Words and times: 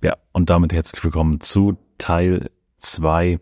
Ja, 0.00 0.16
und 0.30 0.48
damit 0.48 0.72
herzlich 0.72 1.02
willkommen 1.02 1.40
zu 1.40 1.76
Teil 1.98 2.50
2 2.76 3.40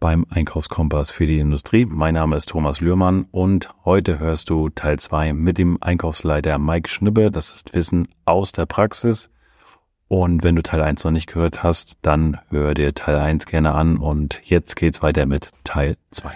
beim 0.00 0.26
Einkaufskompass 0.28 1.12
für 1.12 1.24
die 1.24 1.38
Industrie. 1.38 1.84
Mein 1.84 2.14
Name 2.14 2.36
ist 2.36 2.48
Thomas 2.48 2.80
Lührmann 2.80 3.26
und 3.30 3.72
heute 3.84 4.18
hörst 4.18 4.50
du 4.50 4.70
Teil 4.70 4.98
2 4.98 5.32
mit 5.34 5.56
dem 5.56 5.78
Einkaufsleiter 5.80 6.58
Mike 6.58 6.90
Schnippe. 6.90 7.30
Das 7.30 7.50
ist 7.50 7.74
Wissen 7.74 8.08
aus 8.24 8.50
der 8.50 8.66
Praxis. 8.66 9.30
Und 10.08 10.42
wenn 10.42 10.56
du 10.56 10.62
Teil 10.62 10.82
1 10.82 11.04
noch 11.04 11.12
nicht 11.12 11.32
gehört 11.32 11.62
hast, 11.62 11.98
dann 12.02 12.40
hör 12.48 12.74
dir 12.74 12.92
Teil 12.92 13.16
1 13.16 13.46
gerne 13.46 13.72
an 13.72 13.98
und 13.98 14.40
jetzt 14.42 14.74
geht's 14.74 15.00
weiter 15.00 15.26
mit 15.26 15.50
Teil 15.62 15.96
2. 16.10 16.32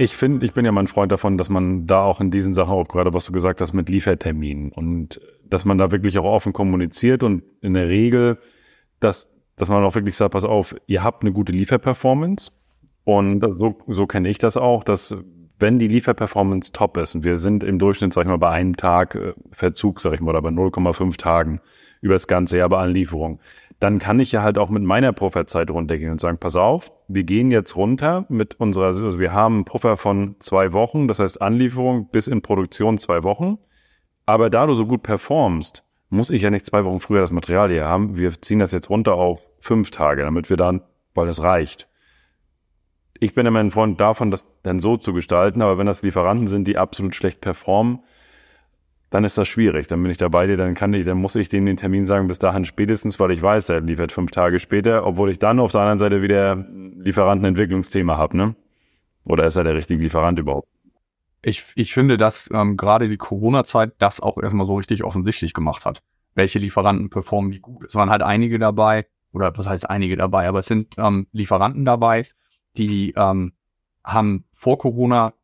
Ich 0.00 0.16
finde, 0.16 0.46
ich 0.46 0.54
bin 0.54 0.64
ja 0.64 0.72
mal 0.72 0.80
ein 0.80 0.86
Freund 0.86 1.12
davon, 1.12 1.36
dass 1.36 1.50
man 1.50 1.84
da 1.84 2.02
auch 2.02 2.22
in 2.22 2.30
diesen 2.30 2.54
Sachen, 2.54 2.72
auch 2.72 2.88
gerade 2.88 3.12
was 3.12 3.26
du 3.26 3.32
gesagt 3.32 3.60
hast, 3.60 3.74
mit 3.74 3.90
Lieferterminen 3.90 4.72
und 4.72 5.20
dass 5.44 5.66
man 5.66 5.76
da 5.76 5.92
wirklich 5.92 6.18
auch 6.18 6.24
offen 6.24 6.54
kommuniziert 6.54 7.22
und 7.22 7.42
in 7.60 7.74
der 7.74 7.90
Regel, 7.90 8.38
dass, 9.00 9.36
dass 9.56 9.68
man 9.68 9.84
auch 9.84 9.94
wirklich 9.94 10.16
sagt, 10.16 10.32
pass 10.32 10.44
auf, 10.44 10.74
ihr 10.86 11.04
habt 11.04 11.22
eine 11.22 11.34
gute 11.34 11.52
Lieferperformance 11.52 12.50
und 13.04 13.44
so, 13.50 13.76
so 13.88 14.06
kenne 14.06 14.30
ich 14.30 14.38
das 14.38 14.56
auch, 14.56 14.84
dass 14.84 15.14
wenn 15.58 15.78
die 15.78 15.88
Lieferperformance 15.88 16.72
top 16.72 16.96
ist 16.96 17.14
und 17.14 17.24
wir 17.24 17.36
sind 17.36 17.62
im 17.62 17.78
Durchschnitt, 17.78 18.14
sag 18.14 18.22
ich 18.22 18.30
mal, 18.30 18.38
bei 18.38 18.48
einem 18.48 18.78
Tag 18.78 19.16
äh, 19.16 19.34
Verzug, 19.52 20.00
sag 20.00 20.14
ich 20.14 20.20
mal, 20.22 20.30
oder 20.30 20.40
bei 20.40 20.48
0,5 20.48 21.18
Tagen 21.18 21.60
über 22.00 22.14
das 22.14 22.26
ganze 22.26 22.56
Jahr 22.56 22.70
bei 22.70 22.78
allen 22.78 22.94
Lieferungen, 22.94 23.38
dann 23.80 23.98
kann 23.98 24.20
ich 24.20 24.30
ja 24.30 24.42
halt 24.42 24.58
auch 24.58 24.68
mit 24.68 24.82
meiner 24.82 25.12
Pufferzeit 25.14 25.70
runtergehen 25.70 26.12
und 26.12 26.20
sagen, 26.20 26.36
pass 26.38 26.54
auf, 26.54 26.92
wir 27.08 27.24
gehen 27.24 27.50
jetzt 27.50 27.74
runter 27.76 28.26
mit 28.28 28.60
unserer, 28.60 28.86
also 28.86 29.18
wir 29.18 29.32
haben 29.32 29.54
einen 29.56 29.64
Puffer 29.64 29.96
von 29.96 30.36
zwei 30.38 30.74
Wochen, 30.74 31.08
das 31.08 31.18
heißt 31.18 31.40
Anlieferung 31.40 32.08
bis 32.10 32.28
in 32.28 32.42
Produktion 32.42 32.98
zwei 32.98 33.24
Wochen. 33.24 33.58
Aber 34.26 34.50
da 34.50 34.66
du 34.66 34.74
so 34.74 34.86
gut 34.86 35.02
performst, 35.02 35.82
muss 36.10 36.28
ich 36.28 36.42
ja 36.42 36.50
nicht 36.50 36.66
zwei 36.66 36.84
Wochen 36.84 37.00
früher 37.00 37.22
das 37.22 37.30
Material 37.30 37.70
hier 37.70 37.86
haben. 37.86 38.16
Wir 38.16 38.32
ziehen 38.40 38.58
das 38.58 38.72
jetzt 38.72 38.90
runter 38.90 39.14
auf 39.14 39.40
fünf 39.60 39.90
Tage, 39.90 40.22
damit 40.22 40.50
wir 40.50 40.58
dann, 40.58 40.82
weil 41.14 41.26
das 41.26 41.42
reicht. 41.42 41.88
Ich 43.18 43.34
bin 43.34 43.46
immer 43.46 43.60
ein 43.60 43.70
Freund 43.70 43.98
davon, 44.00 44.30
das 44.30 44.44
dann 44.62 44.78
so 44.78 44.98
zu 44.98 45.14
gestalten, 45.14 45.62
aber 45.62 45.78
wenn 45.78 45.86
das 45.86 46.02
Lieferanten 46.02 46.48
sind, 46.48 46.68
die 46.68 46.76
absolut 46.76 47.14
schlecht 47.14 47.40
performen, 47.40 48.00
dann 49.10 49.24
ist 49.24 49.36
das 49.36 49.48
schwierig. 49.48 49.88
Dann 49.88 50.02
bin 50.02 50.10
ich 50.10 50.16
da 50.16 50.28
bei 50.28 50.46
dir, 50.46 50.56
dann 50.56 50.74
kann 50.74 50.94
ich, 50.94 51.04
dann 51.04 51.18
muss 51.18 51.34
ich 51.34 51.48
denen 51.48 51.66
den 51.66 51.76
Termin 51.76 52.06
sagen, 52.06 52.28
bis 52.28 52.38
dahin 52.38 52.64
spätestens, 52.64 53.18
weil 53.20 53.32
ich 53.32 53.42
weiß, 53.42 53.68
er 53.68 53.80
liefert 53.80 54.12
fünf 54.12 54.30
Tage 54.30 54.58
später, 54.58 55.04
obwohl 55.04 55.30
ich 55.30 55.38
dann 55.38 55.58
auf 55.58 55.72
der 55.72 55.82
anderen 55.82 55.98
Seite 55.98 56.22
wieder 56.22 56.56
Lieferantenentwicklungsthema 56.56 58.16
habe, 58.16 58.36
ne? 58.36 58.54
Oder 59.26 59.44
ist 59.44 59.56
er 59.56 59.64
der 59.64 59.74
richtige 59.74 60.02
Lieferant 60.02 60.38
überhaupt? 60.38 60.68
Ich, 61.42 61.64
ich 61.74 61.92
finde, 61.92 62.16
dass 62.16 62.48
ähm, 62.52 62.76
gerade 62.76 63.08
die 63.08 63.16
Corona-Zeit 63.16 63.92
das 63.98 64.20
auch 64.20 64.38
erstmal 64.38 64.66
so 64.66 64.76
richtig 64.76 65.04
offensichtlich 65.04 65.54
gemacht 65.54 65.84
hat. 65.84 66.02
Welche 66.34 66.58
Lieferanten 66.58 67.10
performen 67.10 67.52
wie 67.52 67.60
gut. 67.60 67.84
Es 67.86 67.94
waren 67.96 68.10
halt 68.10 68.22
einige 68.22 68.58
dabei, 68.58 69.06
oder 69.32 69.52
was 69.56 69.68
heißt 69.68 69.88
einige 69.90 70.16
dabei, 70.16 70.48
aber 70.48 70.60
es 70.60 70.66
sind 70.66 70.94
ähm, 70.98 71.26
Lieferanten 71.32 71.84
dabei, 71.84 72.24
die 72.76 73.12
ähm, 73.16 73.52
haben 74.04 74.44
vor 74.52 74.78
Corona 74.78 75.34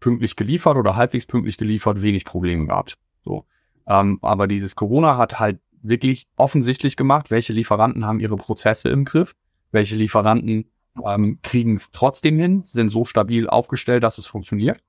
pünktlich 0.00 0.36
geliefert 0.36 0.76
oder 0.76 0.96
halbwegs 0.96 1.26
pünktlich 1.26 1.56
geliefert, 1.56 2.02
wenig 2.02 2.24
Probleme 2.24 2.66
gehabt. 2.66 2.98
So. 3.24 3.46
Ähm, 3.86 4.18
aber 4.22 4.46
dieses 4.46 4.76
Corona 4.76 5.16
hat 5.16 5.38
halt 5.38 5.60
wirklich 5.82 6.26
offensichtlich 6.36 6.96
gemacht, 6.96 7.30
welche 7.30 7.52
Lieferanten 7.52 8.06
haben 8.06 8.20
ihre 8.20 8.36
Prozesse 8.36 8.88
im 8.88 9.04
Griff, 9.04 9.34
welche 9.70 9.96
Lieferanten 9.96 10.70
ähm, 11.04 11.38
kriegen 11.42 11.74
es 11.74 11.90
trotzdem 11.90 12.38
hin, 12.38 12.62
sind 12.64 12.90
so 12.90 13.04
stabil 13.04 13.48
aufgestellt, 13.48 14.02
dass 14.02 14.18
es 14.18 14.26
funktioniert 14.26 14.80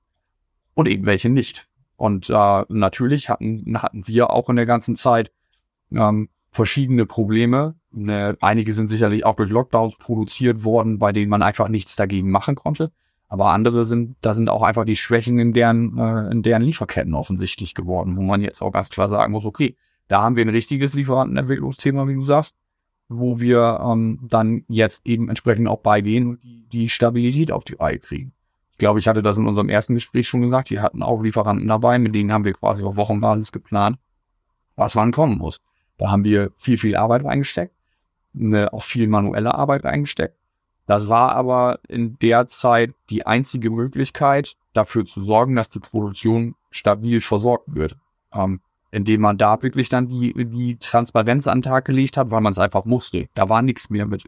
und 0.74 0.86
eben 0.86 1.06
welche 1.06 1.28
nicht. 1.28 1.68
Und 1.96 2.30
äh, 2.30 2.64
natürlich 2.68 3.28
hatten, 3.28 3.82
hatten 3.82 4.06
wir 4.06 4.30
auch 4.30 4.48
in 4.48 4.56
der 4.56 4.66
ganzen 4.66 4.96
Zeit 4.96 5.32
ähm, 5.90 6.28
verschiedene 6.50 7.06
Probleme. 7.06 7.74
Ne, 7.90 8.36
einige 8.40 8.72
sind 8.72 8.88
sicherlich 8.88 9.24
auch 9.24 9.34
durch 9.34 9.50
Lockdowns 9.50 9.96
produziert 9.96 10.64
worden, 10.64 10.98
bei 10.98 11.12
denen 11.12 11.30
man 11.30 11.42
einfach 11.42 11.68
nichts 11.68 11.96
dagegen 11.96 12.30
machen 12.30 12.54
konnte. 12.54 12.92
Aber 13.28 13.50
andere 13.50 13.84
sind, 13.84 14.16
da 14.20 14.34
sind 14.34 14.48
auch 14.48 14.62
einfach 14.62 14.84
die 14.84 14.96
Schwächen 14.96 15.38
in 15.38 15.52
deren, 15.52 15.98
äh, 15.98 16.30
in 16.30 16.42
deren 16.42 16.62
Lieferketten 16.62 17.14
offensichtlich 17.14 17.74
geworden, 17.74 18.16
wo 18.16 18.22
man 18.22 18.40
jetzt 18.40 18.62
auch 18.62 18.70
ganz 18.70 18.88
klar 18.88 19.08
sagen 19.08 19.32
muss, 19.32 19.44
okay, 19.44 19.76
da 20.08 20.22
haben 20.22 20.36
wir 20.36 20.44
ein 20.44 20.50
richtiges 20.50 20.94
Lieferantenentwicklungsthema, 20.94 22.06
wie 22.06 22.14
du 22.14 22.24
sagst, 22.24 22.54
wo 23.08 23.40
wir 23.40 23.80
ähm, 23.82 24.20
dann 24.22 24.64
jetzt 24.68 25.04
eben 25.06 25.28
entsprechend 25.28 25.68
auch 25.68 25.80
beigehen 25.80 26.28
und 26.28 26.42
die, 26.42 26.66
die 26.68 26.88
Stabilität 26.88 27.50
auf 27.50 27.64
die 27.64 27.74
Reihe 27.74 27.98
kriegen. 27.98 28.32
Ich 28.72 28.78
glaube, 28.78 28.98
ich 28.98 29.08
hatte 29.08 29.22
das 29.22 29.38
in 29.38 29.46
unserem 29.46 29.68
ersten 29.68 29.94
Gespräch 29.94 30.28
schon 30.28 30.42
gesagt. 30.42 30.70
Wir 30.70 30.82
hatten 30.82 31.02
auch 31.02 31.22
Lieferanten 31.22 31.66
dabei, 31.66 31.98
mit 31.98 32.14
denen 32.14 32.32
haben 32.32 32.44
wir 32.44 32.52
quasi 32.52 32.84
auf 32.84 32.96
Wochenbasis 32.96 33.50
geplant, 33.50 33.98
was 34.76 34.96
wann 34.96 35.12
kommen 35.12 35.38
muss. 35.38 35.60
Da 35.98 36.10
haben 36.10 36.24
wir 36.24 36.52
viel, 36.58 36.76
viel 36.76 36.94
Arbeit 36.94 37.24
reingesteckt, 37.24 37.74
eine, 38.38 38.72
auch 38.72 38.82
viel 38.82 39.08
manuelle 39.08 39.54
Arbeit 39.54 39.84
reingesteckt. 39.84 40.36
Das 40.86 41.08
war 41.08 41.32
aber 41.32 41.80
in 41.88 42.18
der 42.20 42.46
Zeit 42.46 42.94
die 43.10 43.26
einzige 43.26 43.70
Möglichkeit, 43.70 44.56
dafür 44.72 45.04
zu 45.04 45.22
sorgen, 45.24 45.56
dass 45.56 45.68
die 45.68 45.80
Produktion 45.80 46.54
stabil 46.70 47.20
versorgt 47.20 47.74
wird. 47.74 47.96
Ähm, 48.32 48.60
indem 48.92 49.20
man 49.20 49.36
da 49.36 49.60
wirklich 49.62 49.88
dann 49.88 50.06
die, 50.06 50.32
die 50.32 50.76
Transparenz 50.78 51.46
an 51.46 51.58
den 51.58 51.62
Tag 51.70 51.84
gelegt 51.84 52.16
hat, 52.16 52.30
weil 52.30 52.40
man 52.40 52.52
es 52.52 52.58
einfach 52.58 52.84
musste. 52.84 53.28
Da 53.34 53.48
war 53.48 53.62
nichts 53.62 53.90
mehr 53.90 54.06
mit 54.06 54.24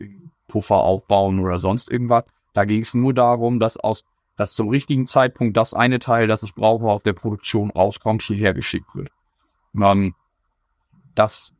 Puffer 0.48 0.76
aufbauen 0.76 1.38
oder 1.38 1.58
sonst 1.58 1.90
irgendwas. 1.90 2.26
Da 2.54 2.64
ging 2.64 2.80
es 2.80 2.92
nur 2.92 3.14
darum, 3.14 3.60
dass 3.60 3.76
aus 3.76 4.04
dass 4.38 4.54
zum 4.54 4.68
richtigen 4.68 5.04
Zeitpunkt 5.04 5.56
das 5.56 5.74
eine 5.74 5.98
Teil, 5.98 6.28
das 6.28 6.44
ich 6.44 6.54
brauche, 6.54 6.86
auf 6.86 7.02
der 7.02 7.12
Produktion 7.12 7.70
rauskommt, 7.70 8.22
hierher 8.22 8.54
geschickt 8.54 8.94
wird. 8.94 9.10
Ähm, 9.74 10.14
das, 11.16 11.52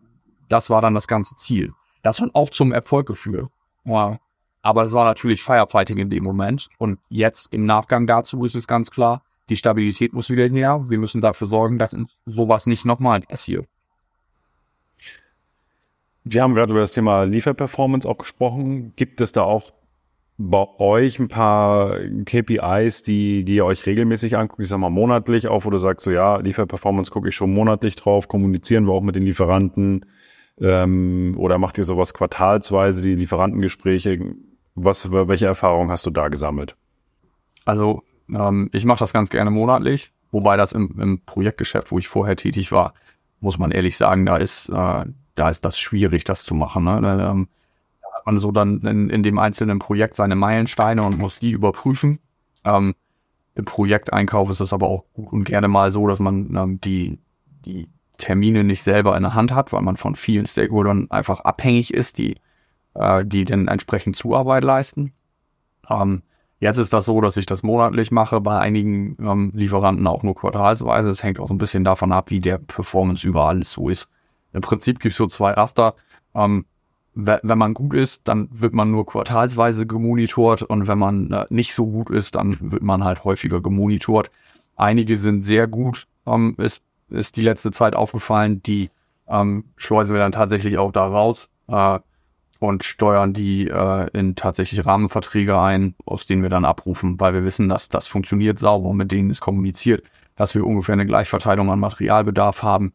das 0.49 0.71
war 0.71 0.81
dann 0.81 0.95
das 0.95 1.09
ganze 1.09 1.35
Ziel. 1.35 1.75
Das 2.03 2.21
hat 2.21 2.35
auch 2.35 2.51
zum 2.51 2.71
Erfolg 2.71 3.09
geführt. 3.09 3.51
Ja. 3.85 4.21
Aber 4.63 4.83
es 4.83 4.93
war 4.93 5.05
natürlich 5.05 5.43
Firefighting 5.43 5.99
in 5.99 6.11
dem 6.11 6.25
Moment. 6.25 6.69
Und 6.79 6.99
jetzt 7.09 7.53
im 7.53 7.65
Nachgang 7.65 8.07
dazu 8.07 8.45
ist 8.45 8.55
es 8.55 8.67
ganz 8.67 8.91
klar, 8.91 9.23
die 9.49 9.57
Stabilität 9.57 10.13
muss 10.13 10.31
wieder 10.31 10.47
her. 10.49 10.85
Wir 10.89 10.99
müssen 10.99 11.21
dafür 11.21 11.47
sorgen, 11.47 11.79
dass 11.79 11.97
sowas 12.27 12.67
nicht 12.67 12.85
nochmal 12.85 13.21
passiert. 13.23 13.67
Wir 16.25 16.43
haben 16.43 16.55
gerade 16.55 16.73
über 16.73 16.81
das 16.81 16.93
Thema 16.93 17.23
Lieferperformance 17.23 18.07
auch 18.07 18.19
gesprochen. 18.19 18.93
Gibt 18.97 19.21
es 19.23 19.33
da 19.33 19.43
auch 19.43 19.73
bei 20.37 20.67
euch 20.79 21.19
ein 21.19 21.29
paar 21.29 21.99
KPIs, 22.27 23.03
die, 23.03 23.45
die 23.45 23.57
ihr 23.57 23.65
euch 23.65 23.87
regelmäßig 23.87 24.37
anguckt? 24.37 24.61
Ich 24.63 24.69
sag 24.69 24.79
mal 24.79 24.91
monatlich 24.91 25.49
auf, 25.49 25.65
wo 25.65 25.71
du 25.71 25.79
sagst, 25.79 26.05
so 26.05 26.11
ja, 26.11 26.37
Lieferperformance 26.37 27.11
gucke 27.11 27.29
ich 27.29 27.35
schon 27.35 27.55
monatlich 27.55 27.97
drauf, 27.97 28.29
kommunizieren 28.29 28.85
wir 28.87 28.93
auch 28.93 29.03
mit 29.03 29.17
den 29.17 29.23
Lieferanten. 29.23 30.05
Ähm, 30.61 31.35
oder 31.39 31.59
macht 31.59 31.79
ihr 31.79 31.85
sowas 31.85 32.13
quartalsweise, 32.13 33.01
die 33.01 33.15
Lieferantengespräche? 33.15 34.35
Was, 34.85 35.11
welche 35.11 35.47
Erfahrungen 35.47 35.91
hast 35.91 36.07
du 36.07 36.11
da 36.11 36.29
gesammelt? 36.29 36.77
Also 37.65 38.03
ähm, 38.33 38.71
ich 38.73 38.85
mache 38.85 39.01
das 39.01 39.13
ganz 39.13 39.31
gerne 39.31 39.51
monatlich, 39.51 40.13
wobei 40.31 40.57
das 40.57 40.73
im, 40.73 40.99
im 41.01 41.21
Projektgeschäft, 41.25 41.91
wo 41.91 41.99
ich 41.99 42.09
vorher 42.09 42.37
tätig 42.37 42.73
war, 42.73 42.95
muss 43.41 43.59
man 43.59 43.71
ehrlich 43.71 43.97
sagen, 43.97 44.27
da 44.27 44.37
ist, 44.37 44.69
äh, 44.69 45.05
da 45.35 45.51
ist 45.51 45.65
das 45.65 45.79
schwierig, 45.79 46.25
das 46.25 46.45
zu 46.45 46.55
machen. 46.55 46.85
Ne? 46.85 47.01
Da, 47.01 47.31
ähm, 47.31 47.49
da 48.01 48.09
hat 48.17 48.27
man 48.27 48.39
so 48.39 48.53
dann 48.53 48.81
in, 48.81 49.11
in 49.11 49.23
dem 49.23 49.39
einzelnen 49.39 49.79
Projekt 49.79 50.15
seine 50.15 50.37
Meilensteine 50.37 51.03
und 51.03 51.19
muss 51.19 51.39
die 51.39 51.51
überprüfen. 51.51 52.19
Ähm, 52.65 52.95
Im 53.55 53.65
Projekteinkauf 53.65 54.51
ist 54.51 54.61
es 54.61 54.73
aber 54.73 54.89
auch 54.89 55.05
gut 55.13 55.33
und 55.33 55.45
gerne 55.45 55.69
mal 55.69 55.91
so, 55.91 56.07
dass 56.07 56.19
man 56.19 56.55
ähm, 56.57 56.81
die, 56.81 57.19
die 57.65 57.89
Termine 58.19 58.65
nicht 58.65 58.83
selber 58.83 59.17
in 59.17 59.23
der 59.23 59.35
Hand 59.35 59.55
hat, 59.55 59.73
weil 59.73 59.83
man 59.83 59.97
von 59.97 60.17
vielen 60.17 60.47
Stakeholdern 60.47 61.11
einfach 61.11 61.41
abhängig 61.41 61.95
ist, 61.95 62.19
die, 62.19 62.37
äh, 62.99 63.25
die 63.25 63.45
dann 63.45 63.69
entsprechend 63.69 64.17
Zuarbeit 64.17 64.65
leisten. 64.65 65.13
Ähm, 65.89 66.23
jetzt 66.61 66.79
ist 66.79 66.93
das 66.93 67.07
so, 67.07 67.21
dass 67.21 67.37
ich 67.37 67.47
das 67.47 67.63
monatlich 67.63 68.11
mache, 68.11 68.41
bei 68.41 68.59
einigen 68.59 69.17
ähm, 69.21 69.53
Lieferanten 69.55 70.07
auch 70.07 70.23
nur 70.23 70.35
quartalsweise. 70.35 71.09
Es 71.11 71.23
hängt 71.23 71.41
auch 71.41 71.49
so 71.49 71.55
ein 71.55 71.59
bisschen 71.59 71.85
davon 71.85 72.13
ab, 72.13 72.31
wie 72.31 72.41
der 72.41 72.59
Performance 72.59 73.27
überall 73.27 73.63
so 73.63 73.89
ist. 73.89 74.09
Im 74.53 74.61
Prinzip 74.61 75.01
gibt 75.01 75.13
es 75.13 75.19
so 75.19 75.27
zwei 75.27 75.53
Raster. 75.53 75.95
Ähm, 76.35 76.67
wenn 77.21 77.59
man 77.59 77.75
gut 77.75 77.95
ist, 77.95 78.29
dann 78.29 78.49
wird 78.53 78.75
man 78.75 78.93
nur 78.93 79.05
quartalsweise 79.05 79.89
gemonitort 79.89 80.63
und 80.63 80.87
wenn 80.87 80.99
man 80.99 81.33
äh, 81.33 81.47
nicht 81.51 81.75
so 81.75 81.87
gut 81.87 82.11
ist, 82.11 82.37
dann 82.37 82.59
wird 82.61 82.83
man 82.83 83.03
halt 83.03 83.25
häufiger 83.25 83.61
gemonitort. 83.61 84.31
Einige 84.77 85.17
sind 85.17 85.43
sehr 85.43 85.67
gut, 85.67 86.07
ähm, 86.27 86.55
ist 86.59 86.85
ist 87.11 87.37
die 87.37 87.43
letzte 87.43 87.71
Zeit 87.71 87.97
aufgefallen, 87.97 88.63
die 88.63 88.91
ähm, 89.29 89.65
schleusen 89.77 90.15
wir 90.15 90.21
dann 90.21 90.33
tatsächlich 90.33 90.79
auch 90.79 90.93
da 90.93 91.07
raus 91.07 91.49
äh, 91.69 91.99
und 92.59 92.85
steuern 92.85 93.33
die 93.33 93.69
äh, 93.69 94.09
in 94.13 94.35
tatsächlich 94.35 94.85
Rahmenverträge 94.85 95.61
ein, 95.61 95.95
aus 96.05 96.27
denen 96.27 96.43
wir 96.43 96.51
dann 96.51 96.65
abrufen, 96.65 97.21
weil 97.21 97.35
wir 97.35 97.45
wissen, 97.45 97.69
dass 97.69 97.89
das 97.89 98.07
funktioniert 98.07 98.59
sauber, 98.59 98.93
mit 98.93 99.13
denen 99.13 99.31
ist 99.31 99.41
kommuniziert, 99.41 100.03
dass 100.37 100.55
wir 100.55 100.67
ungefähr 100.67 100.95
eine 100.95 101.07
Gleichverteilung 101.07 101.71
an 101.71 101.79
Materialbedarf 101.79 102.63
haben. 102.63 102.93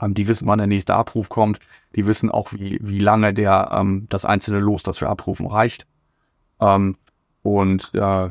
Ähm, 0.00 0.14
die 0.14 0.26
wissen, 0.26 0.46
wann 0.48 0.58
der 0.58 0.66
nächste 0.66 0.94
Abruf 0.94 1.28
kommt. 1.28 1.60
Die 1.94 2.06
wissen 2.06 2.30
auch, 2.30 2.52
wie, 2.52 2.78
wie 2.82 2.98
lange 2.98 3.32
der 3.32 3.70
ähm, 3.72 4.06
das 4.08 4.24
einzelne 4.24 4.58
Los, 4.58 4.82
das 4.82 5.00
wir 5.00 5.08
abrufen, 5.08 5.46
reicht. 5.46 5.86
Ähm, 6.60 6.96
und 7.42 7.94
äh, 7.94 8.30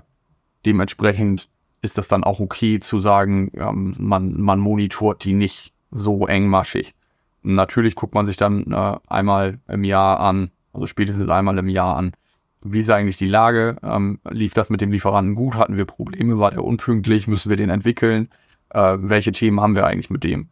dementsprechend 0.66 1.50
ist 1.82 1.98
das 1.98 2.08
dann 2.10 2.24
auch 2.24 2.40
okay 2.40 2.80
zu 2.80 3.00
sagen, 3.00 3.52
ähm, 3.54 3.96
man, 3.98 4.40
man 4.40 4.60
monitort 4.60 5.24
die 5.24 5.34
nicht 5.34 5.74
so 5.92 6.28
engmaschig. 6.28 6.94
Natürlich 7.42 7.96
guckt 7.96 8.14
man 8.14 8.26
sich 8.26 8.38
dann 8.38 8.72
äh, 8.72 8.98
einmal 9.08 9.60
im 9.68 9.84
Jahr 9.84 10.20
an, 10.20 10.52
also 10.74 10.86
spätestens 10.86 11.30
einmal 11.30 11.58
im 11.58 11.70
Jahr 11.70 11.96
an, 11.96 12.14
wie 12.62 12.80
ist 12.80 12.90
eigentlich 12.90 13.18
die 13.18 13.28
Lage? 13.28 13.78
Ähm, 13.84 14.20
lief 14.30 14.54
das 14.54 14.70
mit 14.70 14.82
dem 14.82 14.92
Lieferanten 14.92 15.36
gut? 15.36 15.56
Hatten 15.56 15.78
wir 15.78 15.86
Probleme? 15.86 16.40
War 16.40 16.52
der 16.52 16.64
unpünktlich? 16.64 17.28
Müssen 17.28 17.50
wir 17.50 17.56
den 17.56 17.70
entwickeln? 17.70 18.30
Äh, 18.70 18.98
welche 19.00 19.32
Themen 19.32 19.62
haben 19.62 19.76
wir 19.76 19.86
eigentlich 19.86 20.10
mit 20.10 20.24
dem? 20.24 20.50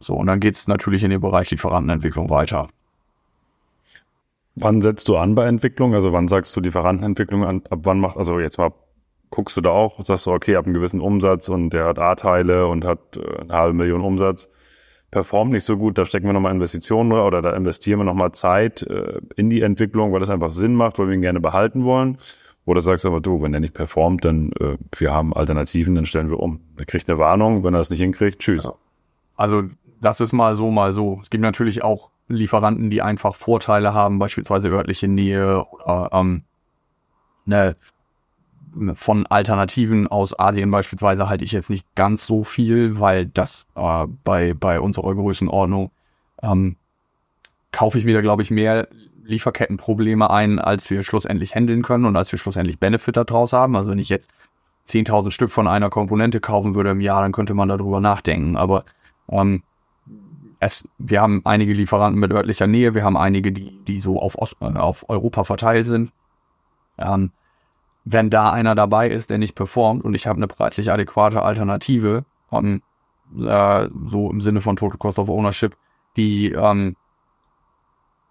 So, 0.00 0.14
und 0.14 0.26
dann 0.26 0.40
geht 0.40 0.54
es 0.54 0.68
natürlich 0.68 1.04
in 1.04 1.10
den 1.10 1.20
Bereich 1.20 1.50
Lieferantenentwicklung 1.50 2.30
weiter. 2.30 2.68
Wann 4.54 4.80
setzt 4.80 5.08
du 5.08 5.16
an 5.16 5.34
bei 5.34 5.46
Entwicklung? 5.46 5.94
Also 5.94 6.12
wann 6.12 6.28
sagst 6.28 6.56
du 6.56 6.60
Lieferantenentwicklung 6.60 7.44
an? 7.44 7.62
Ab 7.70 7.80
wann 7.82 8.00
macht, 8.00 8.16
also 8.16 8.40
jetzt 8.40 8.58
mal 8.58 8.72
guckst 9.30 9.56
du 9.56 9.60
da 9.60 9.70
auch, 9.70 10.02
sagst 10.02 10.26
du, 10.26 10.32
okay, 10.32 10.56
ab 10.56 10.64
einem 10.64 10.74
gewissen 10.74 11.00
Umsatz 11.00 11.48
und 11.48 11.70
der 11.70 11.84
hat 11.84 11.98
A-Teile 11.98 12.66
und 12.66 12.84
hat 12.84 13.16
äh, 13.16 13.42
eine 13.42 13.52
halbe 13.52 13.74
Million 13.74 14.00
Umsatz, 14.00 14.48
performt 15.10 15.52
nicht 15.52 15.64
so 15.64 15.76
gut, 15.76 15.98
da 15.98 16.04
stecken 16.04 16.26
wir 16.26 16.32
nochmal 16.32 16.52
Investitionen 16.52 17.12
oder 17.12 17.42
da 17.42 17.54
investieren 17.54 18.00
wir 18.00 18.04
nochmal 18.04 18.32
Zeit 18.32 18.82
äh, 18.82 19.20
in 19.36 19.50
die 19.50 19.62
Entwicklung, 19.62 20.12
weil 20.12 20.20
das 20.20 20.30
einfach 20.30 20.52
Sinn 20.52 20.74
macht, 20.74 20.98
weil 20.98 21.08
wir 21.08 21.14
ihn 21.14 21.22
gerne 21.22 21.40
behalten 21.40 21.84
wollen. 21.84 22.18
Oder 22.66 22.82
sagst 22.82 23.04
du 23.04 23.08
aber, 23.08 23.20
du, 23.20 23.40
wenn 23.40 23.52
der 23.52 23.62
nicht 23.62 23.72
performt, 23.72 24.26
dann 24.26 24.52
äh, 24.60 24.76
wir 24.96 25.12
haben 25.12 25.32
Alternativen, 25.32 25.94
dann 25.94 26.04
stellen 26.04 26.28
wir 26.28 26.38
um. 26.38 26.60
Der 26.78 26.84
kriegt 26.84 27.08
eine 27.08 27.18
Warnung, 27.18 27.64
wenn 27.64 27.72
er 27.72 27.80
es 27.80 27.88
nicht 27.88 28.00
hinkriegt, 28.00 28.40
tschüss. 28.40 28.64
Ja. 28.64 28.74
Also 29.36 29.62
das 30.02 30.20
ist 30.20 30.34
mal 30.34 30.54
so, 30.54 30.70
mal 30.70 30.92
so. 30.92 31.20
Es 31.22 31.30
gibt 31.30 31.42
natürlich 31.42 31.82
auch 31.82 32.10
Lieferanten, 32.28 32.90
die 32.90 33.00
einfach 33.00 33.34
Vorteile 33.34 33.94
haben, 33.94 34.18
beispielsweise 34.18 34.68
örtliche 34.68 35.08
Nähe 35.08 35.64
oder 35.64 36.10
ähm, 36.12 36.42
ne, 37.46 37.74
von 38.94 39.26
Alternativen 39.26 40.06
aus 40.06 40.38
Asien 40.38 40.70
beispielsweise 40.70 41.28
halte 41.28 41.44
ich 41.44 41.52
jetzt 41.52 41.70
nicht 41.70 41.86
ganz 41.94 42.26
so 42.26 42.44
viel, 42.44 43.00
weil 43.00 43.26
das 43.26 43.68
äh, 43.74 44.06
bei, 44.24 44.54
bei 44.54 44.80
unserer 44.80 45.14
Größenordnung 45.14 45.90
ähm, 46.42 46.76
kaufe 47.72 47.98
ich 47.98 48.06
wieder, 48.06 48.22
glaube 48.22 48.42
ich, 48.42 48.50
mehr 48.50 48.88
Lieferkettenprobleme 49.24 50.30
ein, 50.30 50.58
als 50.58 50.88
wir 50.90 51.02
schlussendlich 51.02 51.54
handeln 51.54 51.82
können 51.82 52.06
und 52.06 52.16
als 52.16 52.32
wir 52.32 52.38
schlussendlich 52.38 52.78
Benefit 52.78 53.16
daraus 53.16 53.52
haben. 53.52 53.76
Also 53.76 53.90
wenn 53.90 53.98
ich 53.98 54.08
jetzt 54.08 54.30
10.000 54.88 55.30
Stück 55.30 55.50
von 55.50 55.66
einer 55.66 55.90
Komponente 55.90 56.40
kaufen 56.40 56.74
würde 56.74 56.90
im 56.90 57.00
Jahr, 57.00 57.22
dann 57.22 57.32
könnte 57.32 57.54
man 57.54 57.68
darüber 57.68 58.00
nachdenken. 58.00 58.56
Aber 58.56 58.84
ähm, 59.30 59.62
es, 60.60 60.88
wir 60.98 61.20
haben 61.20 61.42
einige 61.44 61.72
Lieferanten 61.72 62.18
mit 62.18 62.32
örtlicher 62.32 62.66
Nähe, 62.66 62.94
wir 62.94 63.04
haben 63.04 63.16
einige, 63.16 63.52
die, 63.52 63.70
die 63.84 64.00
so 64.00 64.20
auf, 64.20 64.36
Ost, 64.38 64.56
äh, 64.60 64.64
auf 64.64 65.08
Europa 65.08 65.44
verteilt 65.44 65.86
sind. 65.86 66.10
Ähm, 66.98 67.30
wenn 68.10 68.30
da 68.30 68.50
einer 68.50 68.74
dabei 68.74 69.10
ist, 69.10 69.30
der 69.30 69.38
nicht 69.38 69.54
performt 69.54 70.04
und 70.04 70.14
ich 70.14 70.26
habe 70.26 70.38
eine 70.38 70.46
preislich 70.46 70.90
adäquate 70.90 71.42
Alternative, 71.42 72.24
um, 72.50 72.82
äh, 73.38 73.88
so 74.06 74.30
im 74.30 74.40
Sinne 74.40 74.60
von 74.60 74.76
Total 74.76 74.98
Cost 74.98 75.18
of 75.18 75.28
Ownership, 75.28 75.76
die, 76.16 76.52
ähm, 76.52 76.96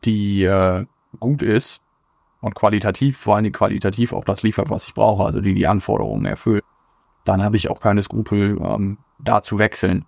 die 0.04 0.44
äh, 0.44 0.86
gut 1.20 1.44
ist 1.44 1.82
und 2.42 2.56
qualitativ, 2.56 3.18
vor 3.18 3.36
allem 3.36 3.52
qualitativ 3.52 4.14
auch 4.14 4.26
das 4.26 4.42
liefert, 4.42 4.70
was 4.70 4.88
ich 4.88 4.94
brauche, 4.96 5.24
also 5.24 5.42
die 5.42 5.54
die 5.54 5.68
Anforderungen 5.68 6.26
erfüllt, 6.26 6.64
dann 7.24 7.44
habe 7.44 7.56
ich 7.56 7.70
auch 7.70 7.80
keine 7.80 8.02
Skrupel, 8.02 8.58
ähm, 8.60 8.98
da 9.20 9.42
zu 9.44 9.60
wechseln. 9.60 10.06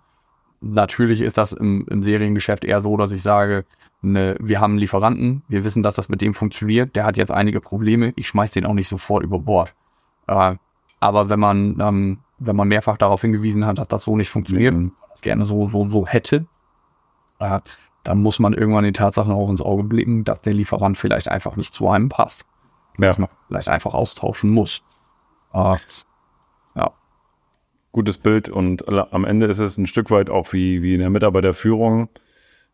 Natürlich 0.60 1.22
ist 1.22 1.38
das 1.38 1.52
im, 1.52 1.86
im 1.88 2.02
Seriengeschäft 2.02 2.64
eher 2.64 2.80
so, 2.80 2.96
dass 2.96 3.12
ich 3.12 3.22
sage, 3.22 3.64
ne, 4.02 4.36
wir 4.40 4.60
haben 4.60 4.72
einen 4.72 4.78
Lieferanten, 4.78 5.42
wir 5.48 5.64
wissen, 5.64 5.82
dass 5.82 5.94
das 5.94 6.08
mit 6.08 6.20
dem 6.20 6.34
funktioniert, 6.34 6.94
der 6.96 7.04
hat 7.04 7.16
jetzt 7.16 7.32
einige 7.32 7.60
Probleme, 7.60 8.12
ich 8.16 8.28
schmeiß 8.28 8.50
den 8.52 8.66
auch 8.66 8.74
nicht 8.74 8.88
sofort 8.88 9.24
über 9.24 9.38
Bord. 9.38 9.74
Äh, 10.26 10.56
aber 11.00 11.30
wenn 11.30 11.40
man, 11.40 11.80
ähm, 11.80 12.18
wenn 12.38 12.56
man 12.56 12.68
mehrfach 12.68 12.98
darauf 12.98 13.22
hingewiesen 13.22 13.64
hat, 13.64 13.78
dass 13.78 13.88
das 13.88 14.04
so 14.04 14.16
nicht 14.16 14.28
funktioniert 14.28 14.74
mhm. 14.74 14.80
und 14.80 14.92
das 15.10 15.22
gerne 15.22 15.46
so, 15.46 15.68
so, 15.70 15.88
so 15.88 16.06
hätte, 16.06 16.46
äh, 17.38 17.60
dann 18.04 18.22
muss 18.22 18.38
man 18.38 18.52
irgendwann 18.52 18.84
die 18.84 18.92
Tatsachen 18.92 19.32
auch 19.32 19.48
ins 19.48 19.60
Auge 19.60 19.82
blicken, 19.82 20.24
dass 20.24 20.42
der 20.42 20.54
Lieferant 20.54 20.96
vielleicht 20.96 21.28
einfach 21.28 21.56
nicht 21.56 21.74
zu 21.74 21.88
einem 21.88 22.08
passt. 22.08 22.44
Ja. 22.98 23.08
Dass 23.08 23.18
man 23.18 23.28
vielleicht 23.48 23.68
einfach 23.68 23.94
austauschen 23.94 24.50
muss. 24.50 24.82
Äh, 25.52 25.76
gutes 27.92 28.18
Bild 28.18 28.48
und 28.48 28.88
am 28.88 29.24
Ende 29.24 29.46
ist 29.46 29.58
es 29.58 29.76
ein 29.76 29.86
Stück 29.86 30.10
weit 30.10 30.30
auch 30.30 30.52
wie, 30.52 30.82
wie 30.82 30.94
in 30.94 31.00
der 31.00 31.10
Mitarbeiterführung. 31.10 32.08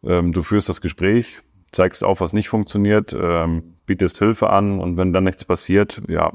Ähm, 0.05 0.33
du 0.33 0.43
führst 0.43 0.69
das 0.69 0.81
Gespräch, 0.81 1.41
zeigst 1.73 2.05
auf, 2.05 2.21
was 2.21 2.33
nicht 2.33 2.49
funktioniert, 2.49 3.17
ähm, 3.19 3.77
bietest 3.87 4.19
Hilfe 4.19 4.51
an 4.51 4.79
und 4.81 4.97
wenn 4.97 5.13
dann 5.13 5.25
nichts 5.25 5.45
passiert, 5.45 6.03
ja, 6.09 6.33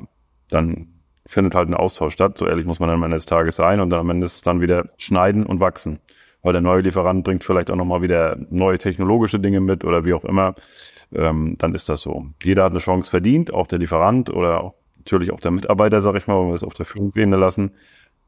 dann 0.50 0.88
findet 1.25 1.54
halt 1.54 1.69
ein 1.69 1.75
Austausch 1.75 2.13
statt. 2.13 2.38
So 2.38 2.48
ehrlich 2.48 2.66
muss 2.66 2.80
man 2.80 2.89
am 2.89 3.04
Ende 3.04 3.18
des 3.18 3.25
Tages 3.25 3.56
sein 3.56 3.80
und 3.80 3.89
dann 3.92 4.00
am 4.00 4.10
Ende 4.10 4.25
ist 4.25 4.36
es 4.36 4.42
dann 4.42 4.62
wieder 4.62 4.89
schneiden 4.98 5.45
und 5.45 5.60
wachsen. 5.60 6.00
Weil 6.42 6.54
der 6.54 6.62
neue 6.62 6.81
Lieferant 6.81 7.24
bringt 7.24 7.44
vielleicht 7.44 7.69
auch 7.69 7.75
nochmal 7.75 8.01
wieder 8.01 8.36
neue 8.50 8.80
technologische 8.80 9.39
Dinge 9.39 9.62
mit 9.62 9.86
oder 9.86 10.06
wie 10.06 10.13
auch 10.13 10.25
immer. 10.25 10.56
Ähm, 11.13 11.56
dann 11.60 11.75
ist 11.75 11.88
das 11.88 12.01
so. 12.01 12.25
Jeder 12.44 12.63
hat 12.63 12.72
eine 12.72 12.80
Chance 12.80 13.12
verdient, 13.12 13.54
auch 13.54 13.68
der 13.68 13.77
Lieferant 13.77 14.31
oder 14.31 14.63
auch, 14.63 14.74
natürlich 14.98 15.31
auch 15.31 15.39
der 15.39 15.51
Mitarbeiter, 15.51 16.01
sag 16.01 16.16
ich 16.16 16.25
mal, 16.25 16.39
wenn 16.42 16.48
wir 16.48 16.56
es 16.56 16.63
auf 16.63 16.74
der 16.74 16.86
Führungsebene 16.88 17.38
lassen 17.38 17.72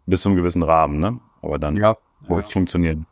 bis 0.06 0.22
zu 0.22 0.30
einem 0.30 0.38
gewissen 0.38 0.64
Rahmen, 0.64 1.00
ne? 1.00 1.20
Aber 1.42 1.60
dann 1.60 1.76
ja, 1.76 1.98
es 2.30 2.52
funktionieren. 2.52 3.06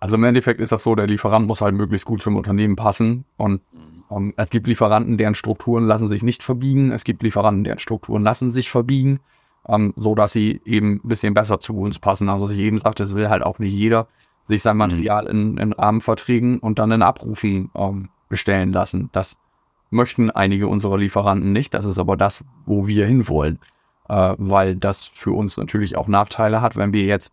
Also 0.00 0.16
im 0.16 0.24
Endeffekt 0.24 0.60
ist 0.60 0.72
das 0.72 0.82
so, 0.82 0.94
der 0.94 1.06
Lieferant 1.06 1.46
muss 1.46 1.60
halt 1.60 1.74
möglichst 1.74 2.06
gut 2.06 2.22
zum 2.22 2.36
Unternehmen 2.36 2.76
passen. 2.76 3.24
Und 3.36 3.60
um, 4.08 4.26
ähm, 4.26 4.34
es 4.36 4.50
gibt 4.50 4.66
Lieferanten, 4.66 5.16
deren 5.16 5.34
Strukturen 5.34 5.86
lassen 5.86 6.08
sich 6.08 6.22
nicht 6.22 6.42
verbiegen. 6.42 6.90
Es 6.90 7.04
gibt 7.04 7.22
Lieferanten, 7.22 7.64
deren 7.64 7.78
Strukturen 7.78 8.22
lassen 8.22 8.50
sich 8.50 8.68
verbiegen, 8.68 9.20
ähm, 9.68 9.94
so 9.96 10.14
dass 10.14 10.32
sie 10.32 10.60
eben 10.64 11.00
ein 11.04 11.08
bisschen 11.08 11.34
besser 11.34 11.60
zu 11.60 11.78
uns 11.78 11.98
passen. 11.98 12.28
Also 12.28 12.44
was 12.44 12.50
ich 12.50 12.58
eben 12.58 12.78
sagte, 12.78 13.04
es 13.04 13.14
will 13.14 13.28
halt 13.28 13.42
auch 13.42 13.58
nicht 13.58 13.72
jeder 13.72 14.08
sich 14.44 14.60
sein 14.60 14.74
mhm. 14.74 14.78
Material 14.78 15.26
in, 15.26 15.56
in 15.56 15.72
Rahmenverträgen 15.72 16.58
und 16.58 16.78
dann 16.78 16.90
in 16.90 17.02
Abrufen 17.02 17.70
ähm, 17.76 18.08
bestellen 18.28 18.72
lassen. 18.72 19.08
Das 19.12 19.38
möchten 19.90 20.30
einige 20.30 20.66
unserer 20.66 20.98
Lieferanten 20.98 21.52
nicht. 21.52 21.74
Das 21.74 21.84
ist 21.84 21.98
aber 21.98 22.16
das, 22.16 22.44
wo 22.66 22.88
wir 22.88 23.06
hinwollen 23.06 23.60
äh, 24.08 24.34
weil 24.38 24.76
das 24.76 25.04
für 25.04 25.32
uns 25.32 25.56
natürlich 25.56 25.96
auch 25.96 26.08
Nachteile 26.08 26.60
hat, 26.60 26.76
wenn 26.76 26.92
wir 26.92 27.04
jetzt 27.04 27.32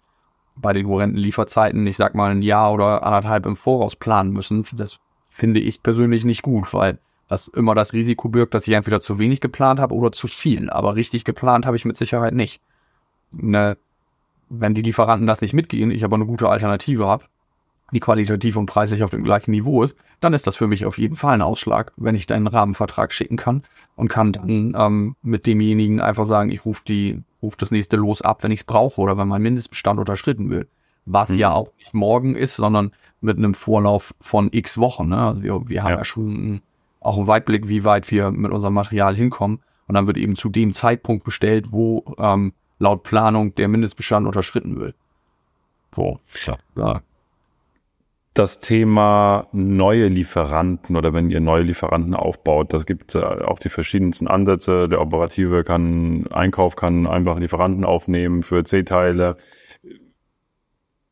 bei 0.55 0.73
den 0.73 0.87
horrenden 0.87 1.17
Lieferzeiten, 1.17 1.85
ich 1.87 1.97
sag 1.97 2.15
mal 2.15 2.31
ein 2.31 2.41
Jahr 2.41 2.73
oder 2.73 3.03
anderthalb 3.03 3.45
im 3.45 3.55
Voraus 3.55 3.95
planen 3.95 4.31
müssen. 4.31 4.65
Das 4.73 4.99
finde 5.29 5.59
ich 5.59 5.81
persönlich 5.81 6.25
nicht 6.25 6.41
gut, 6.41 6.73
weil 6.73 6.99
das 7.29 7.47
immer 7.47 7.75
das 7.75 7.93
Risiko 7.93 8.27
birgt, 8.27 8.53
dass 8.53 8.67
ich 8.67 8.73
entweder 8.73 8.99
zu 8.99 9.19
wenig 9.19 9.39
geplant 9.39 9.79
habe 9.79 9.95
oder 9.95 10.11
zu 10.11 10.27
viel. 10.27 10.69
Aber 10.69 10.95
richtig 10.95 11.23
geplant 11.23 11.65
habe 11.65 11.77
ich 11.77 11.85
mit 11.85 11.95
Sicherheit 11.95 12.33
nicht. 12.33 12.61
Ne, 13.31 13.77
wenn 14.49 14.73
die 14.73 14.81
Lieferanten 14.81 15.27
das 15.27 15.41
nicht 15.41 15.53
mitgehen, 15.53 15.91
ich 15.91 16.03
aber 16.03 16.15
eine 16.15 16.25
gute 16.25 16.49
Alternative 16.49 17.05
habe, 17.05 17.25
die 17.91 17.99
qualitativ 17.99 18.55
und 18.55 18.65
preislich 18.65 19.03
auf 19.03 19.09
dem 19.09 19.23
gleichen 19.23 19.51
Niveau 19.51 19.83
ist, 19.83 19.95
dann 20.19 20.33
ist 20.33 20.47
das 20.47 20.55
für 20.55 20.67
mich 20.67 20.85
auf 20.85 20.97
jeden 20.97 21.15
Fall 21.15 21.33
ein 21.33 21.41
Ausschlag, 21.41 21.93
wenn 21.97 22.15
ich 22.15 22.27
deinen 22.27 22.47
Rahmenvertrag 22.47 23.13
schicken 23.13 23.37
kann 23.37 23.63
und 23.95 24.09
kann 24.09 24.31
dann 24.31 24.73
ähm, 24.75 25.15
mit 25.21 25.47
demjenigen 25.47 26.01
einfach 26.01 26.25
sagen, 26.25 26.51
ich 26.51 26.65
rufe 26.65 26.81
die, 26.87 27.21
ruf 27.41 27.55
das 27.55 27.71
nächste 27.71 27.97
Los 27.97 28.21
ab, 28.21 28.43
wenn 28.43 28.51
ich 28.51 28.61
es 28.61 28.65
brauche 28.65 28.99
oder 29.01 29.17
wenn 29.17 29.27
mein 29.27 29.41
Mindestbestand 29.41 29.99
unterschritten 29.99 30.49
wird. 30.49 30.67
Was 31.05 31.29
mhm. 31.29 31.37
ja 31.37 31.51
auch 31.53 31.71
nicht 31.77 31.93
morgen 31.93 32.35
ist, 32.35 32.55
sondern 32.55 32.91
mit 33.21 33.37
einem 33.37 33.53
Vorlauf 33.53 34.13
von 34.19 34.49
x 34.51 34.77
Wochen. 34.77 35.09
Ne? 35.09 35.17
Also 35.17 35.43
wir, 35.43 35.69
wir 35.69 35.83
haben 35.83 35.91
ja, 35.91 35.97
ja 35.97 36.03
schon 36.03 36.61
auch 36.99 37.17
einen 37.17 37.27
Weitblick, 37.27 37.69
wie 37.69 37.83
weit 37.83 38.11
wir 38.11 38.31
mit 38.31 38.51
unserem 38.51 38.73
Material 38.73 39.15
hinkommen. 39.15 39.59
Und 39.87 39.95
dann 39.95 40.05
wird 40.05 40.17
eben 40.17 40.35
zu 40.35 40.49
dem 40.49 40.73
Zeitpunkt 40.73 41.23
bestellt, 41.23 41.71
wo 41.71 42.03
ähm, 42.19 42.53
laut 42.77 43.03
Planung 43.03 43.55
der 43.55 43.67
Mindestbestand 43.67 44.27
unterschritten 44.27 44.79
wird. 44.79 44.95
So, 45.95 46.19
ja 46.75 47.01
das 48.39 48.59
Thema 48.59 49.47
neue 49.51 50.07
Lieferanten 50.07 50.95
oder 50.95 51.13
wenn 51.13 51.29
ihr 51.29 51.41
neue 51.41 51.63
Lieferanten 51.63 52.13
aufbaut, 52.13 52.71
das 52.71 52.85
gibt 52.85 53.13
äh, 53.15 53.19
auch 53.19 53.59
die 53.59 53.67
verschiedensten 53.67 54.29
Ansätze. 54.29 54.87
Der 54.87 55.01
Operative 55.01 55.65
kann, 55.65 56.25
Einkauf 56.31 56.77
kann 56.77 57.05
einfach 57.05 57.37
Lieferanten 57.37 57.83
aufnehmen 57.83 58.41
für 58.41 58.63
C-Teile. 58.63 59.35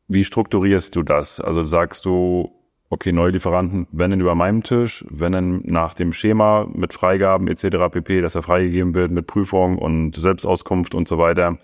Wie 0.08 0.24
strukturierst 0.24 0.96
du 0.96 1.02
das? 1.02 1.38
Also 1.38 1.66
sagst 1.66 2.06
du, 2.06 2.50
okay, 2.88 3.12
neue 3.12 3.32
Lieferanten, 3.32 3.86
wenn 3.92 4.10
denn 4.10 4.22
über 4.22 4.34
meinem 4.34 4.62
Tisch, 4.62 5.04
wenn 5.10 5.32
denn 5.32 5.60
nach 5.64 5.92
dem 5.92 6.14
Schema 6.14 6.66
mit 6.72 6.94
Freigaben 6.94 7.46
etc. 7.48 7.90
pp, 7.90 8.22
dass 8.22 8.36
er 8.36 8.42
freigegeben 8.42 8.94
wird 8.94 9.10
mit 9.10 9.26
Prüfung 9.26 9.76
und 9.76 10.16
Selbstauskunft 10.16 10.94
und 10.94 11.06
so 11.06 11.18
weiter, 11.18 11.58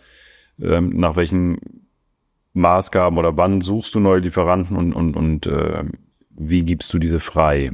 ähm, 0.61 0.91
nach 0.91 1.17
welchen 1.17 1.57
Maßgaben 2.55 3.19
oder 3.19 3.37
wann 3.37 3.61
suchst 3.61 3.95
du 3.95 4.01
neue 4.01 4.21
Lieferanten 4.21 4.77
und, 4.77 4.93
und, 4.93 5.17
und 5.17 5.47
äh, 5.47 5.85
wie 6.31 6.65
gibst 6.65 6.95
du 6.95 6.99
diese 6.99 7.21
frei? 7.21 7.71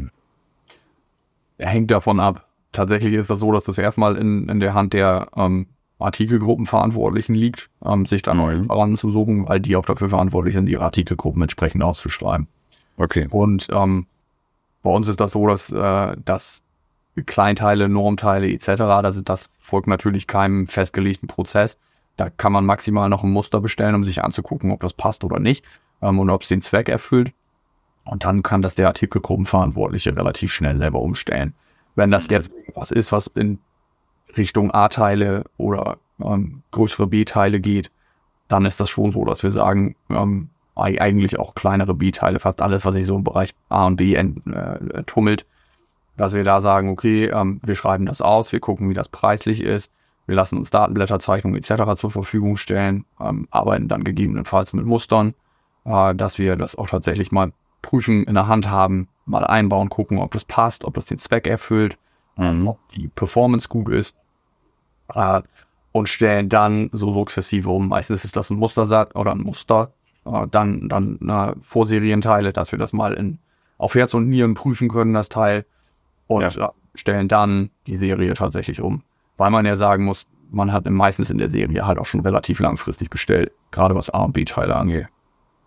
Hängt 1.59 1.91
davon 1.91 2.19
ab. 2.19 2.47
Tatsächlich 2.73 3.15
ist 3.15 3.31
das 3.31 3.41
so, 3.41 3.53
dass 3.53 3.65
das 3.65 3.79
erstmal 3.79 4.17
in, 4.17 4.49
in 4.49 4.61
der 4.61 4.75
Hand 4.75 4.95
der 4.95 5.29
ähm, 5.37 5.67
Artikelgruppenverantwortlichen 5.99 7.35
liegt, 7.35 7.69
ähm, 7.85 8.07
sich 8.07 8.23
da 8.23 8.33
neue 8.33 8.57
mhm. 8.57 8.63
Lieferanten 8.63 8.97
zu 8.97 9.11
suchen, 9.11 9.49
weil 9.49 9.61
die 9.61 9.77
auch 9.77 9.85
dafür 9.85 10.09
verantwortlich 10.09 10.55
sind, 10.55 10.69
ihre 10.69 10.85
Artikelgruppen 10.85 11.43
entsprechend 11.43 11.83
auszuschreiben. 11.83 12.49
Okay. 12.97 13.29
Und 13.31 13.69
ähm, 13.71 14.07
bei 14.83 14.91
uns 14.91 15.09
ist 15.09 15.21
das 15.21 15.33
so, 15.33 15.47
dass, 15.47 15.71
äh, 15.71 16.17
dass 16.25 16.63
Kleinteile, 17.27 17.89
Normteile 17.89 18.51
etc., 18.51 18.77
das, 19.03 19.23
das 19.25 19.51
folgt 19.59 19.89
natürlich 19.89 20.27
keinem 20.27 20.69
festgelegten 20.69 21.29
Prozess 21.29 21.77
Da 22.21 22.29
kann 22.29 22.53
man 22.53 22.67
maximal 22.67 23.09
noch 23.09 23.25
ein 23.25 23.31
Muster 23.31 23.63
bestellen, 23.63 23.95
um 23.95 24.05
sich 24.05 24.23
anzugucken, 24.23 24.73
ob 24.73 24.81
das 24.81 24.93
passt 24.93 25.25
oder 25.25 25.39
nicht 25.39 25.65
ähm, 26.03 26.19
und 26.19 26.29
ob 26.29 26.43
es 26.43 26.49
den 26.49 26.61
Zweck 26.61 26.91
erfüllt. 26.91 27.33
Und 28.05 28.25
dann 28.25 28.43
kann 28.43 28.61
das 28.61 28.75
der 28.75 28.89
Artikelgruppenverantwortliche 28.89 30.15
relativ 30.15 30.53
schnell 30.53 30.77
selber 30.77 31.01
umstellen. 31.01 31.55
Wenn 31.95 32.11
das 32.11 32.29
jetzt 32.29 32.53
was 32.75 32.91
ist, 32.91 33.11
was 33.11 33.27
in 33.29 33.59
Richtung 34.37 34.71
A-Teile 34.71 35.45
oder 35.57 35.97
ähm, 36.23 36.63
größere 36.73 37.07
B-Teile 37.07 37.59
geht, 37.59 37.91
dann 38.49 38.67
ist 38.67 38.81
das 38.81 38.91
schon 38.91 39.13
so, 39.13 39.25
dass 39.25 39.43
wir 39.43 39.51
sagen, 39.51 39.97
ähm, 40.11 40.51
eigentlich 40.75 41.39
auch 41.39 41.55
kleinere 41.55 41.95
B-Teile, 41.95 42.39
fast 42.39 42.61
alles, 42.61 42.85
was 42.85 42.97
sich 42.97 43.07
so 43.07 43.17
im 43.17 43.25
Bereich 43.25 43.55
A 43.71 43.87
und 43.87 43.97
B 43.97 44.15
ent, 44.15 44.47
äh, 44.47 45.05
tummelt, 45.05 45.47
dass 46.19 46.35
wir 46.35 46.45
da 46.45 46.61
sagen, 46.61 46.91
okay, 46.91 47.31
ähm, 47.31 47.63
wir 47.65 47.75
schreiben 47.75 48.05
das 48.05 48.21
aus, 48.21 48.53
wir 48.53 48.61
gucken, 48.61 48.91
wie 48.91 48.95
das 48.95 49.09
preislich 49.09 49.63
ist, 49.63 49.91
wir 50.31 50.37
lassen 50.37 50.59
uns 50.59 50.71
Datenblätter, 50.71 51.19
Zeichnungen 51.19 51.57
etc. 51.57 51.97
zur 51.97 52.13
Verfügung 52.13 52.57
stellen, 52.57 53.05
ähm, 53.21 53.49
arbeiten 53.51 53.89
dann 53.89 54.05
gegebenenfalls 54.05 54.73
mit 54.75 54.87
Mustern, 54.87 55.35
äh, 55.85 56.15
dass 56.15 56.39
wir 56.39 56.55
das 56.55 56.77
auch 56.77 56.89
tatsächlich 56.89 57.33
mal 57.33 57.53
prüfen, 57.83 58.23
in 58.23 58.35
der 58.35 58.47
Hand 58.47 58.71
haben, 58.71 59.09
mal 59.27 59.45
einbauen, 59.45 59.89
gucken, 59.89 60.19
ob 60.19 60.31
das 60.31 60.45
passt, 60.45 60.85
ob 60.85 60.95
das 60.95 61.07
den 61.07 61.19
Zweck 61.19 61.49
erfüllt, 61.49 61.99
mhm. 62.37 62.69
ob 62.69 62.79
die 62.93 63.09
Performance 63.09 63.69
gut 63.69 63.89
ist 63.89 64.15
äh, 65.13 65.43
und 65.91 66.09
stellen 66.09 66.49
dann 66.49 66.91
so 66.93 67.11
sukzessive 67.13 67.69
um. 67.69 67.89
Meistens 67.89 68.25
ist 68.25 68.37
das 68.37 68.51
ein 68.51 68.57
Mustersatz 68.57 69.17
oder 69.17 69.33
ein 69.33 69.41
Muster, 69.41 69.91
äh, 70.27 70.47
dann 70.49 70.89
dann 70.89 71.19
äh, 71.29 71.57
Vorserienteile, 71.61 72.53
dass 72.53 72.71
wir 72.71 72.79
das 72.79 72.93
mal 72.93 73.15
in 73.15 73.39
auf 73.79 73.97
Herz 73.97 74.15
und 74.15 74.29
Nieren 74.29 74.55
prüfen 74.55 74.89
können, 74.89 75.13
das 75.13 75.29
Teil 75.29 75.67
und 76.29 76.43
ja. 76.43 76.69
Äh, 76.69 76.71
stellen 76.95 77.27
dann 77.27 77.71
die 77.89 77.97
Serie 77.97 78.35
tatsächlich 78.35 78.81
um, 78.81 79.03
weil 79.41 79.51
man 79.51 79.67
ja 79.67 79.75
sagen 79.75 80.05
muss, 80.05 80.27
man 80.51 80.73
hat 80.73 80.89
meistens 80.89 81.31
in 81.31 81.39
der 81.39 81.49
Serie 81.49 81.87
halt 81.87 81.99
auch 81.99 82.07
schon 82.07 82.21
relativ 82.21 82.61
langfristig 82.61 83.11
bestellt, 83.11 83.53
gerade 83.71 83.95
was 83.95 84.11
A 84.11 84.23
und 84.23 84.33
B 84.33 84.45
Teile 84.45 84.77
angeht. 84.77 85.07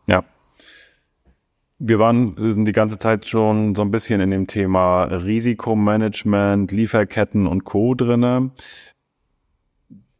Ja, 0.07 0.23
wir 1.85 1.99
waren 1.99 2.35
sind 2.37 2.65
die 2.65 2.71
ganze 2.71 2.97
Zeit 2.97 3.27
schon 3.27 3.75
so 3.75 3.81
ein 3.81 3.91
bisschen 3.91 4.21
in 4.21 4.31
dem 4.31 4.47
Thema 4.47 5.03
Risikomanagement, 5.03 6.71
Lieferketten 6.71 7.45
und 7.45 7.65
Co. 7.65 7.93
drinne. 7.93 8.51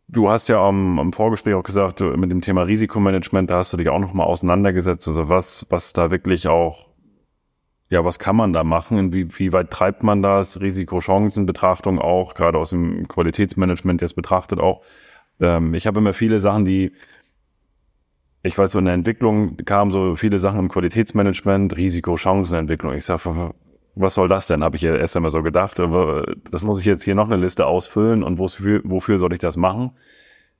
Du 0.10 0.30
hast 0.30 0.50
ja 0.50 0.62
am, 0.62 1.00
am 1.00 1.14
Vorgespräch 1.14 1.54
auch 1.56 1.64
gesagt, 1.64 2.02
mit 2.02 2.30
dem 2.30 2.42
Thema 2.42 2.64
Risikomanagement, 2.64 3.50
da 3.50 3.60
hast 3.60 3.72
du 3.72 3.78
dich 3.78 3.88
auch 3.88 4.00
noch 4.00 4.14
mal 4.14 4.26
auseinandergesetzt. 4.26 5.08
Also 5.08 5.30
was, 5.30 5.66
was 5.70 5.94
da 5.94 6.12
wirklich 6.12 6.50
auch, 6.50 6.88
ja, 7.94 8.04
was 8.04 8.18
kann 8.18 8.36
man 8.36 8.54
da 8.54 8.64
machen? 8.64 9.14
Wie, 9.14 9.38
wie 9.38 9.54
weit 9.54 9.70
treibt 9.70 10.02
man 10.02 10.24
das? 10.24 10.60
Risikochancenbetrachtung 10.60 12.00
auch, 12.00 12.34
gerade 12.34 12.58
aus 12.58 12.72
dem 12.72 13.08
Qualitätsmanagement 13.08 14.02
jetzt 14.02 14.16
betrachtet 14.16 14.60
auch. 14.60 14.82
Ähm, 15.40 15.76
ich 15.76 15.86
habe 15.86 16.00
immer 16.00 16.14
viele 16.14 16.40
Sachen, 16.40 16.66
die 16.66 16.92
ich 18.42 18.58
weiß, 18.58 18.72
so 18.72 18.80
in 18.80 18.86
der 18.86 18.96
Entwicklung 18.96 19.58
kamen 19.58 19.92
so 19.92 20.16
viele 20.16 20.40
Sachen 20.40 20.60
im 20.60 20.70
Qualitätsmanagement, 20.70 21.78
Risiko-Chancenentwicklung. 21.78 22.94
Ich 22.94 23.06
sage, 23.06 23.54
was 23.94 24.16
soll 24.16 24.28
das 24.28 24.48
denn? 24.48 24.64
Habe 24.64 24.76
ich 24.76 24.82
ja 24.82 24.96
erst 24.96 25.16
einmal 25.16 25.32
so 25.32 25.44
gedacht. 25.44 25.80
Aber 25.80 26.26
das 26.50 26.64
muss 26.64 26.80
ich 26.80 26.86
jetzt 26.88 27.04
hier 27.04 27.14
noch 27.14 27.30
eine 27.30 27.38
Liste 27.38 27.68
ausfüllen 27.68 28.24
und 28.24 28.40
wofür, 28.40 28.82
wofür 28.86 29.20
soll 29.20 29.34
ich 29.34 29.40
das 29.40 29.56
machen? 29.56 29.92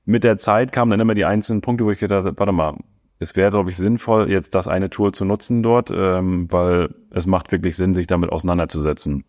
Mit 0.04 0.22
der 0.22 0.38
Zeit 0.38 0.70
kamen 0.70 0.92
dann 0.92 1.00
immer 1.00 1.14
die 1.14 1.24
einzelnen 1.24 1.62
Punkte, 1.62 1.84
wo 1.84 1.90
ich 1.90 1.98
gedacht 1.98 2.26
habe, 2.26 2.38
warte 2.38 2.52
mal, 2.52 2.76
es 3.24 3.36
wäre, 3.36 3.50
glaube 3.50 3.70
ich, 3.70 3.76
sinnvoll, 3.76 4.30
jetzt 4.30 4.54
das 4.54 4.68
eine 4.68 4.90
Tool 4.90 5.12
zu 5.12 5.24
nutzen 5.24 5.62
dort, 5.62 5.90
ähm, 5.90 6.46
weil 6.52 6.94
es 7.10 7.26
macht 7.26 7.52
wirklich 7.52 7.74
Sinn, 7.76 7.94
sich 7.94 8.06
damit 8.06 8.30
auseinanderzusetzen. 8.30 9.24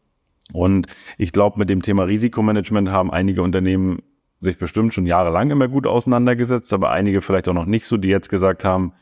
Und 0.53 0.87
ich 1.17 1.31
glaube, 1.31 1.57
mit 1.57 1.69
dem 1.69 1.81
Thema 1.81 2.03
Risikomanagement 2.03 2.89
haben 2.89 3.11
einige 3.11 3.41
Unternehmen 3.41 3.99
sich 4.39 4.57
bestimmt 4.57 4.93
schon 4.93 5.05
jahrelang 5.05 5.49
immer 5.49 5.67
gut 5.67 5.87
auseinandergesetzt, 5.87 6.73
aber 6.73 6.91
einige 6.91 7.21
vielleicht 7.21 7.47
auch 7.47 7.53
noch 7.53 7.65
nicht 7.65 7.87
so, 7.87 7.97
die 7.97 8.09
jetzt 8.09 8.29
gesagt 8.29 8.63
haben, 8.65 8.93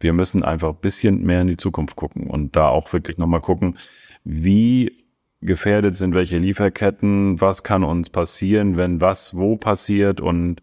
wir 0.00 0.14
müssen 0.14 0.42
einfach 0.42 0.70
ein 0.70 0.80
bisschen 0.80 1.22
mehr 1.22 1.42
in 1.42 1.46
die 1.46 1.58
Zukunft 1.58 1.94
gucken 1.94 2.28
und 2.28 2.56
da 2.56 2.68
auch 2.68 2.92
wirklich 2.92 3.18
nochmal 3.18 3.42
gucken, 3.42 3.76
wie 4.24 5.04
gefährdet 5.42 5.96
sind 5.96 6.14
welche 6.14 6.38
Lieferketten, 6.38 7.40
was 7.40 7.62
kann 7.62 7.84
uns 7.84 8.10
passieren, 8.10 8.76
wenn 8.76 9.00
was 9.00 9.36
wo 9.36 9.56
passiert 9.56 10.20
und 10.20 10.62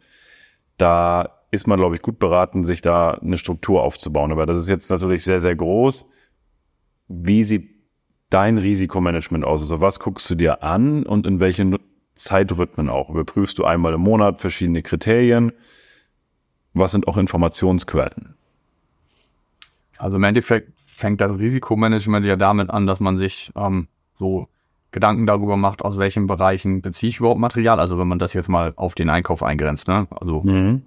da 0.78 1.37
ist 1.52 1.68
man, 1.68 1.80
glaube 1.80 1.96
ich, 1.96 2.02
gut 2.02 2.20
beraten, 2.20 2.64
sich 2.64 2.82
da 2.82 3.12
eine 3.12 3.38
Struktur 3.38 3.84
aufzubauen. 3.84 4.32
Aber 4.32 4.46
das 4.46 4.58
ist 4.58 4.68
jetzt 4.68 4.90
natürlich 4.90 5.24
sehr, 5.24 5.40
sehr 5.40 5.56
groß. 5.56 6.06
Wie 7.08 7.44
sieht 7.44 7.70
dein 8.30 8.58
Risikomanagement 8.58 9.46
aus? 9.46 9.62
Also 9.62 9.80
was 9.82 10.00
guckst 10.00 10.30
du 10.30 10.36
dir 10.36 10.64
an 10.64 11.04
und 11.04 11.26
in 11.26 11.40
welche 11.40 11.64
Zeitrhythmen 12.18 12.90
auch. 12.90 13.10
Überprüfst 13.10 13.58
du 13.58 13.66
einmal 13.66 13.94
im 13.94 14.02
Monat 14.02 14.42
verschiedene 14.42 14.82
Kriterien. 14.82 15.54
Was 16.74 16.92
sind 16.92 17.08
auch 17.08 17.18
Informationsquellen? 17.18 18.36
Also 19.98 20.18
im 20.18 20.24
Endeffekt 20.24 20.74
fängt 20.86 21.22
das 21.22 21.38
Risikomanagement 21.38 22.26
ja 22.26 22.36
damit 22.36 22.70
an, 22.70 22.88
dass 22.88 23.00
man 23.00 23.18
sich 23.18 23.52
ähm, 23.56 23.88
so 24.20 24.48
Gedanken 24.92 25.28
darüber 25.28 25.58
macht, 25.58 25.84
aus 25.84 25.98
welchen 25.98 26.28
Bereichen 26.28 26.82
beziehe 26.82 27.10
ich 27.10 27.20
überhaupt 27.20 27.40
Material. 27.40 27.80
Also 27.80 27.98
wenn 28.00 28.08
man 28.08 28.20
das 28.20 28.34
jetzt 28.34 28.50
mal 28.50 28.74
auf 28.76 28.96
den 28.96 29.10
Einkauf 29.10 29.44
eingrenzt, 29.44 29.88
ne? 29.88 30.08
Also 30.10 30.42
mhm. 30.42 30.84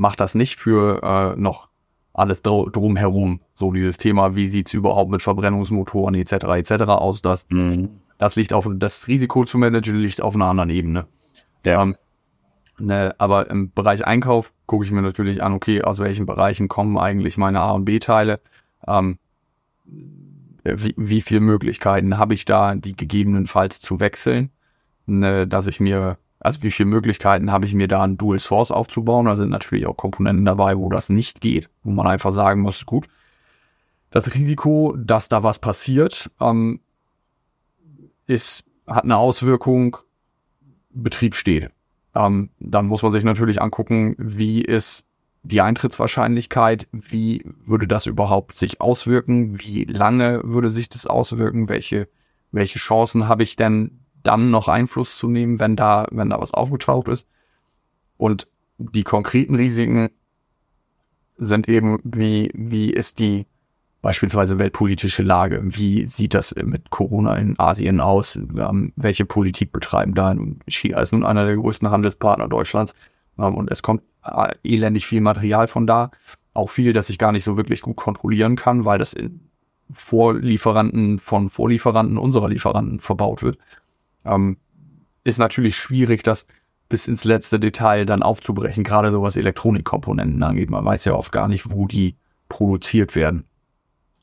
Macht 0.00 0.20
das 0.20 0.34
nicht 0.34 0.58
für 0.58 1.02
äh, 1.02 1.40
noch 1.40 1.68
alles 2.12 2.42
drumherum. 2.42 3.40
So 3.54 3.70
dieses 3.70 3.98
Thema, 3.98 4.34
wie 4.34 4.46
sieht's 4.46 4.74
überhaupt 4.74 5.10
mit 5.10 5.22
Verbrennungsmotoren 5.22 6.14
etc. 6.14 6.32
etc. 6.32 6.72
aus, 6.84 7.22
dass 7.22 7.46
mhm. 7.50 7.90
Das 8.20 8.36
liegt 8.36 8.52
auf, 8.52 8.68
das 8.70 9.08
Risiko 9.08 9.46
zu 9.46 9.56
managen 9.56 9.96
liegt 9.96 10.20
auf 10.20 10.34
einer 10.34 10.44
anderen 10.44 10.68
Ebene. 10.68 11.06
Ja. 11.64 11.82
Ähm, 11.82 11.96
ne, 12.78 13.14
aber 13.16 13.48
im 13.48 13.72
Bereich 13.72 14.06
Einkauf 14.06 14.52
gucke 14.66 14.84
ich 14.84 14.92
mir 14.92 15.00
natürlich 15.00 15.42
an, 15.42 15.54
okay, 15.54 15.80
aus 15.80 16.00
welchen 16.00 16.26
Bereichen 16.26 16.68
kommen 16.68 16.98
eigentlich 16.98 17.38
meine 17.38 17.60
A- 17.60 17.70
und 17.70 17.86
B-Teile? 17.86 18.40
Ähm, 18.86 19.18
wie, 20.64 20.94
wie 20.98 21.22
viele 21.22 21.40
Möglichkeiten 21.40 22.18
habe 22.18 22.34
ich 22.34 22.44
da, 22.44 22.74
die 22.74 22.94
gegebenenfalls 22.94 23.80
zu 23.80 24.00
wechseln? 24.00 24.50
Ne, 25.06 25.46
dass 25.46 25.66
ich 25.66 25.80
mir, 25.80 26.18
also 26.40 26.62
wie 26.62 26.70
viele 26.70 26.88
Möglichkeiten 26.88 27.52
habe 27.52 27.66
ich 27.66 27.74
mir 27.74 27.86
da 27.86 28.02
ein 28.02 28.16
Dual 28.16 28.38
Source 28.38 28.70
aufzubauen? 28.70 29.26
Da 29.26 29.36
sind 29.36 29.50
natürlich 29.50 29.86
auch 29.86 29.96
Komponenten 29.96 30.46
dabei, 30.46 30.76
wo 30.78 30.88
das 30.88 31.10
nicht 31.10 31.40
geht, 31.40 31.68
wo 31.82 31.90
man 31.90 32.06
einfach 32.06 32.32
sagen 32.32 32.62
muss, 32.62 32.86
gut, 32.86 33.06
das 34.10 34.34
Risiko, 34.34 34.96
dass 34.96 35.28
da 35.28 35.42
was 35.42 35.58
passiert, 35.58 36.30
ähm, 36.40 36.80
ist, 38.26 38.64
hat 38.86 39.04
eine 39.04 39.18
Auswirkung, 39.18 39.98
Betrieb 40.92 41.36
steht. 41.36 41.70
Ähm, 42.14 42.50
dann 42.58 42.86
muss 42.86 43.02
man 43.02 43.12
sich 43.12 43.22
natürlich 43.22 43.62
angucken, 43.62 44.16
wie 44.18 44.62
ist 44.62 45.06
die 45.42 45.60
Eintrittswahrscheinlichkeit, 45.60 46.88
wie 46.90 47.44
würde 47.64 47.86
das 47.86 48.06
überhaupt 48.06 48.56
sich 48.56 48.80
auswirken, 48.80 49.60
wie 49.60 49.84
lange 49.84 50.40
würde 50.42 50.70
sich 50.70 50.88
das 50.88 51.06
auswirken, 51.06 51.68
welche, 51.68 52.08
welche 52.50 52.78
Chancen 52.78 53.28
habe 53.28 53.42
ich 53.42 53.56
denn 53.56 54.00
dann 54.22 54.50
noch 54.50 54.68
Einfluss 54.68 55.18
zu 55.18 55.28
nehmen, 55.28 55.58
wenn 55.58 55.76
da, 55.76 56.06
wenn 56.10 56.30
da 56.30 56.40
was 56.40 56.54
aufgetaucht 56.54 57.08
ist. 57.08 57.26
Und 58.16 58.48
die 58.78 59.04
konkreten 59.04 59.54
Risiken 59.54 60.10
sind 61.36 61.68
eben, 61.68 61.98
wie, 62.04 62.50
wie 62.54 62.90
ist 62.90 63.18
die 63.18 63.46
beispielsweise 64.02 64.58
weltpolitische 64.58 65.22
Lage. 65.22 65.60
Wie 65.62 66.06
sieht 66.06 66.34
das 66.34 66.54
mit 66.54 66.90
Corona 66.90 67.36
in 67.36 67.58
Asien 67.58 68.00
aus? 68.00 68.36
Ähm, 68.36 68.92
welche 68.96 69.24
Politik 69.24 69.72
betreiben 69.72 70.14
da? 70.14 70.34
China 70.66 71.00
ist 71.00 71.12
nun 71.12 71.24
einer 71.24 71.44
der 71.44 71.56
größten 71.56 71.90
Handelspartner 71.90 72.48
Deutschlands 72.48 72.94
ähm, 73.38 73.54
und 73.54 73.70
es 73.70 73.82
kommt 73.82 74.02
äh, 74.24 74.54
elendig 74.62 75.06
viel 75.06 75.20
Material 75.20 75.68
von 75.68 75.86
da. 75.86 76.10
Auch 76.54 76.70
viel, 76.70 76.92
das 76.92 77.10
ich 77.10 77.18
gar 77.18 77.32
nicht 77.32 77.44
so 77.44 77.56
wirklich 77.56 77.82
gut 77.82 77.96
kontrollieren 77.96 78.56
kann, 78.56 78.84
weil 78.84 78.98
das 78.98 79.12
in 79.12 79.40
Vorlieferanten 79.90 81.18
von 81.18 81.50
Vorlieferanten 81.50 82.16
unserer 82.16 82.48
Lieferanten 82.48 83.00
verbaut 83.00 83.42
wird. 83.42 83.58
Ähm, 84.24 84.56
ist 85.24 85.38
natürlich 85.38 85.76
schwierig, 85.76 86.22
das 86.22 86.46
bis 86.88 87.06
ins 87.06 87.24
letzte 87.24 87.60
Detail 87.60 88.04
dann 88.04 88.22
aufzubrechen, 88.22 88.84
gerade 88.84 89.12
so 89.12 89.22
was 89.22 89.36
Elektronikkomponenten 89.36 90.42
angeht. 90.42 90.70
Man 90.70 90.84
weiß 90.84 91.04
ja 91.04 91.14
oft 91.14 91.30
gar 91.32 91.48
nicht, 91.48 91.70
wo 91.70 91.86
die 91.86 92.16
produziert 92.48 93.14
werden. 93.14 93.44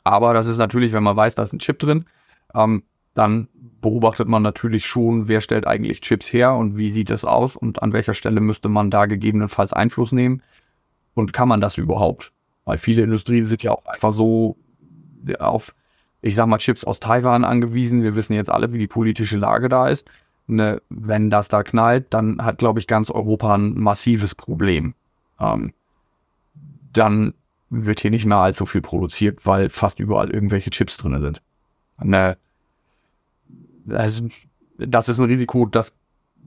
Aber 0.04 0.34
das 0.34 0.48
ist 0.48 0.58
natürlich, 0.58 0.94
wenn 0.94 1.04
man 1.04 1.16
weiß, 1.16 1.36
da 1.36 1.44
ist 1.44 1.54
ein 1.54 1.60
Chip 1.60 1.80
drin, 1.80 2.06
ähm, 2.54 2.84
dann 3.14 3.48
beobachtet 3.82 4.28
man 4.28 4.44
natürlich 4.44 4.86
schon, 4.86 5.28
wer 5.28 5.42
stellt 5.42 5.66
eigentlich 5.66 6.02
Chips 6.02 6.32
her 6.32 6.54
und 6.54 6.78
wie 6.78 6.92
sieht 6.92 7.10
es 7.10 7.26
aus 7.26 7.56
und 7.56 7.82
an 7.82 7.94
welcher 7.94 8.14
Stelle 8.14 8.42
müsste 8.42 8.70
man 8.70 8.92
da 8.92 9.06
gegebenenfalls 9.06 9.74
Einfluss 9.74 10.12
nehmen 10.12 10.44
und 11.14 11.34
kann 11.34 11.48
man 11.48 11.62
das 11.62 11.78
überhaupt? 11.78 12.32
Weil 12.66 12.78
viele 12.78 13.04
Industrien 13.04 13.46
sind 13.46 13.64
ja 13.64 13.72
auch 13.72 13.86
einfach 13.86 14.14
so 14.14 14.58
auf, 15.40 15.74
ich 16.22 16.36
sag 16.36 16.48
mal, 16.48 16.58
Chips 16.58 16.84
aus 16.84 17.00
Taiwan 17.00 17.44
angewiesen. 17.44 18.04
Wir 18.04 18.16
wissen 18.16 18.34
jetzt 18.34 18.50
alle, 18.50 18.74
wie 18.74 18.80
die 18.80 18.88
politische 18.88 19.38
Lage 19.38 19.70
da 19.70 19.88
ist. 19.88 20.10
Ne, 20.50 20.82
wenn 20.90 21.30
das 21.30 21.50
da 21.50 21.62
knallt, 21.62 22.14
dann 22.14 22.44
hat, 22.44 22.58
glaube 22.58 22.80
ich, 22.80 22.88
ganz 22.88 23.12
Europa 23.12 23.54
ein 23.54 23.78
massives 23.78 24.34
Problem. 24.34 24.94
Ähm, 25.42 25.74
dann 26.94 27.34
wird 27.70 28.00
hier 28.00 28.12
nicht 28.12 28.26
mehr 28.26 28.38
allzu 28.38 28.66
viel 28.66 28.82
produziert, 28.82 29.46
weil 29.46 29.70
fast 29.70 30.00
überall 30.00 30.30
irgendwelche 30.30 30.70
Chips 30.70 30.96
drin 30.96 31.20
sind. 31.20 31.42
Ne, 32.02 32.38
also, 33.90 34.30
das 34.78 35.10
ist 35.10 35.20
ein 35.20 35.26
Risiko, 35.26 35.66
das 35.66 35.98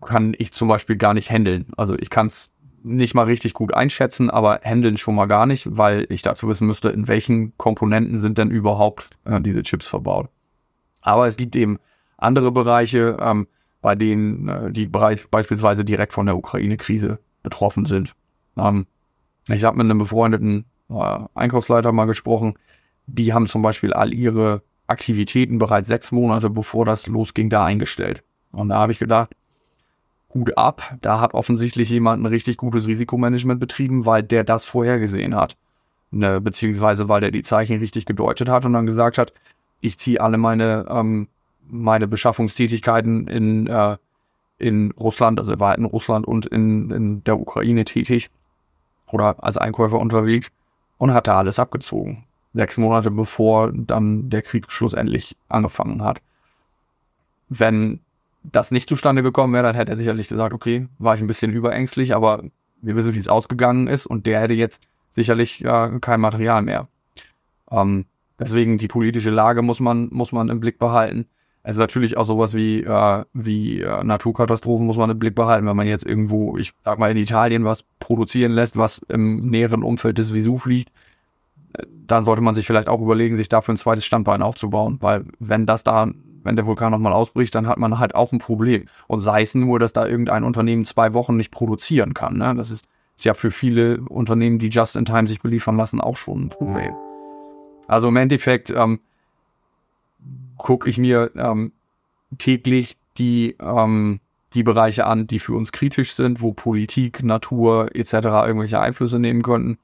kann 0.05 0.35
ich 0.39 0.53
zum 0.53 0.69
Beispiel 0.69 0.97
gar 0.97 1.15
nicht 1.15 1.31
handeln. 1.31 1.67
Also 1.77 1.97
ich 1.99 2.11
kann 2.11 2.27
es 2.27 2.51
nicht 2.83 3.15
mal 3.15 3.25
richtig 3.25 3.55
gut 3.55 3.75
einschätzen, 3.75 4.31
aber 4.31 4.61
handeln 4.65 4.97
schon 4.97 5.15
mal 5.15 5.27
gar 5.27 5.47
nicht, 5.47 5.67
weil 5.77 6.07
ich 6.09 6.23
dazu 6.23 6.49
wissen 6.49 6.67
müsste, 6.67 6.89
in 6.89 7.09
welchen 7.09 7.57
Komponenten 7.57 8.19
sind 8.19 8.39
denn 8.39 8.51
überhaupt 8.51 9.09
äh, 9.25 9.41
diese 9.41 9.63
Chips 9.63 9.89
verbaut. 9.89 10.29
Aber 11.03 11.27
es 11.27 11.37
gibt 11.37 11.57
eben 11.57 11.79
andere 12.17 12.53
Bereiche, 12.53 13.17
ähm, 13.21 13.47
bei 13.81 13.95
denen 13.95 14.49
äh, 14.49 14.71
die 14.71 14.87
Bereich 14.87 15.29
beispielsweise 15.29 15.85
direkt 15.85 16.13
von 16.13 16.27
der 16.27 16.37
Ukraine-Krise 16.37 17.19
betroffen 17.43 17.85
sind. 17.85 18.15
Ähm, 18.57 18.87
ich 19.49 19.65
habe 19.65 19.77
mit 19.77 19.87
einem 19.87 19.99
befreundeten 19.99 20.65
äh, 20.91 21.19
Einkaufsleiter 21.35 21.93
mal 21.93 22.05
gesprochen. 22.07 22.55
Die 23.07 23.33
haben 23.33 23.47
zum 23.47 23.63
Beispiel 23.63 23.93
all 23.93 24.13
ihre 24.13 24.63
Aktivitäten 24.87 25.59
bereits 25.59 25.89
sechs 25.89 26.13
Monate 26.13 26.51
bevor 26.51 26.85
das 26.85 27.07
losging 27.07 27.49
da 27.49 27.65
eingestellt. 27.65 28.23
Und 28.53 28.69
da 28.71 28.77
habe 28.77 28.93
ich 28.93 28.99
gedacht, 28.99 29.31
Hut 30.33 30.57
ab, 30.57 30.97
da 31.01 31.21
hat 31.21 31.35
offensichtlich 31.35 31.91
jemand 31.91 32.23
ein 32.23 32.27
richtig 32.27 32.57
gutes 32.57 32.87
Risikomanagement 32.87 33.59
betrieben, 33.59 34.07
weil 34.07 34.23
der 34.23 34.45
das 34.45 34.65
vorhergesehen 34.65 35.35
hat. 35.35 35.57
Ne, 36.13 36.41
beziehungsweise 36.41 37.09
weil 37.09 37.21
der 37.21 37.31
die 37.31 37.43
Zeichen 37.43 37.79
richtig 37.79 38.05
gedeutet 38.05 38.49
hat 38.49 38.65
und 38.65 38.73
dann 38.73 38.87
gesagt 38.87 39.17
hat, 39.17 39.33
ich 39.81 39.97
ziehe 39.97 40.21
alle 40.21 40.39
meine, 40.39 40.87
ähm, 40.89 41.29
meine 41.69 42.09
Beschaffungstätigkeiten 42.09 43.29
in, 43.29 43.69
äh, 43.69 43.97
in 44.59 44.91
Russland, 44.93 45.39
also 45.39 45.53
er 45.53 45.61
war 45.61 45.79
in 45.79 45.85
Russland 45.85 46.27
und 46.27 46.47
in, 46.47 46.91
in 46.91 47.25
der 47.25 47.39
Ukraine 47.39 47.85
tätig 47.85 48.29
oder 49.13 49.43
als 49.43 49.57
Einkäufer 49.57 50.01
unterwegs 50.01 50.51
und 50.99 51.15
hat 51.15 51.29
da 51.29 51.39
alles 51.39 51.61
abgezogen. 51.61 52.25
Sechs 52.55 52.77
Monate 52.77 53.13
bevor 53.13 53.71
dann 53.73 54.31
der 54.31 54.43
Krieg 54.43 54.71
schlussendlich 54.73 55.37
angefangen 55.49 56.03
hat. 56.03 56.21
Wenn 57.49 58.01
das 58.43 58.71
nicht 58.71 58.89
zustande 58.89 59.23
gekommen 59.23 59.53
wäre, 59.53 59.65
dann 59.65 59.75
hätte 59.75 59.93
er 59.93 59.97
sicherlich 59.97 60.29
gesagt, 60.29 60.55
okay, 60.55 60.89
war 60.99 61.15
ich 61.15 61.21
ein 61.21 61.27
bisschen 61.27 61.53
überängstlich, 61.53 62.15
aber 62.15 62.45
wir 62.83 62.97
wissen, 62.97 63.15
wie 63.15 63.19
es 63.19 63.29
ausgegangen 63.29 63.87
ist 63.87 64.07
und 64.07 64.27
der 64.27 64.41
hätte 64.41 64.55
jetzt 64.55 64.83
sicherlich 65.11 65.65
äh, 65.65 65.99
kein 66.01 66.21
Material 66.21 66.63
mehr. 66.63 66.89
Ähm, 67.71 68.07
deswegen 68.39 68.79
die 68.79 68.89
politische 68.89 69.31
Lage 69.31 69.63
muss 69.63 69.81
man, 69.81 70.09
muss 70.11 70.33
man 70.33 70.49
im 70.49 70.61
Blick 70.61 70.79
behalten. 70.79 71.27
Also 71.63 71.81
natürlich 71.81 72.17
auch 72.17 72.25
sowas 72.25 72.55
wie, 72.55 72.83
äh, 72.83 73.25
wie 73.35 73.83
äh, 73.83 74.03
Naturkatastrophen 74.03 74.87
muss 74.87 74.97
man 74.97 75.11
im 75.11 75.19
Blick 75.19 75.35
behalten, 75.35 75.67
wenn 75.67 75.77
man 75.77 75.87
jetzt 75.87 76.07
irgendwo, 76.07 76.57
ich 76.57 76.73
sag 76.81 76.99
mal 76.99 77.11
in 77.11 77.19
Italien 77.19 77.65
was 77.65 77.85
produzieren 77.99 78.53
lässt, 78.53 78.79
was 78.79 79.01
im 79.09 79.51
näheren 79.51 79.83
Umfeld 79.83 80.17
des 80.17 80.33
Vesuv 80.33 80.65
liegt, 80.65 80.91
äh, 81.75 81.85
dann 82.07 82.25
sollte 82.25 82.41
man 82.41 82.55
sich 82.55 82.67
vielleicht 82.67 82.89
auch 82.89 83.03
überlegen, 83.03 83.37
sich 83.37 83.51
dafür 83.51 83.75
ein 83.75 83.79
zweites 83.79 84.07
Standbein 84.07 84.41
aufzubauen, 84.41 84.97
weil 85.01 85.27
wenn 85.39 85.67
das 85.67 85.85
da 85.85 86.11
wenn 86.43 86.57
der 86.57 86.67
Vulkan 86.67 86.93
nochmal 86.93 87.13
ausbricht, 87.13 87.55
dann 87.55 87.67
hat 87.67 87.79
man 87.79 87.99
halt 87.99 88.15
auch 88.15 88.33
ein 88.33 88.39
Problem. 88.39 88.87
Und 89.07 89.21
sei 89.21 89.43
es 89.43 89.55
nur, 89.55 89.79
dass 89.79 89.93
da 89.93 90.07
irgendein 90.07 90.45
Unternehmen 90.45 90.85
zwei 90.85 91.13
Wochen 91.13 91.37
nicht 91.37 91.51
produzieren 91.51 92.15
kann. 92.15 92.39
Ne? 92.39 92.55
Das 92.55 92.71
ist, 92.71 92.87
ist 93.17 93.25
ja 93.25 93.35
für 93.35 93.51
viele 93.51 94.01
Unternehmen, 94.03 94.59
die 94.59 94.69
just 94.69 94.97
in 94.97 95.05
time 95.05 95.29
sich 95.29 95.41
beliefern 95.41 95.77
lassen, 95.77 96.01
auch 96.01 96.17
schon 96.17 96.47
ein 96.47 96.49
Problem. 96.49 96.95
Also 97.87 98.09
im 98.09 98.17
Endeffekt 98.17 98.71
ähm, 98.71 99.01
gucke 100.57 100.89
ich 100.89 100.99
mir 100.99 101.31
ähm, 101.37 101.73
täglich 102.39 102.97
die, 103.19 103.57
ähm, 103.61 104.21
die 104.55 104.63
Bereiche 104.63 105.07
an, 105.07 105.27
die 105.27 105.39
für 105.39 105.55
uns 105.55 105.73
kritisch 105.73 106.15
sind, 106.15 106.41
wo 106.41 106.53
Politik, 106.53 107.23
Natur 107.23 107.95
etc. 107.95 108.13
irgendwelche 108.13 108.81
Einflüsse 108.81 109.19
nehmen 109.19 109.43
könnten. 109.43 109.79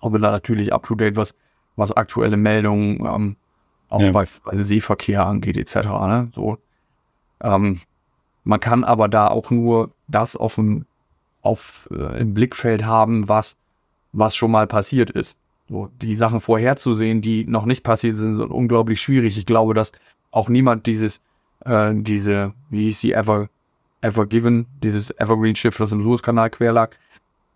Und 0.00 0.12
bin 0.12 0.22
da 0.22 0.30
natürlich 0.30 0.72
up 0.72 0.84
to 0.84 0.94
date, 0.94 1.16
was, 1.16 1.34
was 1.76 1.92
aktuelle 1.92 2.36
Meldungen 2.36 3.04
ähm, 3.06 3.36
auch 3.88 4.00
ja. 4.00 4.12
bei, 4.12 4.24
bei 4.44 4.56
Seeverkehr 4.56 5.26
angeht 5.26 5.56
etc. 5.56 5.86
Ne? 5.86 6.32
So, 6.34 6.58
ähm, 7.42 7.80
man 8.44 8.60
kann 8.60 8.84
aber 8.84 9.08
da 9.08 9.28
auch 9.28 9.50
nur 9.50 9.90
das 10.08 10.36
auf 10.36 10.54
dem, 10.54 10.86
auf, 11.42 11.88
äh, 11.92 12.20
im 12.20 12.34
Blickfeld 12.34 12.84
haben, 12.84 13.28
was, 13.28 13.56
was 14.12 14.36
schon 14.36 14.50
mal 14.50 14.66
passiert 14.66 15.10
ist. 15.10 15.36
So, 15.68 15.90
die 16.00 16.14
Sachen 16.14 16.40
vorherzusehen, 16.40 17.22
die 17.22 17.44
noch 17.44 17.64
nicht 17.64 17.82
passiert 17.82 18.16
sind, 18.16 18.36
sind 18.36 18.50
unglaublich 18.50 19.00
schwierig. 19.00 19.36
Ich 19.36 19.46
glaube, 19.46 19.74
dass 19.74 19.92
auch 20.30 20.48
niemand 20.48 20.86
dieses, 20.86 21.20
äh, 21.64 21.92
diese, 21.94 22.52
wie 22.70 22.82
hieß 22.84 23.00
die 23.00 23.12
Ever, 23.12 23.48
Ever 24.00 24.26
Given, 24.26 24.66
dieses 24.82 25.10
Evergreen 25.18 25.56
Schiff, 25.56 25.76
das 25.76 25.92
im 25.92 26.02
Suezkanal 26.02 26.50
quer 26.50 26.72
lag. 26.72 26.94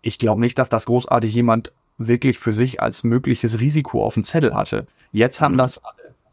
Ich 0.02 0.18
glaube 0.18 0.40
nicht, 0.40 0.58
dass 0.58 0.68
das 0.68 0.86
großartig 0.86 1.32
jemand 1.32 1.72
wirklich 1.98 2.38
für 2.38 2.52
sich 2.52 2.80
als 2.80 3.04
mögliches 3.04 3.60
Risiko 3.60 4.04
auf 4.04 4.14
dem 4.14 4.24
Zettel 4.24 4.54
hatte. 4.54 4.86
Jetzt 5.12 5.40
haben 5.40 5.54
mhm. 5.54 5.58
das 5.58 5.80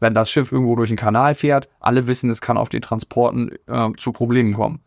wenn 0.00 0.14
das 0.14 0.30
Schiff 0.30 0.52
irgendwo 0.52 0.76
durch 0.76 0.90
den 0.90 0.96
Kanal 0.96 1.34
fährt, 1.34 1.68
alle 1.80 2.06
wissen, 2.06 2.30
es 2.30 2.40
kann 2.40 2.56
auf 2.56 2.68
den 2.68 2.82
Transporten 2.82 3.52
äh, 3.66 3.90
zu 3.96 4.12
Problemen 4.12 4.54
kommen. 4.54 4.80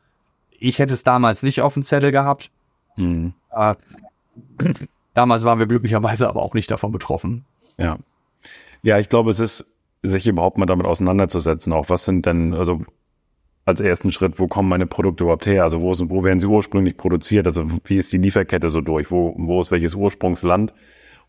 Ich 0.51 0.79
hätte 0.79 0.93
es 0.93 1.03
damals 1.03 1.43
nicht 1.43 1.61
auf 1.61 1.73
dem 1.73 1.83
Zettel 1.83 2.11
gehabt. 2.11 2.51
Mhm. 2.95 3.33
Äh, 3.51 3.75
damals 5.13 5.43
waren 5.43 5.59
wir 5.59 5.67
glücklicherweise 5.67 6.29
aber 6.29 6.43
auch 6.43 6.53
nicht 6.53 6.71
davon 6.71 6.91
betroffen. 6.91 7.45
Ja. 7.77 7.97
Ja, 8.83 8.97
ich 8.97 9.09
glaube, 9.09 9.29
es 9.29 9.39
ist, 9.39 9.65
sich 10.03 10.27
überhaupt 10.27 10.57
mal 10.57 10.65
damit 10.65 10.85
auseinanderzusetzen, 10.85 11.73
auch 11.73 11.89
was 11.89 12.05
sind 12.05 12.25
denn, 12.25 12.53
also 12.53 12.81
als 13.65 13.79
ersten 13.79 14.11
Schritt, 14.11 14.39
wo 14.39 14.47
kommen 14.47 14.69
meine 14.69 14.87
Produkte 14.87 15.23
überhaupt 15.23 15.45
her? 15.45 15.63
Also 15.63 15.81
wo, 15.81 15.93
sind, 15.93 16.09
wo 16.09 16.23
werden 16.23 16.39
sie 16.39 16.47
ursprünglich 16.47 16.97
produziert? 16.97 17.45
Also 17.45 17.65
wie 17.85 17.97
ist 17.97 18.11
die 18.11 18.17
Lieferkette 18.17 18.69
so 18.69 18.81
durch? 18.81 19.11
Wo, 19.11 19.35
wo 19.37 19.61
ist 19.61 19.71
welches 19.71 19.93
Ursprungsland? 19.93 20.73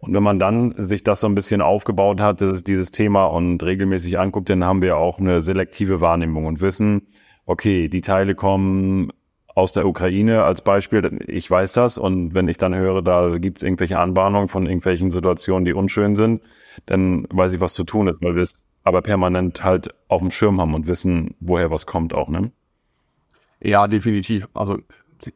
Und 0.03 0.15
wenn 0.15 0.23
man 0.25 0.41
dann 0.41 0.75
sich 0.79 1.05
das 1.05 1.21
so 1.21 1.29
ein 1.29 1.37
bisschen 1.37 1.63
aufgebaut 1.63 2.21
hat, 2.21 2.41
das 2.41 2.51
ist 2.51 2.67
dieses 2.67 2.91
Thema 2.91 3.27
und 3.27 3.63
regelmäßig 3.63 4.19
anguckt, 4.19 4.51
dann 4.51 4.65
haben 4.65 4.83
wir 4.83 4.97
auch 4.97 5.21
eine 5.21 5.41
selektive 5.41 6.01
Wahrnehmung 6.01 6.47
und 6.47 6.61
wissen, 6.61 7.07
okay, 7.47 7.87
die 7.87 8.01
Teile 8.01 8.35
kommen 8.35 9.13
aus 9.55 9.73
der 9.73 9.87
Ukraine 9.87 10.43
als 10.43 10.61
Beispiel. 10.61 11.21
Ich 11.29 11.49
weiß 11.49 11.75
das 11.75 11.99
und 11.99 12.35
wenn 12.35 12.49
ich 12.49 12.59
dann 12.59 12.75
höre, 12.75 13.01
da 13.01 13.39
gibt 13.39 13.59
es 13.59 13.63
irgendwelche 13.63 14.01
Anbahnungen 14.01 14.49
von 14.49 14.67
irgendwelchen 14.67 15.13
Situationen, 15.13 15.65
die 15.65 15.73
unschön 15.73 16.17
sind, 16.17 16.43
dann 16.87 17.29
weiß 17.31 17.53
ich, 17.53 17.61
was 17.61 17.73
zu 17.73 17.85
tun 17.85 18.09
ist, 18.09 18.21
weil 18.23 18.35
wir 18.35 18.43
es 18.43 18.65
aber 18.83 19.03
permanent 19.03 19.63
halt 19.63 19.95
auf 20.09 20.21
dem 20.21 20.33
Schirm 20.33 20.61
haben 20.61 20.75
und 20.75 20.89
wissen, 20.89 21.37
woher 21.39 21.71
was 21.71 21.87
kommt 21.87 22.13
auch, 22.13 22.29
ne? 22.29 22.51
Ja, 23.61 23.87
definitiv. 23.87 24.49
Also 24.53 24.79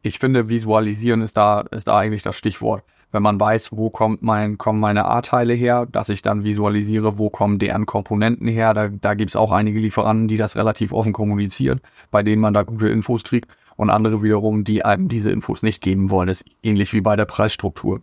ich 0.01 0.19
finde, 0.19 0.49
visualisieren 0.49 1.21
ist 1.21 1.37
da, 1.37 1.61
ist 1.61 1.87
da 1.87 1.97
eigentlich 1.97 2.23
das 2.23 2.35
Stichwort 2.35 2.83
wenn 3.11 3.23
man 3.23 3.39
weiß, 3.39 3.71
wo 3.71 3.89
kommt 3.89 4.21
mein, 4.21 4.57
kommen 4.57 4.79
meine 4.79 5.05
A-Teile 5.05 5.53
her, 5.53 5.85
dass 5.85 6.09
ich 6.09 6.21
dann 6.21 6.43
visualisiere, 6.43 7.17
wo 7.17 7.29
kommen 7.29 7.57
deren 7.57 7.85
Komponenten 7.85 8.47
her. 8.47 8.73
Da, 8.73 8.89
da 8.89 9.13
gibt 9.13 9.31
es 9.31 9.35
auch 9.35 9.51
einige 9.51 9.79
Lieferanten, 9.79 10.27
die 10.27 10.37
das 10.37 10.55
relativ 10.55 10.91
offen 10.91 11.13
kommunizieren, 11.13 11.81
bei 12.11 12.23
denen 12.23 12.41
man 12.41 12.53
da 12.53 12.63
gute 12.63 12.89
Infos 12.89 13.23
kriegt 13.23 13.55
und 13.77 13.89
andere 13.89 14.21
wiederum, 14.23 14.65
die 14.65 14.83
einem 14.83 15.07
diese 15.07 15.31
Infos 15.31 15.63
nicht 15.63 15.81
geben 15.81 16.09
wollen. 16.09 16.27
Das 16.27 16.41
ist 16.41 16.49
ähnlich 16.63 16.91
wie 16.93 17.01
bei 17.01 17.15
der 17.15 17.25
Preisstruktur. 17.25 18.01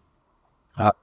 Ja, 0.79 0.95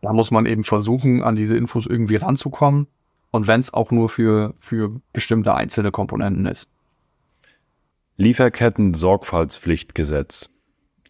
da 0.00 0.12
muss 0.12 0.30
man 0.30 0.46
eben 0.46 0.64
versuchen, 0.64 1.22
an 1.22 1.36
diese 1.36 1.56
Infos 1.56 1.86
irgendwie 1.86 2.16
ranzukommen 2.16 2.86
und 3.30 3.46
wenn 3.46 3.60
es 3.60 3.74
auch 3.74 3.90
nur 3.90 4.08
für, 4.08 4.54
für 4.56 5.02
bestimmte 5.12 5.54
einzelne 5.54 5.90
Komponenten 5.90 6.46
ist. 6.46 6.66
Lieferketten-Sorgfaltspflichtgesetz 8.16 10.48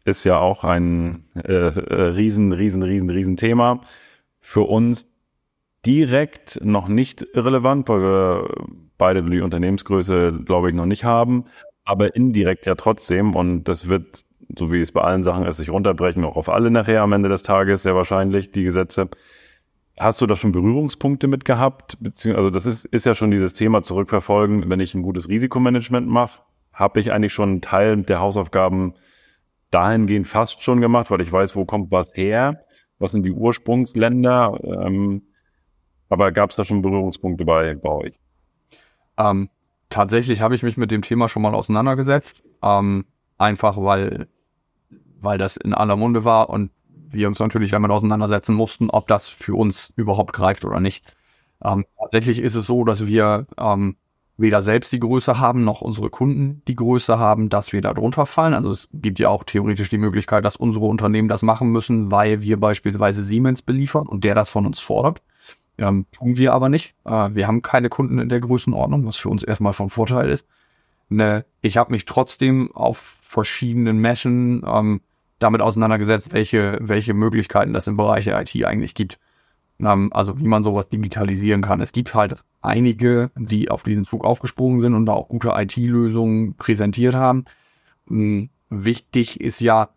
ist 0.05 0.25
ja 0.25 0.39
auch 0.39 0.65
ein 0.65 1.25
äh, 1.45 1.53
äh, 1.53 2.03
riesen, 2.11 2.53
riesen, 2.53 2.83
riesen, 2.83 3.11
riesen 3.11 3.37
Thema. 3.37 3.81
Für 4.41 4.63
uns 4.63 5.15
direkt 5.87 6.59
noch 6.63 6.89
nicht 6.89 7.27
relevant, 7.35 7.89
weil 7.89 8.01
wir 8.01 8.49
beide 8.99 9.23
die 9.23 9.41
Unternehmensgröße, 9.41 10.41
glaube 10.45 10.69
ich, 10.69 10.75
noch 10.75 10.87
nicht 10.87 11.05
haben, 11.05 11.45
aber 11.85 12.15
indirekt 12.15 12.67
ja 12.67 12.75
trotzdem. 12.75 13.35
Und 13.35 13.65
das 13.65 13.89
wird, 13.89 14.25
so 14.57 14.73
wie 14.73 14.81
es 14.81 14.93
bei 14.93 15.01
allen 15.01 15.25
Sachen 15.25 15.47
ist, 15.47 15.57
sich 15.57 15.71
runterbrechen, 15.71 16.25
auch 16.25 16.37
auf 16.37 16.49
alle 16.49 16.71
nachher 16.71 17.03
am 17.03 17.13
Ende 17.13 17.29
des 17.29 17.43
Tages, 17.43 17.83
sehr 17.83 17.95
wahrscheinlich, 17.95 18.51
die 18.51 18.65
Gesetze. 18.65 19.09
Hast 19.99 20.21
du 20.21 20.27
da 20.27 20.35
schon 20.35 20.53
Berührungspunkte 20.53 21.29
mit 21.29 21.45
gehabt? 21.45 21.99
Beziehungsweise, 22.01 22.39
also 22.39 22.51
das 22.51 22.67
ist, 22.67 22.85
ist 22.87 23.07
ja 23.07 23.15
schon 23.15 23.31
dieses 23.31 23.53
Thema 23.53 23.83
zurückverfolgen, 23.83 24.69
wenn 24.71 24.81
ich 24.81 24.95
ein 24.95 25.03
gutes 25.03 25.29
Risikomanagement 25.29 26.09
mache, 26.09 26.41
habe 26.73 27.01
ich 27.01 27.13
eigentlich 27.13 27.35
schon 27.35 27.51
einen 27.51 27.61
Teil 27.61 28.03
der 28.03 28.21
Hausaufgaben 28.21 28.95
dahingehend 29.71 30.27
fast 30.27 30.63
schon 30.63 30.81
gemacht, 30.81 31.11
weil 31.11 31.21
ich 31.21 31.33
weiß, 31.33 31.57
wo 31.57 31.65
kommt 31.65 31.91
was 31.91 32.15
her, 32.15 32.65
was 32.99 33.13
sind 33.13 33.23
die 33.25 33.33
Ursprungsländer. 33.33 34.59
Ähm, 34.63 35.23
aber 36.09 36.33
gab 36.33 36.51
es 36.51 36.57
da 36.57 36.65
schon 36.65 36.83
Berührungspunkte 36.83 37.45
bei, 37.45 37.75
bei 37.75 37.89
euch? 37.91 38.19
Ähm, 39.17 39.49
tatsächlich 39.89 40.41
habe 40.43 40.55
ich 40.55 40.63
mich 40.63 40.77
mit 40.77 40.91
dem 40.91 41.03
Thema 41.03 41.29
schon 41.29 41.43
mal 41.43 41.55
auseinandergesetzt. 41.55 42.43
Ähm, 42.63 43.05
einfach 43.39 43.77
weil, 43.77 44.29
weil 45.21 45.39
das 45.39 45.57
in 45.57 45.73
aller 45.73 45.97
Munde 45.97 46.25
war 46.25 46.51
und 46.51 46.71
wir 47.13 47.27
uns 47.27 47.39
natürlich 47.41 47.71
damit 47.71 47.91
auseinandersetzen 47.91 48.55
mussten, 48.55 48.91
ob 48.91 49.09
das 49.09 49.29
für 49.29 49.55
uns 49.55 49.93
überhaupt 49.97 50.33
greift 50.33 50.65
oder 50.65 50.81
nicht. 50.81 51.17
Ähm, 51.63 51.85
tatsächlich 51.99 52.41
ist 52.41 52.55
es 52.55 52.67
so, 52.67 52.85
dass 52.85 53.07
wir 53.07 53.47
ähm, 53.59 53.97
weder 54.41 54.61
selbst 54.61 54.93
die 54.93 55.01
Größe 55.01 55.39
haben, 55.39 55.65
noch 55.65 55.81
unsere 55.81 56.11
Kunden 56.11 56.63
die 56.67 56.77
Größe 56.77 57.19
haben, 57.19 57.49
dass 57.49 57.73
wir 57.73 57.81
da 57.81 57.95
drunter 57.95 58.27
fallen. 58.27 58.55
Also 58.55 58.71
es 58.71 58.89
gibt 58.93 59.19
ja 59.19 59.29
auch 59.29 59.45
theoretisch 59.45 59.89
die 59.89 59.99
Möglichkeit, 59.99 60.45
dass 60.45 60.57
unsere 60.57 60.87
Unternehmen 60.87 61.29
das 61.29 61.43
machen 61.43 61.71
müssen, 61.71 62.11
weil 62.11 62.43
wir 62.43 62.59
beispielsweise 62.59 63.25
Siemens 63.25 63.63
beliefern 63.63 64.07
und 64.07 64.25
der 64.25 64.35
das 64.35 64.51
von 64.51 64.67
uns 64.67 64.81
fordert. 64.81 65.23
Ähm, 65.79 66.07
tun 66.13 66.37
wir 66.37 66.53
aber 66.53 66.69
nicht. 66.69 66.95
Äh, 67.05 67.31
wir 67.33 67.47
haben 67.47 67.63
keine 67.63 67.89
Kunden 67.89 68.19
in 68.19 68.29
der 68.29 68.41
Größenordnung, 68.41 69.07
was 69.07 69.17
für 69.17 69.31
uns 69.31 69.43
erstmal 69.43 69.73
von 69.73 69.91
Vorteil 69.91 70.29
ist. 70.29 70.47
Ne, 71.09 71.45
ich 71.61 71.77
habe 71.77 71.91
mich 71.91 72.05
trotzdem 72.05 72.71
auf 72.73 72.99
verschiedenen 72.99 73.99
Messen 73.99 74.63
ähm, 74.67 75.01
damit 75.39 75.63
auseinandergesetzt, 75.63 76.33
welche, 76.33 76.79
welche 76.81 77.15
Möglichkeiten 77.15 77.73
das 77.73 77.89
im 77.89 77.97
Bereich 77.97 78.27
der 78.27 78.41
IT 78.41 78.65
eigentlich 78.65 78.95
gibt. 78.95 79.19
Ähm, 79.81 80.13
also 80.13 80.39
wie 80.39 80.47
man 80.47 80.63
sowas 80.63 80.89
digitalisieren 80.89 81.63
kann. 81.63 81.81
Es 81.81 81.93
gibt 81.93 82.15
halt 82.15 82.37
einige, 82.63 83.31
die 83.37 83.71
auf 83.71 83.83
diesen 83.83 84.05
Zug 84.05 84.25
aufgesprungen 84.25 84.81
sind 84.81 84.95
und 84.95 85.07
da 85.07 85.13
auch 85.13 85.29
gute 85.29 85.53
IT-Lösungen 85.55 86.55
präsentiert 86.55 87.15
haben. 87.15 87.45
Ähm, 88.11 88.51
wichtig 88.69 89.41
ist 89.41 89.61
ja, 89.61 89.91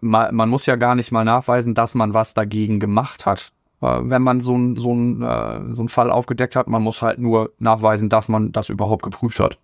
man, 0.00 0.34
man 0.34 0.48
muss 0.48 0.66
ja 0.66 0.76
gar 0.76 0.94
nicht 0.94 1.12
mal 1.12 1.24
nachweisen, 1.24 1.74
dass 1.74 1.94
man 1.94 2.14
was 2.14 2.34
dagegen 2.34 2.80
gemacht 2.80 3.26
hat, 3.26 3.52
äh, 3.80 4.00
wenn 4.02 4.22
man 4.22 4.40
so 4.40 4.54
einen 4.54 4.76
so 4.76 4.92
äh, 4.92 5.74
so 5.74 5.82
ein 5.82 5.88
Fall 5.88 6.10
aufgedeckt 6.10 6.56
hat. 6.56 6.68
Man 6.68 6.82
muss 6.82 7.02
halt 7.02 7.18
nur 7.18 7.52
nachweisen, 7.58 8.08
dass 8.08 8.28
man 8.28 8.52
das 8.52 8.68
überhaupt 8.68 9.02
geprüft 9.02 9.40
hat. 9.40 9.58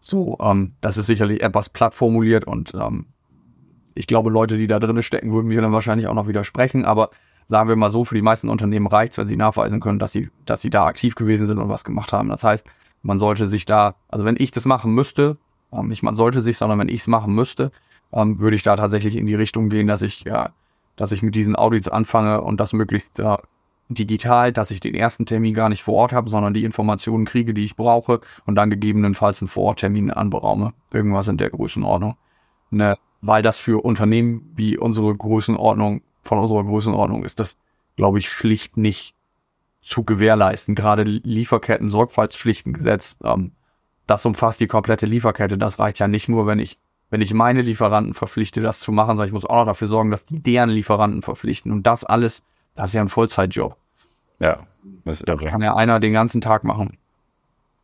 So, 0.00 0.36
ähm, 0.40 0.72
das 0.80 0.98
ist 0.98 1.06
sicherlich 1.06 1.42
etwas 1.42 1.68
platt 1.68 1.94
formuliert 1.94 2.44
und 2.44 2.74
ähm, 2.74 3.06
ich 3.94 4.06
glaube, 4.06 4.30
Leute, 4.30 4.56
die 4.56 4.66
da 4.66 4.80
drin 4.80 5.02
stecken, 5.02 5.32
würden 5.32 5.48
mir 5.48 5.60
dann 5.60 5.72
wahrscheinlich 5.72 6.08
auch 6.08 6.14
noch 6.14 6.26
widersprechen, 6.26 6.84
aber 6.84 7.10
sagen 7.52 7.68
wir 7.68 7.76
mal 7.76 7.90
so, 7.90 8.06
für 8.06 8.14
die 8.14 8.22
meisten 8.22 8.48
Unternehmen 8.48 8.86
reicht 8.86 9.12
es, 9.12 9.18
wenn 9.18 9.28
sie 9.28 9.36
nachweisen 9.36 9.78
können, 9.78 9.98
dass 9.98 10.10
sie, 10.10 10.30
dass 10.46 10.62
sie 10.62 10.70
da 10.70 10.86
aktiv 10.86 11.14
gewesen 11.14 11.46
sind 11.46 11.58
und 11.58 11.68
was 11.68 11.84
gemacht 11.84 12.10
haben. 12.10 12.30
Das 12.30 12.42
heißt, 12.42 12.66
man 13.02 13.18
sollte 13.18 13.46
sich 13.46 13.66
da, 13.66 13.94
also 14.08 14.24
wenn 14.24 14.36
ich 14.38 14.52
das 14.52 14.64
machen 14.64 14.94
müsste, 14.94 15.36
ähm, 15.70 15.88
nicht 15.88 16.02
man 16.02 16.16
sollte 16.16 16.40
sich, 16.40 16.56
sondern 16.56 16.78
wenn 16.78 16.88
ich 16.88 17.02
es 17.02 17.08
machen 17.08 17.34
müsste, 17.34 17.70
ähm, 18.10 18.40
würde 18.40 18.56
ich 18.56 18.62
da 18.62 18.74
tatsächlich 18.74 19.16
in 19.16 19.26
die 19.26 19.34
Richtung 19.34 19.68
gehen, 19.68 19.86
dass 19.86 20.00
ich, 20.00 20.24
ja, 20.24 20.48
dass 20.96 21.12
ich 21.12 21.22
mit 21.22 21.34
diesen 21.34 21.54
Audits 21.54 21.88
anfange 21.88 22.40
und 22.40 22.58
das 22.58 22.72
möglichst 22.72 23.18
äh, 23.18 23.36
digital, 23.90 24.50
dass 24.50 24.70
ich 24.70 24.80
den 24.80 24.94
ersten 24.94 25.26
Termin 25.26 25.52
gar 25.52 25.68
nicht 25.68 25.82
vor 25.82 25.94
Ort 25.94 26.14
habe, 26.14 26.30
sondern 26.30 26.54
die 26.54 26.64
Informationen 26.64 27.26
kriege, 27.26 27.52
die 27.52 27.64
ich 27.64 27.76
brauche 27.76 28.22
und 28.46 28.54
dann 28.54 28.70
gegebenenfalls 28.70 29.42
einen 29.42 29.48
Vororttermin 29.50 30.10
anberaume. 30.10 30.72
Irgendwas 30.90 31.28
in 31.28 31.36
der 31.36 31.50
Größenordnung. 31.50 32.16
Ne, 32.70 32.96
weil 33.20 33.42
das 33.42 33.60
für 33.60 33.84
Unternehmen 33.84 34.50
wie 34.56 34.78
unsere 34.78 35.14
Größenordnung, 35.14 36.00
von 36.22 36.38
unserer 36.38 36.64
Größenordnung 36.64 37.24
ist 37.24 37.38
das, 37.38 37.56
glaube 37.96 38.18
ich, 38.18 38.28
schlicht 38.28 38.76
nicht 38.76 39.14
zu 39.82 40.04
gewährleisten. 40.04 40.74
Gerade 40.74 41.02
Lieferketten, 41.02 41.90
Sorgfaltspflichtengesetz, 41.90 43.18
ähm, 43.24 43.52
das 44.06 44.24
umfasst 44.24 44.60
die 44.60 44.66
komplette 44.66 45.06
Lieferkette. 45.06 45.58
Das 45.58 45.78
reicht 45.78 45.98
ja 45.98 46.08
nicht 46.08 46.28
nur, 46.28 46.46
wenn 46.46 46.58
ich, 46.58 46.78
wenn 47.10 47.20
ich 47.20 47.34
meine 47.34 47.62
Lieferanten 47.62 48.14
verpflichte, 48.14 48.60
das 48.60 48.80
zu 48.80 48.92
machen, 48.92 49.10
sondern 49.10 49.26
ich 49.26 49.32
muss 49.32 49.46
auch 49.46 49.56
noch 49.56 49.66
dafür 49.66 49.88
sorgen, 49.88 50.10
dass 50.10 50.24
die 50.24 50.40
deren 50.40 50.70
Lieferanten 50.70 51.22
verpflichten. 51.22 51.72
Und 51.72 51.84
das 51.86 52.04
alles, 52.04 52.42
das 52.74 52.90
ist 52.90 52.94
ja 52.94 53.02
ein 53.02 53.08
Vollzeitjob. 53.08 53.76
Ja, 54.38 54.60
das, 55.04 55.20
das 55.20 55.38
kann 55.40 55.62
ja 55.62 55.74
einer 55.74 56.00
den 56.00 56.12
ganzen 56.12 56.40
Tag 56.40 56.64
machen. 56.64 56.98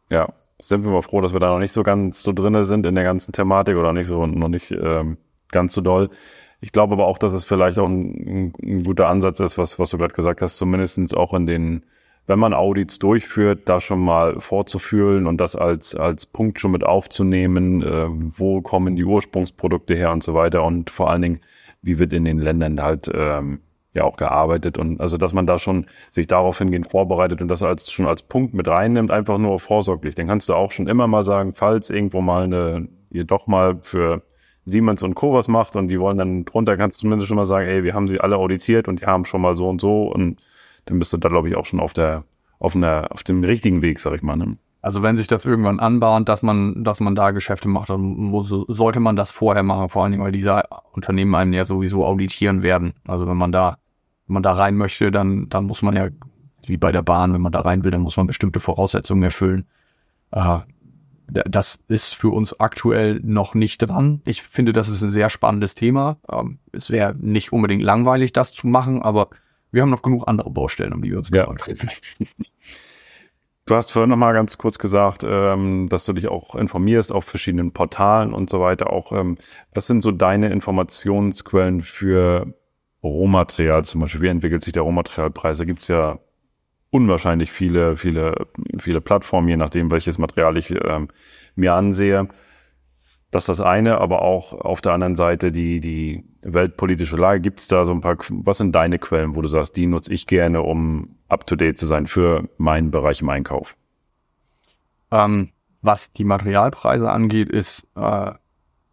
Ja, 0.09 0.29
sind 0.61 0.85
wir 0.85 0.90
mal 0.90 1.03
froh, 1.03 1.20
dass 1.20 1.33
wir 1.33 1.40
da 1.40 1.51
noch 1.51 1.59
nicht 1.59 1.72
so 1.72 1.83
ganz 1.83 2.22
so 2.22 2.33
drinne 2.33 2.64
sind 2.64 2.85
in 2.87 2.94
der 2.94 3.05
ganzen 3.05 3.33
Thematik 3.33 3.77
oder 3.77 3.92
nicht 3.92 4.09
so 4.09 4.27
noch 4.27 4.48
nicht 4.48 4.70
ähm, 4.72 5.18
ganz 5.51 5.72
so 5.72 5.81
doll. 5.81 6.11
Ich 6.60 6.72
glaube 6.72 6.94
aber 6.94 7.06
auch, 7.06 7.18
dass 7.18 7.32
es 7.32 7.44
vielleicht 7.44 7.78
auch 7.78 7.88
ein, 7.88 8.52
ein 8.62 8.82
guter 8.84 9.08
Ansatz 9.08 9.40
ist, 9.40 9.58
was, 9.58 9.78
was 9.78 9.90
du 9.90 9.98
gerade 9.98 10.14
gesagt 10.14 10.42
hast, 10.42 10.56
zumindestens 10.56 11.14
auch 11.14 11.32
in 11.34 11.46
den, 11.46 11.84
wenn 12.26 12.38
man 12.38 12.52
Audits 12.52 12.98
durchführt, 12.98 13.68
da 13.68 13.80
schon 13.80 14.00
mal 14.00 14.40
vorzufühlen 14.40 15.26
und 15.26 15.38
das 15.38 15.54
als, 15.54 15.94
als 15.94 16.26
Punkt 16.26 16.58
schon 16.58 16.72
mit 16.72 16.84
aufzunehmen, 16.84 17.82
äh, 17.82 18.06
wo 18.08 18.60
kommen 18.60 18.96
die 18.96 19.04
Ursprungsprodukte 19.04 19.94
her 19.94 20.10
und 20.10 20.24
so 20.24 20.34
weiter 20.34 20.64
und 20.64 20.90
vor 20.90 21.10
allen 21.10 21.22
Dingen, 21.22 21.40
wie 21.82 22.00
wird 22.00 22.12
in 22.12 22.24
den 22.24 22.38
Ländern 22.38 22.82
halt 22.82 23.08
ähm, 23.14 23.60
ja 23.94 24.04
auch 24.04 24.16
gearbeitet 24.16 24.78
und 24.78 25.00
also 25.00 25.16
dass 25.16 25.32
man 25.32 25.46
da 25.46 25.58
schon 25.58 25.86
sich 26.10 26.26
darauf 26.26 26.58
hingehend 26.58 26.90
vorbereitet 26.90 27.40
und 27.40 27.48
das 27.48 27.62
als 27.62 27.90
schon 27.90 28.06
als 28.06 28.22
Punkt 28.22 28.52
mit 28.52 28.66
reinnimmt, 28.66 29.10
einfach 29.12 29.38
nur 29.38 29.60
vorsorglich. 29.60 30.16
Dann 30.16 30.26
kannst 30.26 30.48
du 30.48 30.54
auch 30.54 30.72
schon 30.72 30.88
immer 30.88 31.06
mal 31.06 31.22
sagen, 31.22 31.52
falls 31.52 31.88
irgendwo 31.90 32.20
mal 32.20 32.44
eine, 32.44 32.88
ihr 33.10 33.24
doch 33.24 33.46
mal 33.46 33.78
für 33.80 34.22
Siemens 34.68 35.02
und 35.02 35.14
Co. 35.14 35.35
was 35.35 35.48
macht 35.48 35.76
und 35.76 35.88
die 35.88 35.98
wollen 35.98 36.18
dann 36.18 36.44
drunter, 36.44 36.76
kannst 36.76 36.98
du 36.98 37.00
zumindest 37.02 37.28
schon 37.28 37.37
mal 37.37 37.44
sagen, 37.44 37.68
ey, 37.68 37.85
wir 37.85 37.94
haben 37.94 38.09
sie 38.09 38.20
alle 38.20 38.37
auditiert 38.37 38.88
und 38.88 39.00
die 39.00 39.07
haben 39.07 39.24
schon 39.24 39.40
mal 39.40 39.57
so 39.57 39.68
und 39.68 39.81
so 39.81 40.04
und 40.04 40.40
dann 40.85 40.98
bist 40.98 41.12
du 41.12 41.16
da, 41.16 41.28
glaube 41.28 41.48
ich, 41.48 41.57
auch 41.57 41.64
schon 41.64 41.81
auf 41.81 41.92
der, 41.92 42.24
auf 42.59 42.74
einer, 42.74 43.09
auf 43.11 43.22
dem 43.22 43.44
richtigen 43.44 43.83
Weg, 43.83 44.00
sag 44.00 44.14
ich 44.14 44.22
mal. 44.22 44.37
Ne? 44.37 44.57
Also 44.81 45.02
wenn 45.02 45.16
sich 45.16 45.26
das 45.26 45.44
irgendwann 45.44 45.81
anbahnt, 45.81 46.28
dass 46.28 46.42
man, 46.42 46.85
dass 46.85 47.00
man 47.00 47.14
da 47.14 47.33
Geschäfte 47.33 47.68
macht, 47.68 47.90
dann 47.90 48.00
muss, 48.00 48.48
sollte 48.48 49.00
man 49.00 49.16
das 49.16 49.31
vorher 49.31 49.62
machen, 49.62 49.88
vor 49.88 50.02
allen 50.02 50.12
Dingen, 50.12 50.24
weil 50.24 50.33
diese 50.33 50.62
Unternehmen 50.92 51.35
einen 51.35 51.52
ja 51.52 51.64
sowieso 51.64 52.07
auditieren 52.07 52.62
werden. 52.62 52.94
Also 53.07 53.26
wenn 53.26 53.37
man 53.37 53.52
da, 53.52 53.78
wenn 54.26 54.35
man 54.35 54.42
da 54.42 54.52
rein 54.52 54.76
möchte, 54.76 55.11
dann, 55.11 55.48
dann 55.48 55.64
muss 55.64 55.83
man 55.83 55.96
ja, 55.96 56.09
wie 56.66 56.76
bei 56.76 56.92
der 56.92 57.02
Bahn, 57.02 57.33
wenn 57.33 57.40
man 57.40 57.52
da 57.52 57.61
rein 57.61 57.83
will, 57.83 57.90
dann 57.90 58.02
muss 58.02 58.16
man 58.16 58.26
bestimmte 58.26 58.61
Voraussetzungen 58.61 59.22
erfüllen. 59.22 59.66
Äh, 60.31 60.59
das 61.28 61.80
ist 61.88 62.14
für 62.14 62.30
uns 62.30 62.58
aktuell 62.58 63.20
noch 63.22 63.54
nicht 63.54 63.78
dran. 63.78 64.22
Ich 64.24 64.42
finde, 64.42 64.72
das 64.72 64.88
ist 64.88 65.02
ein 65.02 65.10
sehr 65.10 65.30
spannendes 65.30 65.74
Thema. 65.74 66.18
Ähm, 66.30 66.58
es 66.72 66.90
wäre 66.90 67.14
nicht 67.14 67.52
unbedingt 67.52 67.82
langweilig, 67.82 68.32
das 68.32 68.52
zu 68.52 68.66
machen, 68.66 69.02
aber 69.02 69.28
wir 69.70 69.82
haben 69.82 69.90
noch 69.90 70.02
genug 70.02 70.24
andere 70.26 70.50
Baustellen, 70.50 70.92
um 70.92 71.02
die 71.02 71.10
wir 71.10 71.18
uns 71.18 71.30
ja. 71.30 71.44
kümmern. 71.44 71.90
Du 73.66 73.74
hast 73.74 73.92
vorhin 73.92 74.08
noch 74.08 74.16
mal 74.16 74.32
ganz 74.32 74.56
kurz 74.56 74.78
gesagt, 74.78 75.26
ähm, 75.28 75.90
dass 75.90 76.06
du 76.06 76.14
dich 76.14 76.28
auch 76.28 76.54
informierst 76.54 77.12
auf 77.12 77.26
verschiedenen 77.26 77.72
Portalen 77.72 78.32
und 78.32 78.48
so 78.48 78.60
weiter. 78.60 78.90
Auch 78.90 79.12
ähm, 79.12 79.36
was 79.74 79.86
sind 79.86 80.00
so 80.00 80.10
deine 80.10 80.48
Informationsquellen 80.48 81.82
für 81.82 82.54
Rohmaterial 83.02 83.84
zum 83.84 84.00
Beispiel? 84.00 84.22
Wie 84.22 84.28
entwickelt 84.28 84.64
sich 84.64 84.72
der 84.72 84.84
Rohmaterialpreis? 84.84 85.58
Da 85.58 85.66
gibt 85.66 85.82
es 85.82 85.88
ja 85.88 86.18
unwahrscheinlich 86.90 87.53
viele, 87.53 87.96
viele, 87.96 88.46
viele 88.79 89.01
Plattformen, 89.01 89.48
je 89.48 89.57
nachdem, 89.57 89.90
welches 89.90 90.18
Material 90.18 90.57
ich 90.57 90.70
ähm, 90.70 91.09
mir 91.55 91.74
ansehe. 91.74 92.29
Das 93.31 93.42
ist 93.42 93.48
das 93.48 93.61
eine, 93.61 93.98
aber 93.98 94.22
auch 94.22 94.55
auf 94.55 94.81
der 94.81 94.92
anderen 94.92 95.14
Seite 95.14 95.53
die, 95.53 95.81
die 95.81 96.24
weltpolitische 96.40 97.16
Lage. 97.16 97.40
Gibt 97.40 97.61
es 97.61 97.68
da 97.68 97.85
so 97.85 97.92
ein 97.92 98.01
paar, 98.01 98.16
was 98.31 98.59
sind 98.59 98.72
deine 98.72 98.98
Quellen, 98.98 99.37
wo 99.37 99.42
du 99.42 99.48
sagst, 99.48 99.77
die 99.77 99.87
nutze 99.87 100.12
ich 100.14 100.27
gerne, 100.27 100.62
um 100.62 101.16
up-to-date 101.29 101.77
zu 101.77 101.87
sein 101.87 102.07
für 102.07 102.48
meinen 102.57 102.90
Bereich 102.90 103.20
im 103.20 103.29
Einkauf? 103.29 103.77
Ähm, 105.11 105.51
was 105.83 106.12
die 106.12 106.24
Materialpreise 106.24 107.11
angeht, 107.11 107.51
ist 107.51 107.87
äh, 107.96 108.33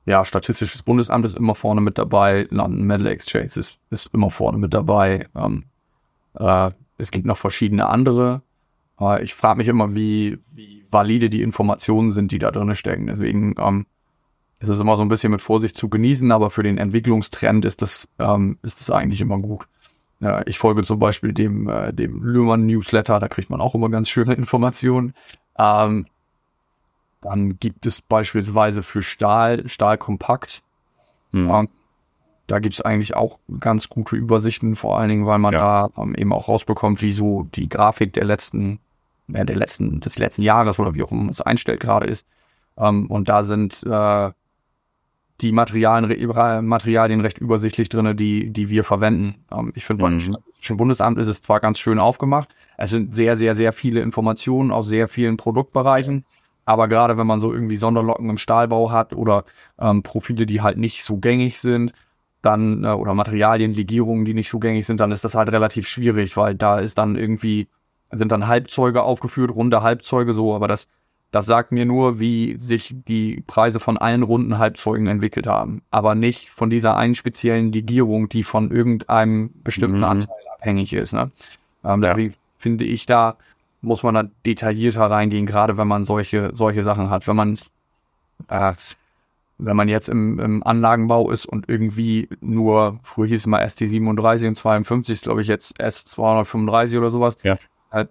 ja, 0.06 0.24
Statistisches 0.24 0.84
Bundesamt 0.84 1.26
ist 1.26 1.38
immer 1.38 1.56
vorne 1.56 1.82
mit 1.82 1.98
dabei, 1.98 2.48
London 2.52 2.84
Metal 2.84 3.08
Exchange 3.08 3.46
ist, 3.46 3.80
ist 3.90 4.14
immer 4.14 4.30
vorne 4.30 4.58
mit 4.58 4.74
dabei. 4.74 5.28
Ähm, 5.36 5.64
äh, 6.36 6.72
es 6.98 7.12
gibt 7.12 7.26
noch 7.26 7.38
verschiedene 7.38 7.88
andere. 7.88 8.42
Aber 8.98 9.22
ich 9.22 9.34
frage 9.34 9.58
mich 9.58 9.68
immer, 9.68 9.94
wie, 9.94 10.40
wie 10.54 10.86
valide 10.90 11.30
die 11.30 11.42
Informationen 11.42 12.12
sind, 12.12 12.32
die 12.32 12.40
da 12.40 12.52
drin 12.52 12.74
stecken. 12.76 13.08
Deswegen 13.08 13.56
ähm, 13.58 13.86
ist 14.60 14.70
es 14.70 14.80
immer 14.80 14.96
so 14.96 15.04
ein 15.04 15.10
bisschen 15.10 15.32
mit 15.32 15.42
Vorsicht 15.42 15.76
zu 15.76 15.90
genießen, 15.90 16.32
aber 16.32 16.50
für 16.50 16.64
den 16.64 16.78
Entwicklungstrend 16.78 17.66
ist 17.66 17.82
das, 17.82 18.08
ähm, 18.20 18.58
ist 18.64 18.80
das 18.80 18.90
eigentlich 18.90 19.22
immer 19.22 19.40
gut. 19.40 19.68
Ja, 20.22 20.42
ich 20.48 20.58
folge 20.58 20.84
zum 20.84 21.00
Beispiel 21.00 21.34
dem, 21.34 21.68
äh, 21.68 21.94
dem 21.94 22.24
Löhmann 22.24 22.66
Newsletter, 22.66 23.20
da 23.20 23.28
kriegt 23.28 23.50
man 23.50 23.60
auch 23.60 23.76
immer 23.76 23.90
ganz 23.90 24.10
schöne 24.10 24.34
Informationen. 24.34 25.14
Ähm, 25.58 26.08
dann 27.22 27.60
gibt 27.60 27.86
es 27.86 28.02
beispielsweise 28.02 28.82
für 28.82 29.02
Stahl, 29.02 29.68
Stahl 29.68 29.98
kompakt. 29.98 30.64
Hm. 31.32 31.50
Ähm, 31.50 31.70
da 32.48 32.60
gibt's 32.60 32.82
eigentlich 32.82 33.16
auch 33.16 33.40
ganz 33.60 33.90
gute 33.90 34.16
Übersichten, 34.16 34.76
vor 34.76 35.00
allen 35.00 35.10
Dingen, 35.10 35.26
weil 35.26 35.40
man 35.40 35.54
ja. 35.54 35.88
da 35.88 36.02
ähm, 36.02 36.16
eben 36.16 36.34
auch 36.34 36.48
rausbekommt, 36.48 37.02
wie 37.02 37.12
so 37.12 37.48
die 37.56 37.70
Grafik 37.70 38.14
der 38.14 38.26
letzten, 38.26 38.80
ja, 39.28 39.44
der 39.44 39.56
letzten, 39.56 40.00
des 40.00 40.18
letzten 40.18 40.44
Jahres 40.44 40.80
oder 40.80 40.94
wie 40.94 41.04
auch 41.04 41.12
immer 41.12 41.22
man 41.22 41.30
es 41.30 41.42
einstellt 41.42 41.80
gerade 41.80 42.08
ist. 42.08 42.28
Ähm, 42.78 43.08
und 43.08 43.30
da 43.30 43.44
sind 43.44 43.84
äh, 43.84 44.32
die 45.42 45.52
Materialien, 45.52 46.66
Materialien 46.66 47.22
recht 47.22 47.40
übersichtlich 47.40 47.90
drinne, 47.90 48.16
die, 48.16 48.52
die 48.52 48.70
wir 48.70 48.84
verwenden. 48.84 49.44
Ähm, 49.52 49.72
ich 49.76 49.86
finde, 49.86 50.04
mhm. 50.04 50.08
beim 50.08 50.20
Statistischen 50.20 50.78
Bundesamt 50.78 51.18
ist 51.18 51.28
es 51.28 51.42
zwar 51.42 51.60
ganz 51.60 51.80
schön 51.80 52.00
aufgemacht, 52.00 52.56
es 52.78 52.92
sind 52.92 53.16
sehr, 53.16 53.38
sehr, 53.38 53.56
sehr 53.56 53.74
viele 53.74 54.02
Informationen 54.02 54.72
aus 54.72 54.88
sehr 54.88 55.08
vielen 55.08 55.38
Produktbereichen. 55.38 56.26
Aber 56.68 56.88
gerade 56.88 57.18
wenn 57.18 57.28
man 57.28 57.42
so 57.42 57.54
irgendwie 57.54 57.76
Sonderlocken 57.76 58.30
im 58.30 58.40
Stahlbau 58.40 58.92
hat 58.92 59.14
oder 59.14 59.46
ähm, 59.80 60.02
Profile, 60.02 60.48
die 60.48 60.62
halt 60.62 60.78
nicht 60.78 61.04
so 61.04 61.18
gängig 61.18 61.60
sind, 61.60 61.94
dann 62.46 62.84
äh, 62.84 62.88
oder 62.88 63.14
Materialien, 63.14 63.74
Legierungen, 63.74 64.26
die 64.26 64.34
nicht 64.34 64.50
so 64.50 64.60
gängig 64.60 64.86
sind, 64.86 65.00
dann 65.00 65.12
ist 65.12 65.24
das 65.24 65.36
halt 65.36 65.52
relativ 65.52 65.88
schwierig, 65.88 66.38
weil 66.38 66.56
da 66.56 66.80
ist 66.80 66.98
dann 66.98 67.16
irgendwie, 67.16 67.68
sind 68.12 68.32
dann 68.32 68.48
Halbzeuge 68.48 69.04
aufgeführt, 69.04 69.52
runde 69.56 69.82
Halbzeuge 69.82 70.34
so, 70.34 70.56
aber 70.56 70.68
das, 70.68 70.90
das 71.32 71.46
sagt 71.46 71.72
mir 71.72 71.86
nur, 71.86 72.20
wie 72.20 72.58
sich 72.58 72.96
die 73.08 73.44
Preise 73.48 73.80
von 73.80 73.98
allen 73.98 74.24
runden 74.24 74.58
Halbzeugen 74.58 75.08
entwickelt 75.08 75.48
haben, 75.48 75.82
aber 75.92 76.16
nicht 76.16 76.50
von 76.50 76.70
dieser 76.70 76.96
einen 76.96 77.16
speziellen 77.16 77.72
Legierung, 77.72 78.30
die 78.30 78.44
von 78.44 78.72
irgendeinem 78.72 79.52
bestimmten 79.64 80.00
mhm. 80.00 80.04
Anteil 80.06 80.36
abhängig 80.54 80.94
ist. 80.94 81.14
Ne? 81.14 81.32
Ähm, 81.84 82.02
ja. 82.02 82.14
Deswegen 82.14 82.34
finde 82.58 82.86
ich, 82.86 83.06
da 83.06 83.38
muss 83.82 84.04
man 84.04 84.16
da 84.16 84.24
detaillierter 84.46 85.10
reingehen, 85.12 85.46
gerade 85.46 85.78
wenn 85.78 85.88
man 85.88 86.04
solche, 86.04 86.52
solche 86.54 86.82
Sachen 86.82 87.10
hat. 87.10 87.28
Wenn 87.28 87.36
man 87.36 87.60
äh, 88.50 88.74
wenn 89.58 89.76
man 89.76 89.88
jetzt 89.88 90.10
im, 90.10 90.40
im 90.40 90.64
Anlagenbau 90.64 91.32
ist 91.32 91.46
und 91.46 91.70
irgendwie 91.70 92.28
nur, 92.42 93.00
früher 93.04 93.28
hieß 93.28 93.42
es 93.42 93.48
mal 93.48 93.64
ST37 93.64 94.48
und 94.48 94.56
52, 94.56 95.22
glaube 95.22 95.42
ich 95.42 95.48
jetzt 95.48 95.80
S235 95.80 96.98
oder 96.98 97.10
sowas, 97.10 97.38
ja. 97.44 97.58
Halt, 97.92 98.10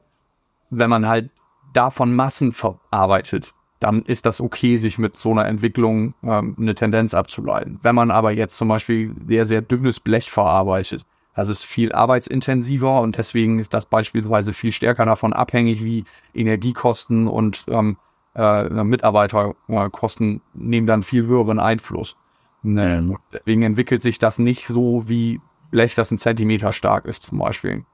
wenn 0.71 0.89
man 0.89 1.07
halt 1.07 1.31
davon 1.75 2.15
Massen 2.15 2.53
verarbeitet, 2.53 3.53
dann 3.81 4.03
ist 4.03 4.25
das 4.25 4.41
okay, 4.41 4.77
sich 4.79 4.99
mit 4.99 5.17
so 5.17 5.33
einer 5.33 5.47
Entwicklung 5.47 6.15
ähm, 6.23 6.57
eine 6.59 6.75
Tendenz 6.75 7.13
abzuleiten. 7.13 7.79
Wenn 7.83 7.95
man 7.95 8.11
aber 8.11 8.31
jetzt 8.33 8.57
zum 8.57 8.69
Beispiel 8.69 9.15
sehr, 9.27 9.45
sehr 9.45 9.61
dünnes 9.61 10.01
Blech 10.01 10.31
verarbeitet, 10.31 11.05
das 11.35 11.49
ist 11.49 11.65
viel 11.65 11.93
arbeitsintensiver 11.93 13.01
und 13.01 13.19
deswegen 13.19 13.59
ist 13.59 13.75
das 13.75 13.87
beispielsweise 13.87 14.53
viel 14.53 14.73
stärker 14.73 15.05
davon 15.05 15.33
abhängig, 15.33 15.85
wie 15.85 16.05
Energiekosten 16.33 17.27
und 17.27 17.65
ähm, 17.69 17.97
äh, 18.35 18.85
Mitarbeiterkosten 18.85 20.41
nehmen 20.55 20.87
dann 20.87 21.03
viel 21.03 21.27
höheren 21.27 21.59
Einfluss. 21.59 22.17
Mhm. 22.63 23.19
Deswegen 23.33 23.63
entwickelt 23.63 24.03
sich 24.03 24.19
das 24.19 24.39
nicht 24.39 24.67
so 24.67 25.09
wie 25.09 25.41
Blech, 25.71 25.95
das 25.95 26.11
ein 26.11 26.19
Zentimeter 26.19 26.73
stark 26.73 27.05
ist 27.05 27.25
zum 27.25 27.39
Beispiel. 27.39 27.85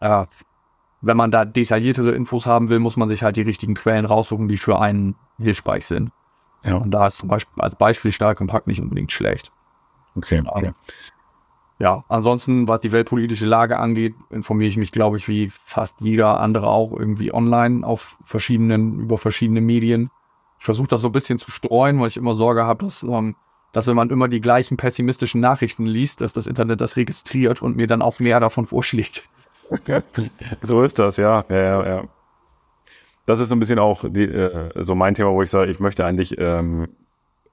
Äh, 0.00 0.26
wenn 1.02 1.16
man 1.16 1.30
da 1.30 1.44
detailliertere 1.44 2.12
Infos 2.12 2.46
haben 2.46 2.68
will, 2.68 2.78
muss 2.78 2.96
man 2.96 3.08
sich 3.08 3.22
halt 3.22 3.36
die 3.36 3.42
richtigen 3.42 3.74
Quellen 3.74 4.04
raussuchen, 4.04 4.48
die 4.48 4.58
für 4.58 4.80
einen 4.80 5.16
hilfreich 5.38 5.86
sind. 5.86 6.12
Ja. 6.62 6.76
Und 6.76 6.90
da 6.90 7.06
ist 7.06 7.18
zum 7.18 7.28
Beispiel 7.28 7.62
als 7.62 7.74
Beispiel 7.74 8.12
stark 8.12 8.40
und 8.40 8.48
Pack 8.48 8.66
nicht 8.66 8.80
unbedingt 8.80 9.12
schlecht. 9.12 9.50
Okay. 10.14 10.42
okay. 10.44 10.72
Ja, 11.80 12.04
ansonsten, 12.08 12.68
was 12.68 12.80
die 12.80 12.92
weltpolitische 12.92 13.46
Lage 13.46 13.78
angeht, 13.78 14.14
informiere 14.28 14.68
ich 14.68 14.76
mich, 14.76 14.92
glaube 14.92 15.16
ich, 15.16 15.28
wie 15.28 15.50
fast 15.64 16.02
jeder 16.02 16.38
andere 16.38 16.66
auch 16.66 16.92
irgendwie 16.92 17.32
online 17.32 17.86
auf 17.86 18.18
verschiedenen, 18.22 19.00
über 19.00 19.16
verschiedene 19.16 19.62
Medien. 19.62 20.10
Ich 20.58 20.66
versuche 20.66 20.88
das 20.88 21.00
so 21.00 21.08
ein 21.08 21.12
bisschen 21.12 21.38
zu 21.38 21.50
streuen, 21.50 21.98
weil 21.98 22.08
ich 22.08 22.18
immer 22.18 22.34
Sorge 22.34 22.66
habe, 22.66 22.84
dass, 22.84 23.02
ähm, 23.02 23.34
dass 23.72 23.86
wenn 23.86 23.96
man 23.96 24.10
immer 24.10 24.28
die 24.28 24.42
gleichen 24.42 24.76
pessimistischen 24.76 25.40
Nachrichten 25.40 25.86
liest, 25.86 26.20
dass 26.20 26.34
das 26.34 26.46
Internet 26.46 26.82
das 26.82 26.96
registriert 26.98 27.62
und 27.62 27.76
mir 27.76 27.86
dann 27.86 28.02
auch 28.02 28.20
mehr 28.20 28.40
davon 28.40 28.66
vorschlägt. 28.66 29.22
so 30.60 30.82
ist 30.82 30.98
das, 30.98 31.16
ja. 31.16 31.44
ja, 31.48 31.56
ja, 31.56 31.86
ja. 31.88 32.04
Das 33.24 33.40
ist 33.40 33.48
so 33.48 33.56
ein 33.56 33.58
bisschen 33.58 33.78
auch 33.78 34.04
die, 34.06 34.24
äh, 34.24 34.70
so 34.84 34.94
mein 34.94 35.14
Thema, 35.14 35.30
wo 35.30 35.40
ich 35.40 35.50
sage, 35.50 35.70
ich 35.70 35.80
möchte 35.80 36.04
eigentlich 36.04 36.36
ähm, 36.36 36.88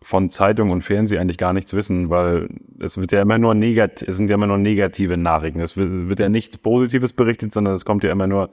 von 0.02 0.30
Zeitung 0.30 0.72
und 0.72 0.84
Fernsehen 0.84 1.20
eigentlich 1.20 1.38
gar 1.38 1.54
nichts 1.54 1.74
wissen, 1.74 2.10
weil 2.10 2.50
es 2.80 2.98
wird 3.00 3.12
ja 3.12 3.22
immer 3.22 3.38
nur 3.38 3.56
negativ, 3.56 4.08
es 4.08 4.18
sind 4.18 4.30
ja 4.30 4.36
immer 4.36 4.48
nur 4.48 4.58
negative 4.58 5.18
Nachrichten. 5.18 5.60
Es 5.60 5.76
wird, 5.76 6.10
wird 6.10 6.20
ja 6.20 6.30
nichts 6.30 6.58
Positives 6.58 7.14
berichtet, 7.14 7.52
sondern 7.52 7.74
es 7.74 7.86
kommt 7.86 8.04
ja 8.04 8.12
immer 8.12 8.28
nur 8.28 8.50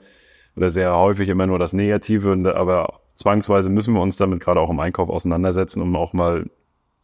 oder 0.55 0.69
sehr 0.69 0.95
häufig 0.95 1.29
immer 1.29 1.47
nur 1.47 1.59
das 1.59 1.73
Negative. 1.73 2.31
Und, 2.31 2.47
aber 2.47 3.01
zwangsweise 3.13 3.69
müssen 3.69 3.93
wir 3.93 4.01
uns 4.01 4.17
damit 4.17 4.39
gerade 4.39 4.59
auch 4.59 4.69
im 4.69 4.79
Einkauf 4.79 5.09
auseinandersetzen, 5.09 5.81
um 5.81 5.95
auch 5.95 6.13
mal 6.13 6.49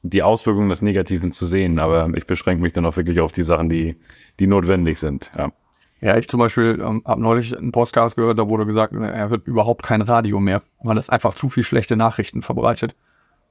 die 0.04 0.24
Auswirkungen 0.24 0.70
des 0.70 0.82
Negativen 0.82 1.32
zu 1.32 1.46
sehen. 1.46 1.80
Aber 1.80 2.10
ich 2.16 2.26
beschränke 2.26 2.64
mich 2.64 2.74
dann 2.74 2.86
auch 2.86 2.98
wirklich 2.98 3.20
auf 3.20 3.32
die 3.32 3.44
Sachen, 3.44 3.70
die, 3.70 3.98
die 4.40 4.48
notwendig 4.48 5.00
sind. 5.00 5.32
Ja. 5.38 5.52
Ja, 6.04 6.18
ich 6.18 6.28
zum 6.28 6.40
Beispiel 6.40 6.82
ähm, 6.84 7.04
habe 7.06 7.22
neulich 7.22 7.56
einen 7.56 7.72
Podcast 7.72 8.16
gehört, 8.16 8.40
da 8.40 8.50
wurde 8.50 8.66
gesagt, 8.66 8.92
er 8.96 9.30
wird 9.30 9.48
überhaupt 9.48 9.84
kein 9.84 10.02
Radio 10.02 10.40
mehr, 10.40 10.64
weil 10.82 10.98
es 10.98 11.12
einfach 11.12 11.36
zu 11.36 11.48
viel 11.48 11.62
schlechte 11.62 11.96
Nachrichten 11.96 12.42
verbreitet. 12.42 12.96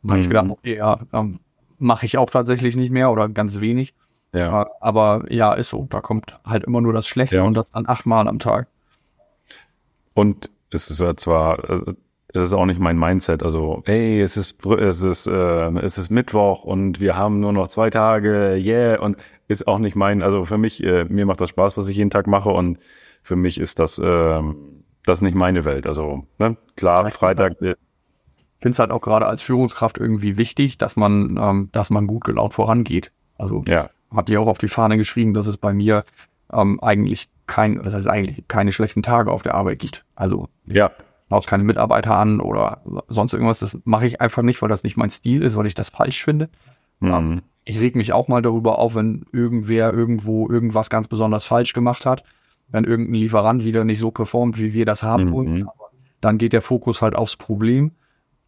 Da 0.02 0.10
habe 0.10 0.20
ich 0.20 0.28
gedacht, 0.28 0.46
mhm. 0.46 0.52
okay, 0.52 0.76
ja, 0.76 1.00
ähm, 1.12 1.40
mache 1.78 2.06
ich 2.06 2.18
auch 2.18 2.30
tatsächlich 2.30 2.76
nicht 2.76 2.90
mehr 2.90 3.10
oder 3.10 3.28
ganz 3.28 3.60
wenig. 3.60 3.94
Ja. 4.32 4.62
Äh, 4.62 4.66
aber 4.80 5.24
ja, 5.28 5.54
ist 5.54 5.70
so. 5.70 5.86
Da 5.90 6.00
kommt 6.00 6.38
halt 6.44 6.64
immer 6.64 6.80
nur 6.80 6.92
das 6.92 7.06
Schlechte 7.06 7.36
ja. 7.36 7.42
und 7.42 7.54
das 7.54 7.70
dann 7.70 7.86
achtmal 7.86 8.28
am 8.28 8.38
Tag. 8.38 8.68
Und 10.14 10.50
es 10.70 10.90
ist 10.90 11.00
ja 11.00 11.16
zwar, 11.16 11.68
äh, 11.68 11.94
es 12.32 12.44
ist 12.44 12.52
auch 12.52 12.66
nicht 12.66 12.80
mein 12.80 12.98
Mindset. 12.98 13.42
Also, 13.42 13.82
hey, 13.86 14.20
es 14.20 14.36
ist, 14.36 14.64
es 14.64 15.02
ist, 15.02 15.26
äh, 15.26 15.78
es 15.80 15.98
ist 15.98 16.10
Mittwoch 16.10 16.64
und 16.64 17.00
wir 17.00 17.16
haben 17.16 17.40
nur 17.40 17.52
noch 17.52 17.68
zwei 17.68 17.90
Tage, 17.90 18.56
yeah, 18.62 19.00
und 19.00 19.16
ist 19.48 19.66
auch 19.66 19.78
nicht 19.78 19.96
mein, 19.96 20.22
also 20.22 20.44
für 20.44 20.58
mich, 20.58 20.82
äh, 20.84 21.04
mir 21.04 21.26
macht 21.26 21.40
das 21.40 21.50
Spaß, 21.50 21.76
was 21.76 21.88
ich 21.88 21.96
jeden 21.96 22.10
Tag 22.10 22.26
mache 22.26 22.50
und 22.50 22.78
für 23.22 23.36
mich 23.36 23.58
ist 23.58 23.78
das, 23.78 23.98
äh, 23.98 24.42
das 25.04 25.22
nicht 25.22 25.34
meine 25.34 25.64
Welt. 25.64 25.86
Also, 25.86 26.24
ne, 26.38 26.56
klar, 26.76 27.10
Freitag. 27.10 27.56
Ich 28.61 28.62
finde 28.62 28.75
es 28.75 28.79
halt 28.79 28.90
auch 28.90 29.01
gerade 29.01 29.27
als 29.27 29.42
Führungskraft 29.42 29.99
irgendwie 29.99 30.37
wichtig, 30.37 30.79
dass 30.79 30.96
man, 30.96 31.38
ähm, 31.40 31.68
dass 31.73 31.90
man 31.90 32.07
gut 32.07 32.25
gelaunt 32.25 32.55
vorangeht. 32.55 33.11
Also, 33.38 33.62
ja. 33.66 33.90
habt 34.14 34.29
ihr 34.31 34.40
auch 34.40 34.46
auf 34.46 34.59
die 34.59 34.68
Fahne 34.68 34.99
geschrieben, 34.99 35.35
dass 35.35 35.46
es 35.46 35.57
bei 35.57 35.73
mir 35.73 36.05
ähm, 36.53 36.79
eigentlich 36.81 37.29
kein, 37.46 37.83
das 37.83 37.94
heißt 37.94 38.07
eigentlich 38.07 38.46
keine 38.49 38.73
schlechten 38.73 39.03
Tage 39.03 39.33
auf 39.33 39.42
der 39.42 39.55
Arbeit 39.55 39.79
gibt. 39.79 40.05
Also, 40.14 40.49
ja 40.66 40.90
haut 41.31 41.46
keine 41.46 41.64
Mitarbeiter 41.64 42.16
an 42.16 42.40
oder 42.40 42.83
sonst 43.09 43.33
irgendwas. 43.33 43.61
Das 43.61 43.79
mache 43.85 44.07
ich 44.07 44.20
einfach 44.20 44.42
nicht, 44.42 44.61
weil 44.61 44.68
das 44.68 44.83
nicht 44.83 44.96
mein 44.96 45.11
Stil 45.11 45.42
ist, 45.42 45.57
weil 45.57 45.66
ich 45.66 45.75
das 45.75 45.88
falsch 45.88 46.25
finde. 46.25 46.51
Mhm. 46.99 47.42
Ich 47.64 47.81
reg 47.81 47.94
mich 47.94 48.12
auch 48.12 48.29
mal 48.29 48.42
darüber 48.42 48.79
auf, 48.79 48.94
wenn 48.94 49.27
irgendwer 49.33 49.92
irgendwo 49.92 50.49
irgendwas 50.49 50.90
ganz 50.90 51.09
besonders 51.09 51.44
falsch 51.44 51.73
gemacht 51.73 52.05
hat. 52.05 52.25
Wenn 52.68 52.85
irgendein 52.85 53.14
Lieferant 53.14 53.64
wieder 53.64 53.85
nicht 53.85 53.99
so 53.99 54.11
performt, 54.11 54.59
wie 54.59 54.75
wir 54.75 54.85
das 54.85 55.03
haben 55.03 55.27
mhm. 55.27 55.33
wollen. 55.33 55.68
Dann 56.20 56.38
geht 56.38 56.53
der 56.53 56.62
Fokus 56.62 57.01
halt 57.01 57.16
aufs 57.16 57.37
Problem. 57.37 57.92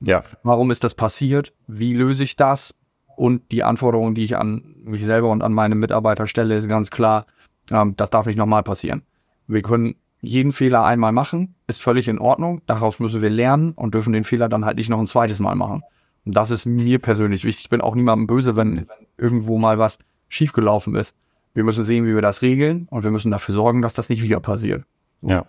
Ja. 0.03 0.23
Warum 0.43 0.71
ist 0.71 0.85
das 0.85 0.95
passiert? 0.95 1.53
Wie 1.67 1.95
löse 1.95 2.25
ich 2.25 2.37
das? 2.37 2.75
Und 3.17 3.53
die 3.53 3.63
Anforderung, 3.63 4.15
die 4.15 4.25
ich 4.25 4.37
an 4.37 4.75
mich 4.85 5.05
selber 5.05 5.31
und 5.31 5.43
an 5.43 5.53
meine 5.53 5.75
Mitarbeiter 5.75 6.27
stelle, 6.27 6.57
ist 6.57 6.69
ganz 6.69 6.91
klar, 6.91 7.27
ähm, 7.71 7.95
das 7.97 8.11
darf 8.11 8.27
nicht 8.27 8.37
nochmal 8.37 8.63
passieren. 8.63 9.03
Wir 9.47 9.63
können 9.63 9.95
jeden 10.21 10.53
Fehler 10.53 10.85
einmal 10.85 11.13
machen, 11.13 11.55
ist 11.67 11.83
völlig 11.83 12.09
in 12.09 12.19
Ordnung. 12.19 12.63
Daraus 12.67 13.01
müssen 13.01 13.21
wir 13.21 13.31
lernen 13.31 13.73
und 13.73 13.95
dürfen 13.95 14.13
den 14.13 14.25
Fehler 14.25 14.49
dann 14.49 14.65
halt 14.65 14.77
nicht 14.77 14.89
noch 14.89 14.99
ein 14.99 15.07
zweites 15.07 15.41
Mal 15.41 15.55
machen. 15.55 15.83
Und 16.25 16.37
das 16.37 16.51
ist 16.51 16.65
mir 16.65 17.01
persönlich 17.01 17.45
wichtig. 17.45 17.65
Ich 17.65 17.71
bin 17.71 17.81
auch 17.81 17.95
niemandem 17.95 18.27
böse, 18.27 18.57
wenn, 18.57 18.77
wenn 18.77 19.07
irgendwo 19.19 19.59
mal 19.59 19.79
was 19.79 19.99
schiefgelaufen 20.29 20.95
ist. 20.95 21.17
Wir 21.55 21.65
müssen 21.65 21.85
sehen, 21.85 22.07
wie 22.07 22.15
wir 22.15 22.23
das 22.23 22.41
regeln 22.41 22.87
und 22.91 23.03
wir 23.03 23.11
müssen 23.11 23.31
dafür 23.31 23.55
sorgen, 23.55 23.83
dass 23.83 23.95
das 23.95 24.09
nicht 24.09 24.23
wieder 24.23 24.41
passiert. 24.41 24.85
Ja. 25.21 25.45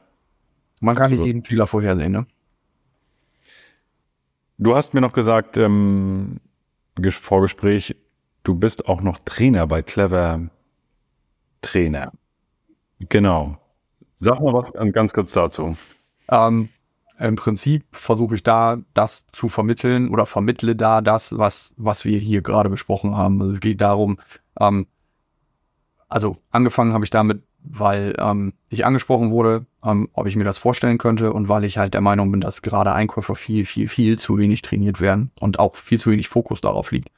Man 0.82 0.96
kann 0.96 1.06
Absolut. 1.06 1.20
nicht 1.22 1.28
jeden 1.28 1.46
Fehler 1.46 1.68
vorhersehen, 1.68 2.12
ne? 2.12 2.26
Du 4.58 4.76
hast 4.76 4.94
mir 4.94 5.02
noch 5.02 5.14
gesagt, 5.14 5.58
ähm, 5.58 6.40
Vorgespräch, 7.10 7.96
du 8.44 8.56
bist 8.56 8.88
auch 8.88 9.02
noch 9.02 9.20
Trainer 9.20 9.66
bei 9.68 9.82
Clever 9.82 10.50
Trainer. 11.62 12.12
Genau. 13.10 13.58
Sag 14.16 14.40
mal 14.40 14.54
was 14.54 14.72
ganz 14.94 15.14
kurz 15.14 15.32
dazu. 15.32 15.76
Ähm, 16.30 16.70
Im 17.20 17.36
Prinzip 17.36 17.84
versuche 17.92 18.36
ich 18.36 18.44
da 18.44 18.78
das 18.94 19.26
zu 19.32 19.50
vermitteln 19.50 20.10
oder 20.10 20.26
vermittle 20.26 20.76
da 20.76 21.02
das, 21.02 21.38
was, 21.38 21.74
was 21.78 22.06
wir 22.06 22.20
hier 22.20 22.42
gerade 22.42 22.70
besprochen 22.70 23.18
haben. 23.18 23.42
Also 23.42 23.54
es 23.56 23.60
geht 23.60 23.82
darum, 23.82 24.20
ähm, 24.60 24.88
also 26.08 26.38
angefangen 26.52 26.94
habe 26.94 27.04
ich 27.04 27.10
damit, 27.10 27.42
weil 27.64 28.16
ähm, 28.20 28.54
ich 28.70 28.86
angesprochen 28.86 29.32
wurde, 29.32 29.66
ähm, 29.84 30.10
ob 30.14 30.28
ich 30.28 30.36
mir 30.36 30.44
das 30.44 30.58
vorstellen 30.58 30.98
könnte 30.98 31.34
und 31.34 31.50
weil 31.50 31.64
ich 31.64 31.78
halt 31.78 31.94
der 31.94 32.02
Meinung 32.02 32.32
bin, 32.32 32.42
dass 32.42 32.62
gerade 32.62 32.94
Einkäufer 32.94 33.36
viel, 33.36 33.66
viel, 33.66 33.88
viel 33.88 34.18
zu 34.18 34.38
wenig 34.38 34.62
trainiert 34.62 35.02
werden 35.02 35.32
und 35.40 35.60
auch 35.60 35.76
viel 35.76 36.00
zu 36.00 36.12
wenig 36.12 36.28
Fokus 36.28 36.62
darauf 36.62 36.92
liegt. 36.92 37.10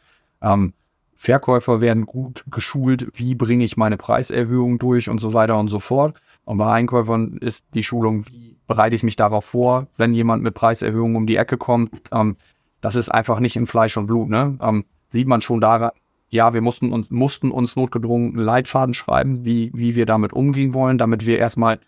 Ähm, 0.41 0.73
Verkäufer 1.15 1.81
werden 1.81 2.05
gut 2.05 2.43
geschult, 2.51 3.07
wie 3.13 3.35
bringe 3.35 3.65
ich 3.65 3.77
meine 3.77 3.97
Preiserhöhung 3.97 4.77
durch 4.77 5.09
und 5.09 5.19
so 5.19 5.33
weiter 5.33 5.57
und 5.57 5.69
so 5.69 5.79
fort. 5.79 6.15
Und 6.43 6.57
bei 6.57 6.71
Einkäufern 6.71 7.37
ist 7.37 7.65
die 7.73 7.83
Schulung, 7.83 8.27
wie 8.27 8.57
bereite 8.67 8.95
ich 8.95 9.03
mich 9.03 9.15
darauf 9.15 9.45
vor, 9.45 9.87
wenn 9.97 10.13
jemand 10.13 10.43
mit 10.43 10.53
Preiserhöhungen 10.53 11.15
um 11.15 11.25
die 11.25 11.37
Ecke 11.37 11.57
kommt. 11.57 12.09
Ähm, 12.11 12.35
das 12.81 12.95
ist 12.95 13.09
einfach 13.09 13.39
nicht 13.39 13.55
in 13.55 13.65
Fleisch 13.65 13.97
und 13.97 14.07
Blut. 14.07 14.29
Ne? 14.29 14.57
Ähm, 14.61 14.85
sieht 15.11 15.27
man 15.27 15.41
schon 15.41 15.61
daran, 15.61 15.91
ja, 16.35 16.53
wir 16.53 16.61
mussten 16.61 16.91
uns, 16.91 17.09
mussten 17.09 17.51
uns 17.51 17.75
notgedrungen 17.75 18.35
einen 18.35 18.45
Leitfaden 18.45 18.93
schreiben, 18.93 19.45
wie, 19.45 19.71
wie 19.73 19.95
wir 19.95 20.05
damit 20.05 20.33
umgehen 20.33 20.73
wollen, 20.73 20.97
damit 20.97 21.25
wir 21.25 21.39
erstmal 21.39 21.79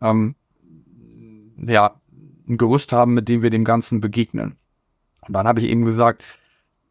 ähm, 0.00 0.34
ja, 1.58 2.00
ein 2.48 2.58
Gerüst 2.58 2.92
haben, 2.92 3.14
mit 3.14 3.28
dem 3.28 3.42
wir 3.42 3.50
dem 3.50 3.64
Ganzen 3.64 4.00
begegnen. 4.00 4.56
Und 5.26 5.32
dann 5.32 5.48
habe 5.48 5.60
ich 5.60 5.66
eben 5.66 5.84
gesagt, 5.84 6.22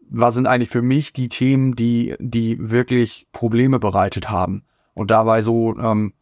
was 0.10 0.34
sind 0.34 0.48
eigentlich 0.48 0.70
für 0.70 0.82
mich 0.82 1.14
die 1.14 1.30
Themen, 1.30 1.76
die, 1.76 2.16
die 2.20 2.58
wirklich 2.70 3.28
Probleme 3.32 3.80
bereitet 3.80 4.30
haben? 4.30 4.64
Und 4.94 5.12
dabei 5.12 5.42
so 5.42 5.78
ähm, 5.78 6.14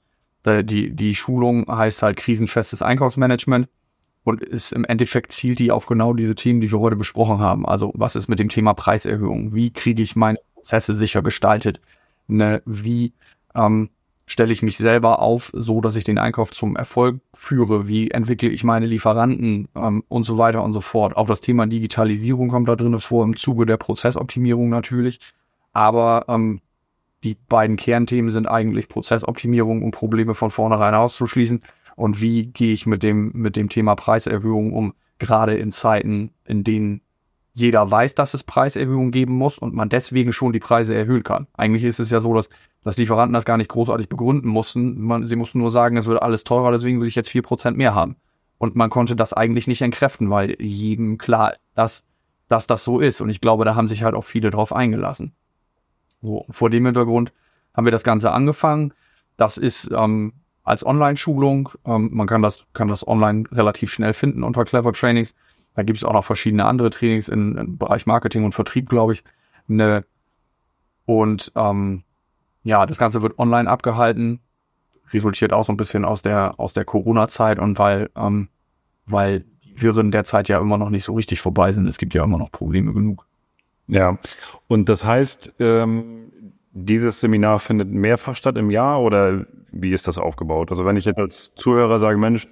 äh, 0.44 0.64
die, 0.64 0.96
die 0.96 1.16
Schulung 1.16 1.66
heißt 1.68 2.04
halt 2.04 2.18
krisenfestes 2.18 2.82
Einkaufsmanagement 2.82 3.68
und 4.24 4.42
ist 4.42 4.72
im 4.72 4.86
Endeffekt 4.86 5.32
zielt 5.32 5.60
die 5.60 5.72
auf 5.72 5.86
genau 5.86 6.14
diese 6.14 6.36
Themen, 6.36 6.62
die 6.62 6.72
wir 6.72 6.80
heute 6.80 6.96
besprochen 6.96 7.40
haben. 7.40 7.66
Also 7.66 7.92
was 7.96 8.16
ist 8.16 8.28
mit 8.28 8.40
dem 8.40 8.50
Thema 8.50 8.74
Preiserhöhung? 8.74 9.54
Wie 9.54 9.72
kriege 9.72 10.02
ich 10.02 10.16
meine 10.16 10.40
Prozesse 10.64 10.96
sicher 10.96 11.22
gestaltet? 11.22 11.82
Ne, 12.28 12.62
wie 12.66 13.12
ähm, 13.54 13.90
stelle 14.26 14.54
ich 14.54 14.64
mich 14.64 14.78
selber 14.78 15.20
auf, 15.20 15.52
so 15.54 15.82
dass 15.82 15.98
ich 15.98 16.06
den 16.06 16.18
Einkauf 16.18 16.52
zum 16.52 16.78
Erfolg 16.78 17.20
führe? 17.34 17.90
Wie 17.90 18.12
entwickle 18.12 18.50
ich 18.50 18.64
meine 18.64 18.86
Lieferanten 18.86 19.68
ähm, 19.76 20.04
und 20.08 20.24
so 20.24 20.38
weiter 20.38 20.64
und 20.64 20.72
so 20.72 20.80
fort? 20.80 21.18
Auch 21.18 21.28
das 21.28 21.42
Thema 21.42 21.68
Digitalisierung 21.68 22.48
kommt 22.48 22.70
da 22.70 22.78
drin 22.78 22.98
vor, 23.00 23.26
im 23.26 23.36
Zuge 23.36 23.66
der 23.66 23.76
Prozessoptimierung 23.76 24.70
natürlich. 24.70 25.20
Aber 25.74 26.26
ähm, 26.30 26.62
die 27.26 27.36
beiden 27.36 27.76
Kernthemen 27.76 28.32
sind 28.32 28.48
eigentlich 28.48 28.88
Prozessoptimierung 28.88 29.84
und 29.84 29.92
Probleme 29.92 30.34
von 30.34 30.50
vornherein 30.50 30.96
auszuschließen. 30.96 31.62
Und 31.98 32.22
wie 32.22 32.48
gehe 32.48 32.74
ich 32.74 32.86
mit 32.86 33.04
dem, 33.04 33.32
mit 33.34 33.58
dem 33.58 33.68
Thema 33.68 33.96
Preiserhöhung 33.96 34.72
um, 34.72 34.94
gerade 35.20 35.58
in 35.58 35.72
Zeiten, 35.72 36.32
in 36.46 36.64
denen 36.64 37.02
jeder 37.54 37.90
weiß, 37.90 38.16
dass 38.16 38.34
es 38.34 38.44
Preiserhöhungen 38.44 39.12
geben 39.12 39.34
muss 39.36 39.60
und 39.60 39.74
man 39.74 39.90
deswegen 39.90 40.34
schon 40.34 40.54
die 40.54 40.60
Preise 40.60 40.96
erhöhen 40.96 41.24
kann. 41.24 41.48
Eigentlich 41.54 41.84
ist 41.84 42.00
es 42.00 42.10
ja 42.10 42.20
so, 42.20 42.34
dass, 42.34 42.50
dass 42.84 42.98
Lieferanten 42.98 43.34
das 43.34 43.46
gar 43.46 43.58
nicht 43.58 43.70
großartig 43.70 44.10
begründen 44.10 44.48
mussten. 44.48 45.00
Man, 45.00 45.26
sie 45.26 45.36
mussten 45.36 45.60
nur 45.60 45.70
sagen, 45.70 45.98
es 45.98 46.08
wird 46.08 46.22
alles 46.22 46.44
teurer, 46.44 46.72
deswegen 46.72 47.00
will 47.00 47.08
ich 47.08 47.16
jetzt 47.16 47.30
vier 47.30 47.44
Prozent 47.44 47.78
mehr 47.78 47.94
haben. 47.94 48.16
Und 48.58 48.76
man 48.76 48.90
konnte 48.90 49.16
das 49.16 49.34
eigentlich 49.34 49.68
nicht 49.68 49.82
entkräften, 49.82 50.30
weil 50.30 50.56
jedem 50.60 51.18
klar 51.18 51.54
ist, 51.54 51.60
dass, 51.76 52.06
dass 52.48 52.68
das 52.68 52.84
so 52.84 53.00
ist. 53.00 53.22
Und 53.22 53.30
ich 53.30 53.42
glaube, 53.42 53.66
da 53.66 53.76
haben 53.76 53.88
sich 53.88 54.04
halt 54.04 54.16
auch 54.16 54.24
viele 54.24 54.50
drauf 54.50 54.74
eingelassen. 54.74 55.34
So, 56.22 56.46
vor 56.50 56.70
dem 56.70 56.86
Hintergrund 56.86 57.34
haben 57.74 57.86
wir 57.86 57.92
das 57.92 58.04
Ganze 58.04 58.32
angefangen. 58.32 58.94
Das 59.38 59.58
ist 59.58 59.92
ähm, 59.96 60.34
als 60.64 60.86
Online-Schulung. 60.86 61.70
Ähm, 61.86 62.10
man 62.14 62.28
kann 62.28 62.42
das, 62.42 62.66
kann 62.74 62.88
das 62.88 63.08
online 63.08 63.44
relativ 63.52 63.92
schnell 63.92 64.14
finden 64.14 64.44
unter 64.44 64.64
Clever 64.64 64.94
Trainings. 64.94 65.36
Da 65.76 65.84
gibt 65.84 65.98
es 65.98 66.04
auch 66.04 66.14
noch 66.14 66.26
verschiedene 66.26 66.66
andere 66.66 66.90
Trainings 66.90 67.30
in, 67.30 67.58
im 67.58 67.78
Bereich 67.78 68.06
Marketing 68.06 68.46
und 68.46 68.54
Vertrieb, 68.54 68.90
glaube 68.90 69.14
ich. 69.14 69.24
Ne, 69.68 70.06
und 71.06 71.52
ähm, 71.56 72.04
ja, 72.64 72.86
das 72.86 72.98
Ganze 72.98 73.22
wird 73.22 73.40
online 73.40 73.70
abgehalten. 73.70 74.40
Resultiert 75.12 75.54
auch 75.54 75.66
so 75.66 75.74
ein 75.74 75.78
bisschen 75.78 76.06
aus 76.06 76.22
der, 76.22 76.60
aus 76.60 76.74
der 76.74 76.86
Corona-Zeit 76.86 77.60
und 77.60 77.78
weil, 77.78 78.10
ähm, 78.16 78.50
weil 79.06 79.46
die 79.64 79.82
Wirren 79.82 80.12
derzeit 80.12 80.50
ja 80.50 80.60
immer 80.60 80.78
noch 80.78 80.90
nicht 80.90 81.04
so 81.04 81.14
richtig 81.14 81.42
vorbei 81.42 81.72
sind. 81.72 81.88
Es 81.88 81.98
gibt 81.98 82.14
ja 82.14 82.24
immer 82.24 82.38
noch 82.38 82.52
Probleme 82.52 82.94
genug. 82.94 83.26
Ja, 83.88 84.18
und 84.68 84.88
das 84.88 85.04
heißt, 85.04 85.54
ähm, 85.60 86.32
dieses 86.72 87.20
Seminar 87.20 87.60
findet 87.60 87.90
mehrfach 87.90 88.36
statt 88.36 88.58
im 88.58 88.72
Jahr 88.72 89.02
oder 89.02 89.46
wie 89.72 89.92
ist 89.92 90.08
das 90.08 90.18
aufgebaut? 90.18 90.72
Also 90.72 90.86
wenn 90.86 90.96
ich 90.96 91.06
jetzt 91.06 91.20
als 91.20 91.54
Zuhörer 91.56 92.00
sage, 92.00 92.18
Mensch, 92.18 92.48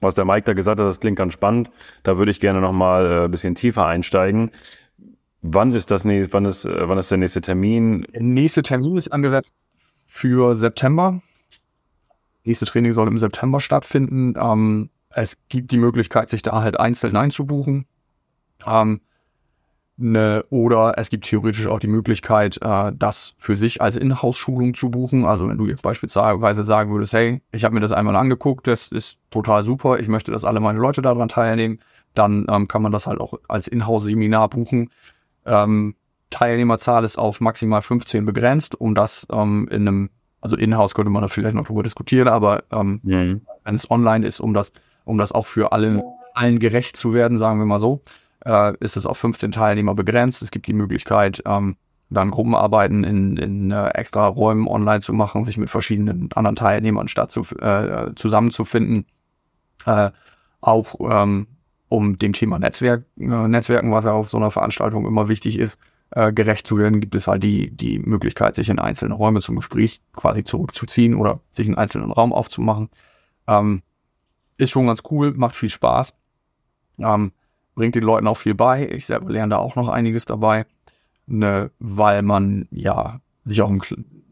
was 0.00 0.14
der 0.14 0.24
Mike 0.24 0.42
da 0.44 0.52
gesagt 0.52 0.80
hat, 0.80 0.86
das 0.86 1.00
klingt 1.00 1.16
ganz 1.16 1.32
spannend, 1.32 1.70
da 2.02 2.18
würde 2.18 2.30
ich 2.30 2.40
gerne 2.40 2.60
nochmal 2.60 3.06
äh, 3.06 3.24
ein 3.24 3.30
bisschen 3.30 3.54
tiefer 3.54 3.86
einsteigen. 3.86 4.50
Wann 5.42 5.72
ist 5.72 5.90
das 5.90 6.04
nächste, 6.04 6.32
wann 6.32 6.44
ist, 6.44 6.64
äh, 6.64 6.88
wann 6.88 6.98
ist 6.98 7.10
der 7.10 7.18
nächste 7.18 7.40
Termin? 7.40 8.06
Der 8.12 8.22
nächste 8.22 8.62
Termin 8.62 8.96
ist 8.96 9.12
angesetzt 9.12 9.54
für 10.06 10.56
September. 10.56 11.20
Nächste 12.44 12.66
Training 12.66 12.92
soll 12.92 13.08
im 13.08 13.18
September 13.18 13.60
stattfinden. 13.60 14.34
Ähm, 14.36 14.90
es 15.10 15.36
gibt 15.48 15.70
die 15.70 15.78
Möglichkeit, 15.78 16.28
sich 16.28 16.42
da 16.42 16.62
halt 16.62 16.78
einzeln 16.78 17.16
einzubuchen. 17.16 17.86
Ähm, 18.66 19.00
Ne, 19.96 20.44
oder 20.50 20.94
es 20.96 21.08
gibt 21.08 21.24
theoretisch 21.24 21.68
auch 21.68 21.78
die 21.78 21.86
Möglichkeit, 21.86 22.58
äh, 22.60 22.90
das 22.92 23.36
für 23.38 23.54
sich 23.54 23.80
als 23.80 23.96
Inhouse-Schulung 23.96 24.74
zu 24.74 24.90
buchen. 24.90 25.24
Also 25.24 25.48
wenn 25.48 25.56
du 25.56 25.68
jetzt 25.68 25.82
beispielsweise 25.82 26.64
sagen 26.64 26.90
würdest, 26.90 27.12
hey, 27.12 27.40
ich 27.52 27.62
habe 27.62 27.74
mir 27.74 27.80
das 27.80 27.92
einmal 27.92 28.16
angeguckt, 28.16 28.66
das 28.66 28.88
ist 28.88 29.18
total 29.30 29.62
super, 29.62 30.00
ich 30.00 30.08
möchte, 30.08 30.32
dass 30.32 30.44
alle 30.44 30.58
meine 30.58 30.80
Leute 30.80 31.00
daran 31.00 31.28
teilnehmen, 31.28 31.78
dann 32.12 32.44
ähm, 32.50 32.66
kann 32.66 32.82
man 32.82 32.90
das 32.90 33.06
halt 33.06 33.20
auch 33.20 33.34
als 33.46 33.68
Inhouse-Seminar 33.68 34.48
buchen. 34.48 34.90
Ähm, 35.46 35.94
Teilnehmerzahl 36.30 37.04
ist 37.04 37.16
auf 37.16 37.40
maximal 37.40 37.80
15 37.80 38.24
begrenzt, 38.24 38.74
um 38.80 38.96
das 38.96 39.28
ähm, 39.30 39.68
in 39.70 39.86
einem, 39.86 40.10
also 40.40 40.56
Inhouse 40.56 40.96
könnte 40.96 41.10
man 41.10 41.22
da 41.22 41.28
vielleicht 41.28 41.54
noch 41.54 41.66
drüber 41.66 41.84
diskutieren, 41.84 42.26
aber 42.26 42.64
ähm, 42.72 42.98
mhm. 43.04 43.42
wenn 43.62 43.74
es 43.76 43.88
online 43.88 44.26
ist, 44.26 44.40
um 44.40 44.54
das, 44.54 44.72
um 45.04 45.18
das 45.18 45.30
auch 45.30 45.46
für 45.46 45.70
alle, 45.70 46.02
allen 46.34 46.58
gerecht 46.58 46.96
zu 46.96 47.14
werden, 47.14 47.38
sagen 47.38 47.60
wir 47.60 47.66
mal 47.66 47.78
so 47.78 48.02
äh, 48.44 48.74
ist 48.80 48.96
es 48.96 49.06
auf 49.06 49.18
15 49.18 49.52
Teilnehmer 49.52 49.94
begrenzt. 49.94 50.42
Es 50.42 50.50
gibt 50.50 50.66
die 50.66 50.72
Möglichkeit, 50.72 51.42
ähm, 51.46 51.76
dann 52.10 52.30
Gruppenarbeiten 52.30 53.04
in, 53.04 53.36
in 53.36 53.70
äh, 53.70 53.88
extra 53.88 54.26
Räumen 54.26 54.68
online 54.68 55.00
zu 55.00 55.12
machen, 55.12 55.44
sich 55.44 55.58
mit 55.58 55.70
verschiedenen 55.70 56.30
anderen 56.34 56.56
Teilnehmern 56.56 57.08
statt 57.08 57.30
zu, 57.30 57.42
äh, 57.58 58.14
zusammenzufinden. 58.14 59.06
Äh, 59.86 60.10
auch 60.60 60.94
ähm, 61.00 61.46
um 61.88 62.18
dem 62.18 62.32
Thema 62.32 62.58
Netzwerk, 62.58 63.04
äh, 63.18 63.24
Netzwerken, 63.24 63.92
was 63.92 64.04
ja 64.04 64.12
auf 64.12 64.28
so 64.28 64.38
einer 64.38 64.50
Veranstaltung 64.50 65.06
immer 65.06 65.28
wichtig 65.28 65.58
ist, 65.58 65.78
äh, 66.10 66.32
gerecht 66.32 66.66
zu 66.66 66.78
werden, 66.78 67.00
gibt 67.00 67.14
es 67.14 67.26
halt 67.26 67.42
die, 67.42 67.70
die 67.70 67.98
Möglichkeit, 67.98 68.54
sich 68.54 68.68
in 68.68 68.78
einzelne 68.78 69.14
Räume 69.14 69.40
zum 69.40 69.56
Gespräch 69.56 70.00
quasi 70.14 70.44
zurückzuziehen 70.44 71.14
oder 71.14 71.40
sich 71.50 71.66
einen 71.66 71.76
einzelnen 71.76 72.12
Raum 72.12 72.32
aufzumachen. 72.32 72.88
Ähm, 73.46 73.82
ist 74.56 74.70
schon 74.70 74.86
ganz 74.86 75.02
cool, 75.10 75.32
macht 75.34 75.56
viel 75.56 75.70
Spaß. 75.70 76.14
Ähm, 76.98 77.32
bringt 77.74 77.94
den 77.94 78.02
Leuten 78.02 78.26
auch 78.26 78.36
viel 78.36 78.54
bei. 78.54 78.88
Ich 78.88 79.06
selber 79.06 79.30
lerne 79.30 79.50
da 79.50 79.58
auch 79.58 79.76
noch 79.76 79.88
einiges 79.88 80.24
dabei, 80.24 80.66
ne, 81.26 81.70
weil 81.78 82.22
man 82.22 82.68
ja 82.70 83.20
sich 83.44 83.60
auch, 83.62 83.70
im, 83.70 83.82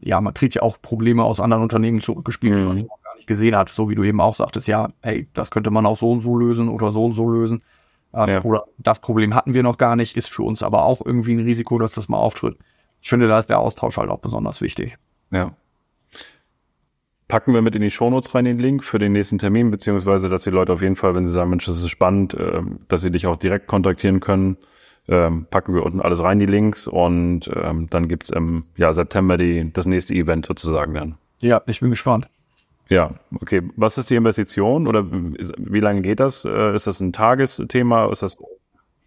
ja, 0.01 0.19
man 0.21 0.33
kriegt 0.33 0.55
ja 0.55 0.61
auch 0.61 0.81
Probleme 0.81 1.23
aus 1.23 1.39
anderen 1.39 1.63
Unternehmen 1.63 2.01
zurückgespielt, 2.01 2.55
die 2.55 2.63
man 2.63 2.77
mhm. 2.77 2.87
gar 3.03 3.15
nicht 3.15 3.27
gesehen 3.27 3.55
hat. 3.55 3.69
So 3.69 3.89
wie 3.89 3.95
du 3.95 4.03
eben 4.03 4.21
auch 4.21 4.35
sagtest, 4.35 4.67
ja, 4.67 4.89
hey, 5.01 5.27
das 5.33 5.51
könnte 5.51 5.71
man 5.71 5.85
auch 5.85 5.97
so 5.97 6.11
und 6.11 6.21
so 6.21 6.37
lösen 6.37 6.69
oder 6.69 6.91
so 6.91 7.05
und 7.05 7.13
so 7.13 7.29
lösen. 7.29 7.61
Ähm, 8.13 8.29
ja. 8.29 8.41
Oder 8.43 8.65
das 8.77 8.99
Problem 8.99 9.33
hatten 9.33 9.53
wir 9.53 9.63
noch 9.63 9.77
gar 9.77 9.95
nicht, 9.95 10.17
ist 10.17 10.31
für 10.31 10.43
uns 10.43 10.63
aber 10.63 10.83
auch 10.83 11.01
irgendwie 11.03 11.33
ein 11.33 11.39
Risiko, 11.39 11.79
dass 11.79 11.93
das 11.93 12.09
mal 12.09 12.17
auftritt. 12.17 12.57
Ich 13.01 13.09
finde, 13.09 13.27
da 13.27 13.39
ist 13.39 13.49
der 13.49 13.59
Austausch 13.59 13.97
halt 13.97 14.09
auch 14.09 14.19
besonders 14.19 14.61
wichtig. 14.61 14.97
Ja. 15.31 15.53
Packen 17.27 17.53
wir 17.53 17.61
mit 17.61 17.75
in 17.75 17.81
die 17.81 17.91
Shownotes 17.91 18.35
rein 18.35 18.45
den 18.45 18.59
Link 18.59 18.83
für 18.83 18.99
den 18.99 19.13
nächsten 19.13 19.39
Termin, 19.39 19.71
beziehungsweise, 19.71 20.29
dass 20.29 20.43
die 20.43 20.49
Leute 20.49 20.73
auf 20.73 20.81
jeden 20.81 20.95
Fall, 20.95 21.15
wenn 21.15 21.25
sie 21.25 21.31
sagen, 21.31 21.49
Mensch, 21.49 21.65
das 21.65 21.77
ist 21.77 21.89
spannend, 21.89 22.33
äh, 22.33 22.61
dass 22.87 23.01
sie 23.01 23.11
dich 23.11 23.27
auch 23.27 23.37
direkt 23.37 23.67
kontaktieren 23.67 24.19
können. 24.19 24.57
Ähm, 25.07 25.47
packen 25.49 25.73
wir 25.73 25.83
unten 25.83 25.99
alles 25.99 26.21
rein, 26.21 26.39
die 26.39 26.45
Links, 26.45 26.87
und 26.87 27.49
ähm, 27.53 27.89
dann 27.89 28.07
gibt's 28.07 28.29
im 28.29 28.65
ja, 28.77 28.93
September 28.93 29.37
die, 29.37 29.71
das 29.73 29.85
nächste 29.85 30.13
Event 30.13 30.45
sozusagen 30.45 30.93
dann. 30.93 31.15
Ja, 31.41 31.61
ich 31.65 31.79
bin 31.81 31.89
gespannt. 31.89 32.27
Ja, 32.89 33.11
okay. 33.39 33.61
Was 33.75 33.97
ist 33.97 34.09
die 34.09 34.15
Investition 34.15 34.87
oder 34.87 35.05
wie 35.09 35.79
lange 35.79 36.01
geht 36.01 36.19
das? 36.19 36.45
Äh, 36.45 36.75
ist 36.75 36.87
das 36.87 36.99
ein 36.99 37.11
Tagesthema? 37.11 38.09
Ist 38.11 38.21
das? 38.21 38.37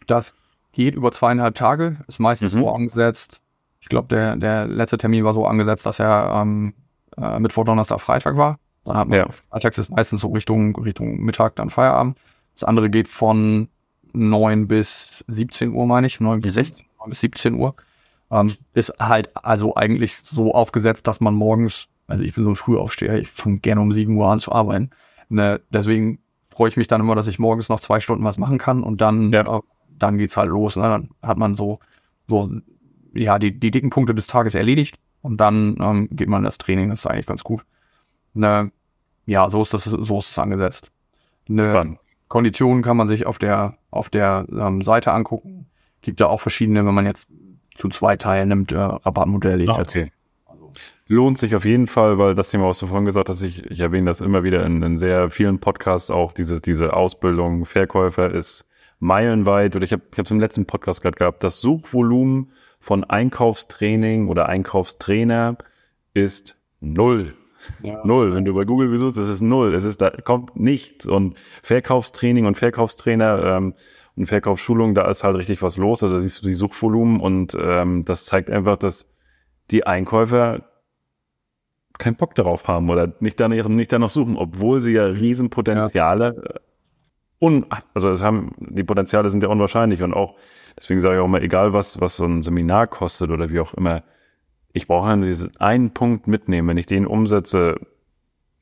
Das 0.07 0.35
geht 0.73 0.95
über 0.95 1.13
zweieinhalb 1.13 1.55
Tage, 1.55 1.99
ist 2.09 2.19
meistens 2.19 2.55
mhm. 2.55 2.61
so 2.61 2.71
angesetzt. 2.71 3.41
Ich 3.81 3.89
glaube, 3.89 4.09
der, 4.09 4.37
der 4.37 4.67
letzte 4.67 4.99
Termin 4.99 5.25
war 5.25 5.33
so 5.33 5.47
angesetzt, 5.47 5.87
dass 5.87 6.01
er 6.01 6.43
ähm, 6.43 6.75
äh, 7.17 7.39
Mittwoch, 7.39 7.65
Donnerstag, 7.65 8.01
Freitag 8.01 8.37
war. 8.37 8.59
Dann 8.85 8.97
hat 8.97 9.09
man 9.09 9.19
ja. 9.19 9.29
Freitags 9.31 9.79
ist 9.79 9.91
meistens 9.91 10.21
so 10.21 10.29
Richtung, 10.29 10.77
Richtung 10.77 11.21
Mittag, 11.21 11.57
dann 11.57 11.71
Feierabend. 11.71 12.19
Das 12.55 12.65
andere 12.65 12.89
geht 12.89 13.09
von 13.09 13.69
9 14.13 14.69
bis 14.69 15.25
17 15.29 15.73
Uhr, 15.73 15.87
meine 15.87 16.07
ich, 16.07 16.21
9 16.21 16.41
bis 16.41 16.55
16, 16.55 16.87
9 17.01 17.11
bis 17.11 17.21
17 17.21 17.55
Uhr. 17.55 17.75
Ähm, 18.31 18.53
ist 18.75 18.95
halt 18.99 19.31
also 19.37 19.77
eigentlich 19.77 20.17
so 20.17 20.55
aufgesetzt, 20.55 21.07
dass 21.07 21.21
man 21.21 21.35
morgens, 21.35 21.89
also 22.07 22.25
ich 22.25 22.35
bin 22.35 22.45
so 22.45 22.51
ein 22.51 22.57
Frühaufsteher, 22.57 23.19
ich 23.19 23.31
fange 23.31 23.59
gerne 23.59 23.81
um 23.81 23.93
7 23.93 24.17
Uhr 24.17 24.29
an 24.29 24.41
zu 24.41 24.53
arbeiten. 24.53 24.91
Ne, 25.29 25.61
deswegen 25.71 26.21
freue 26.49 26.69
ich 26.69 26.77
mich 26.77 26.87
dann 26.87 27.01
immer, 27.01 27.15
dass 27.15 27.27
ich 27.27 27.39
morgens 27.39 27.69
noch 27.69 27.81
zwei 27.81 28.01
Stunden 28.01 28.25
was 28.25 28.39
machen 28.39 28.59
kann 28.59 28.83
und 28.83 29.01
dann, 29.01 29.33
ja. 29.33 29.59
äh, 29.59 29.61
dann 29.99 30.19
geht's 30.19 30.37
halt 30.37 30.49
los. 30.49 30.77
Ne? 30.77 30.83
Dann 30.83 31.11
hat 31.23 31.39
man 31.39 31.55
so, 31.55 31.81
so 32.29 32.51
ja, 33.13 33.39
die, 33.39 33.59
die 33.59 33.71
dicken 33.71 33.91
Punkte 33.91 34.15
des 34.15 34.27
Tages 34.27 34.55
erledigt 34.55 34.97
und 35.27 35.39
dann 35.39 35.77
ähm, 35.81 36.09
geht 36.13 36.29
man 36.29 36.39
in 36.39 36.45
das 36.45 36.59
Training, 36.59 36.91
das 36.91 37.01
ist 37.01 37.07
eigentlich 37.07 37.27
ganz 37.27 37.43
gut. 37.43 37.65
Ne, 38.33 38.71
ja, 39.27 39.49
so 39.49 39.61
ist 39.63 39.75
das, 39.75 39.85
so 39.85 40.19
ist 40.19 40.31
es 40.31 40.39
angesetzt. 40.39 40.93
Ne, 41.49 41.99
Konditionen 42.29 42.83
kann 42.83 42.97
man 42.97 43.09
sich 43.09 43.27
auf 43.27 43.39
der, 43.39 43.77
auf 43.91 44.09
der 44.09 44.47
ähm, 44.51 44.83
Seite 44.83 45.13
angucken. 45.13 45.67
Gibt 46.01 46.21
da 46.21 46.27
auch 46.27 46.41
verschiedene, 46.41 46.87
wenn 46.87 46.95
man 46.95 47.07
jetzt 47.07 47.29
zu 47.77 47.89
zwei 47.89 48.17
teilnimmt, 48.17 48.73
äh, 48.73 48.79
Rabattmodelle. 48.79 49.69
Ah, 49.69 49.81
okay. 49.81 50.13
Also. 50.45 50.73
Lohnt 51.09 51.39
sich 51.39 51.57
auf 51.57 51.65
jeden 51.65 51.89
Fall, 51.89 52.19
weil 52.19 52.35
das 52.35 52.51
Thema, 52.51 52.69
was 52.69 52.79
du 52.79 52.87
vorhin 52.87 53.05
gesagt 53.05 53.29
hast, 53.29 53.43
ich, 53.43 53.65
ich 53.69 53.81
erwähne 53.81 54.07
das 54.07 54.21
immer 54.21 54.45
wieder 54.45 54.65
in, 54.65 54.83
in 54.83 54.99
sehr 54.99 55.31
vielen 55.31 55.59
Podcasts 55.59 56.11
auch, 56.11 56.33
diese, 56.33 56.61
diese 56.61 56.95
Ausbildung, 56.95 57.65
Verkäufer 57.65 58.31
ist 58.31 58.65
meilenweit, 59.01 59.75
oder 59.75 59.85
ich 59.85 59.93
habe 59.93 60.03
ich 60.13 60.19
es 60.19 60.31
im 60.31 60.41
letzten 60.41 60.67
Podcast 60.67 61.03
gerade 61.03 61.19
gehabt, 61.19 61.43
das 61.45 61.61
Suchvolumen 61.61 62.51
von 62.87 63.03
Einkaufstraining 63.03 64.29
oder 64.29 64.49
Einkaufstrainer 64.49 65.59
ist 66.15 66.57
null. 66.79 67.35
Ja. 67.83 68.01
Null. 68.07 68.33
Wenn 68.33 68.45
du 68.45 68.55
bei 68.55 68.65
Google 68.65 68.91
besuchst, 68.91 69.17
das 69.17 69.29
ist 69.29 69.41
null. 69.41 69.75
Es 69.75 69.83
ist, 69.83 70.01
da 70.01 70.11
kommt 70.11 70.55
nichts. 70.55 71.05
Und 71.05 71.37
Verkaufstraining 71.65 72.47
und 72.47 72.57
Verkaufstrainer 72.57 73.43
ähm, 73.43 73.75
und 74.15 74.27
Verkaufsschulung, 74.27 74.95
da 74.95 75.11
ist 75.11 75.25
halt 75.25 75.37
richtig 75.37 75.63
was 75.63 75.79
los. 75.79 76.05
Also 76.05 76.15
da 76.15 76.21
siehst 76.21 76.45
du 76.45 76.47
die 76.47 76.55
Suchvolumen 76.55 77.19
und 77.19 77.57
ähm, 77.61 78.05
das 78.05 78.25
zeigt 78.25 78.53
einfach, 78.53 78.77
dass 78.77 79.13
die 79.73 79.85
Einkäufer 79.85 80.63
keinen 81.99 82.15
Bock 82.15 82.37
darauf 82.37 82.69
haben 82.69 82.89
oder 82.89 83.15
nicht 83.19 83.41
danach, 83.41 83.67
nicht 83.67 83.93
danach 83.93 84.11
suchen, 84.11 84.37
obwohl 84.37 84.81
sie 84.81 84.93
ja 84.93 85.07
Riesenpotenziale 85.07 86.37
ja. 86.37 86.51
Äh, 86.55 86.61
un, 87.41 87.67
also 87.95 88.11
es 88.11 88.23
haben, 88.23 88.53
die 88.61 88.85
Potenziale 88.85 89.29
sind 89.29 89.43
ja 89.43 89.49
unwahrscheinlich 89.49 90.05
und 90.05 90.15
auch 90.15 90.37
Deswegen 90.79 91.01
sage 91.01 91.17
ich 91.17 91.21
auch 91.21 91.27
immer, 91.27 91.43
egal 91.43 91.73
was, 91.73 92.01
was 92.01 92.17
so 92.17 92.25
ein 92.25 92.43
Seminar 92.43 92.87
kostet 92.87 93.31
oder 93.31 93.51
wie 93.51 93.61
auch 93.61 93.75
immer, 93.75 94.03
ich 94.73 94.87
brauche 94.87 95.09
ja 95.09 95.17
nur 95.17 95.27
diesen 95.27 95.57
einen 95.57 95.93
Punkt 95.93 96.27
mitnehmen. 96.27 96.69
Wenn 96.69 96.77
ich 96.77 96.87
den 96.87 97.07
umsetze, 97.07 97.77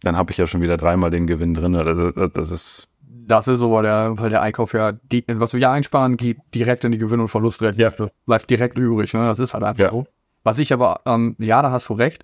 dann 0.02 0.16
habe 0.16 0.30
ich 0.30 0.38
ja 0.38 0.46
schon 0.46 0.60
wieder 0.60 0.76
dreimal 0.76 1.10
den 1.10 1.26
Gewinn 1.26 1.54
drin. 1.54 1.72
Das, 1.72 2.14
das, 2.14 2.32
das 2.32 2.50
ist 2.50 2.88
das 3.26 3.48
ist 3.48 3.58
so, 3.58 3.72
weil 3.72 3.84
der, 3.84 4.18
weil 4.18 4.30
der 4.30 4.42
Einkauf 4.42 4.74
ja, 4.74 4.92
die, 4.92 5.24
was 5.26 5.54
wir 5.54 5.60
ja 5.60 5.72
einsparen, 5.72 6.16
geht 6.16 6.38
direkt 6.54 6.84
in 6.84 6.92
die 6.92 6.98
Gewinn- 6.98 7.20
und 7.20 7.28
Verlustrechnung. 7.28 7.94
Ja. 7.98 8.08
Bleibt 8.26 8.50
direkt 8.50 8.78
übrig. 8.78 9.14
Ne? 9.14 9.26
Das 9.26 9.38
ist 9.38 9.54
halt 9.54 9.64
einfach 9.64 9.82
ja. 9.82 9.90
so. 9.90 10.06
Was 10.42 10.58
ich 10.58 10.72
aber, 10.72 11.00
ähm, 11.06 11.34
ja, 11.38 11.62
da 11.62 11.70
hast 11.70 11.88
du 11.88 11.94
recht, 11.94 12.22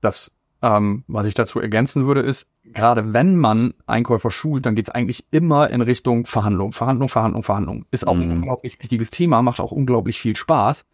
dass 0.00 0.32
ähm, 0.62 1.04
was 1.06 1.26
ich 1.26 1.34
dazu 1.34 1.60
ergänzen 1.60 2.06
würde, 2.06 2.20
ist, 2.20 2.48
gerade 2.72 3.12
wenn 3.12 3.36
man 3.36 3.74
Einkäufer 3.86 4.30
schult, 4.30 4.66
dann 4.66 4.74
geht 4.74 4.88
es 4.88 4.94
eigentlich 4.94 5.24
immer 5.30 5.70
in 5.70 5.80
Richtung 5.80 6.26
Verhandlung. 6.26 6.72
Verhandlung, 6.72 7.08
Verhandlung, 7.08 7.42
Verhandlung. 7.42 7.86
Ist 7.90 8.06
auch 8.06 8.14
mhm. 8.14 8.22
ein 8.22 8.30
unglaublich 8.32 8.78
wichtiges 8.80 9.10
Thema, 9.10 9.42
macht 9.42 9.60
auch 9.60 9.72
unglaublich 9.72 10.20
viel 10.20 10.36
Spaß. 10.36 10.84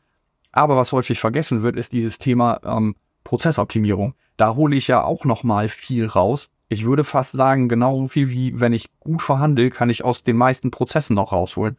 Aber 0.53 0.77
was 0.77 0.93
häufig 0.93 1.21
vergessen 1.21 1.63
wird, 1.63 1.77
ist 1.77 1.93
dieses 1.93 2.19
Thema 2.19 2.61
ähm, 2.65 2.97
Prozessoptimierung. 3.25 4.15
Da 4.37 4.55
hole 4.55 4.77
ich 4.77 4.89
ja 4.89 5.03
auch 5.03 5.25
noch 5.25 5.45
mal 5.45 5.69
viel 5.69 6.07
raus, 6.07 6.51
ich 6.69 6.85
würde 6.85 7.05
fast 7.05 7.33
sagen, 7.33 7.69
genauso 7.69 8.09
viel 8.09 8.31
wie 8.31 8.59
wenn 8.59 8.73
ich 8.73 8.87
gut 8.99 9.23
verhandle, 9.23 9.71
kann 9.71 9.91
ich 9.91 10.05
aus 10.05 10.23
den 10.23 10.37
meisten 10.37 10.71
Prozessen 10.71 11.15
noch 11.15 11.33
rausholen. 11.33 11.77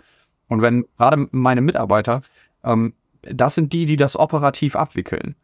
Und 0.47 0.61
wenn 0.61 0.85
gerade 0.97 1.27
meine 1.31 1.61
Mitarbeiter, 1.61 2.21
ähm, 2.63 2.93
das 3.21 3.55
sind 3.55 3.73
die, 3.73 3.85
die 3.85 3.97
das 3.97 4.17
operativ 4.17 4.75
abwickeln. 4.75 5.35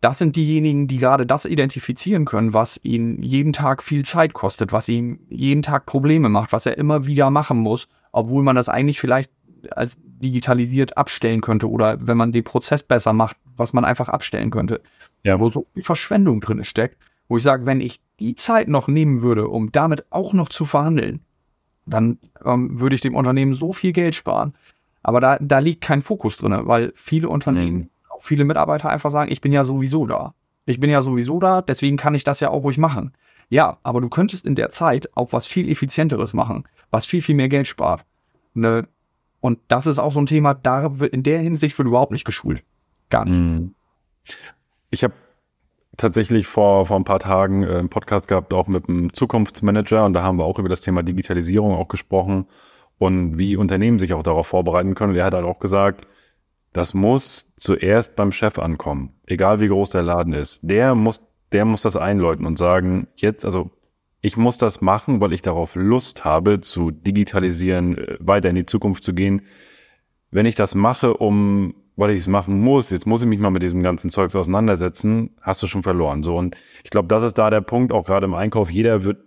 Das 0.00 0.18
sind 0.18 0.36
diejenigen, 0.36 0.86
die 0.86 0.98
gerade 0.98 1.26
das 1.26 1.44
identifizieren 1.44 2.24
können, 2.24 2.54
was 2.54 2.78
ihnen 2.84 3.22
jeden 3.22 3.52
Tag 3.52 3.82
viel 3.82 4.04
Zeit 4.04 4.32
kostet, 4.32 4.72
was 4.72 4.88
ihm 4.88 5.20
jeden 5.28 5.62
Tag 5.62 5.86
Probleme 5.86 6.28
macht, 6.28 6.52
was 6.52 6.66
er 6.66 6.78
immer 6.78 7.06
wieder 7.06 7.30
machen 7.30 7.58
muss, 7.58 7.88
obwohl 8.12 8.44
man 8.44 8.54
das 8.54 8.68
eigentlich 8.68 9.00
vielleicht 9.00 9.30
als 9.72 9.98
digitalisiert 10.04 10.96
abstellen 10.96 11.40
könnte 11.40 11.68
oder 11.68 12.06
wenn 12.06 12.16
man 12.16 12.32
den 12.32 12.44
Prozess 12.44 12.82
besser 12.82 13.12
macht, 13.12 13.36
was 13.56 13.72
man 13.72 13.84
einfach 13.84 14.08
abstellen 14.08 14.50
könnte. 14.50 14.80
Ja. 15.24 15.40
Wo 15.40 15.50
so 15.50 15.64
viel 15.74 15.82
Verschwendung 15.82 16.40
drin 16.40 16.62
steckt, 16.62 16.96
wo 17.28 17.36
ich 17.36 17.42
sage, 17.42 17.66
wenn 17.66 17.80
ich 17.80 18.00
die 18.20 18.34
Zeit 18.34 18.68
noch 18.68 18.88
nehmen 18.88 19.22
würde, 19.22 19.48
um 19.48 19.72
damit 19.72 20.10
auch 20.10 20.32
noch 20.32 20.48
zu 20.48 20.64
verhandeln, 20.64 21.20
dann 21.86 22.18
ähm, 22.44 22.78
würde 22.78 22.94
ich 22.94 23.00
dem 23.00 23.14
Unternehmen 23.14 23.54
so 23.54 23.72
viel 23.72 23.92
Geld 23.92 24.14
sparen. 24.14 24.54
Aber 25.02 25.20
da, 25.20 25.38
da 25.40 25.58
liegt 25.58 25.80
kein 25.80 26.02
Fokus 26.02 26.36
drin, 26.36 26.56
weil 26.62 26.92
viele 26.94 27.28
Unternehmen, 27.28 27.90
viele 28.20 28.44
Mitarbeiter 28.44 28.90
einfach 28.90 29.10
sagen, 29.10 29.30
ich 29.30 29.40
bin 29.40 29.52
ja 29.52 29.64
sowieso 29.64 30.06
da. 30.06 30.34
Ich 30.66 30.80
bin 30.80 30.90
ja 30.90 31.02
sowieso 31.02 31.38
da, 31.38 31.62
deswegen 31.62 31.96
kann 31.96 32.14
ich 32.14 32.24
das 32.24 32.40
ja 32.40 32.50
auch 32.50 32.62
ruhig 32.62 32.78
machen. 32.78 33.12
Ja, 33.48 33.78
aber 33.82 34.00
du 34.00 34.08
könntest 34.08 34.46
in 34.46 34.54
der 34.54 34.68
Zeit 34.68 35.08
auch 35.16 35.32
was 35.32 35.46
viel 35.46 35.70
effizienteres 35.70 36.34
machen, 36.34 36.64
was 36.90 37.06
viel, 37.06 37.22
viel 37.22 37.34
mehr 37.34 37.48
Geld 37.48 37.66
spart. 37.66 38.04
Ne? 38.52 38.86
Und 39.40 39.58
das 39.68 39.86
ist 39.86 39.98
auch 39.98 40.12
so 40.12 40.20
ein 40.20 40.26
Thema, 40.26 40.54
da 40.54 40.98
wird 40.98 41.12
in 41.12 41.22
der 41.22 41.38
Hinsicht 41.38 41.78
wird 41.78 41.88
überhaupt 41.88 42.12
nicht 42.12 42.24
geschult. 42.24 42.62
Gar 43.08 43.24
nicht. 43.24 43.38
Mhm. 43.38 43.74
Ich 44.90 45.04
habe 45.04 45.14
tatsächlich 45.96 46.46
vor, 46.46 46.86
vor 46.86 46.96
ein 46.96 47.04
paar 47.04 47.20
Tagen 47.20 47.62
äh, 47.62 47.78
einen 47.78 47.88
Podcast 47.88 48.28
gehabt, 48.28 48.52
auch 48.52 48.68
mit 48.68 48.88
einem 48.88 49.12
Zukunftsmanager 49.12 50.04
und 50.04 50.12
da 50.12 50.22
haben 50.22 50.38
wir 50.38 50.44
auch 50.44 50.58
über 50.58 50.68
das 50.68 50.80
Thema 50.80 51.02
Digitalisierung 51.02 51.74
auch 51.74 51.88
gesprochen 51.88 52.46
und 52.98 53.38
wie 53.38 53.56
Unternehmen 53.56 53.98
sich 53.98 54.12
auch 54.12 54.22
darauf 54.22 54.48
vorbereiten 54.48 54.94
können. 54.94 55.12
Und 55.12 55.18
er 55.18 55.24
hat 55.24 55.34
halt 55.34 55.44
auch 55.44 55.60
gesagt, 55.60 56.06
das 56.72 56.94
muss 56.94 57.46
zuerst 57.56 58.16
beim 58.16 58.32
Chef 58.32 58.58
ankommen, 58.58 59.14
egal 59.26 59.60
wie 59.60 59.68
groß 59.68 59.90
der 59.90 60.02
Laden 60.02 60.32
ist. 60.32 60.60
Der 60.62 60.94
muss, 60.94 61.22
der 61.52 61.64
muss 61.64 61.82
das 61.82 61.96
einläuten 61.96 62.46
und 62.46 62.58
sagen, 62.58 63.08
jetzt, 63.16 63.44
also 63.44 63.70
ich 64.20 64.36
muss 64.36 64.58
das 64.58 64.80
machen, 64.80 65.20
weil 65.20 65.32
ich 65.32 65.42
darauf 65.42 65.74
Lust 65.76 66.24
habe, 66.24 66.60
zu 66.60 66.90
digitalisieren, 66.90 67.96
äh, 67.98 68.16
weiter 68.20 68.50
in 68.50 68.56
die 68.56 68.66
Zukunft 68.66 69.04
zu 69.04 69.14
gehen. 69.14 69.42
Wenn 70.30 70.46
ich 70.46 70.54
das 70.54 70.74
mache, 70.74 71.14
um 71.14 71.74
weil 71.98 72.10
ich 72.12 72.20
es 72.20 72.28
machen 72.28 72.60
muss, 72.60 72.90
jetzt 72.90 73.08
muss 73.08 73.22
ich 73.22 73.28
mich 73.28 73.40
mal 73.40 73.50
mit 73.50 73.64
diesem 73.64 73.82
ganzen 73.82 74.10
Zeugs 74.10 74.36
auseinandersetzen, 74.36 75.30
hast 75.40 75.64
du 75.64 75.66
schon 75.66 75.82
verloren. 75.82 76.22
So, 76.22 76.36
und 76.36 76.56
ich 76.84 76.90
glaube, 76.90 77.08
das 77.08 77.24
ist 77.24 77.38
da 77.38 77.50
der 77.50 77.60
Punkt, 77.60 77.92
auch 77.92 78.04
gerade 78.04 78.24
im 78.24 78.34
Einkauf, 78.34 78.70
jeder 78.70 79.02
wird, 79.02 79.18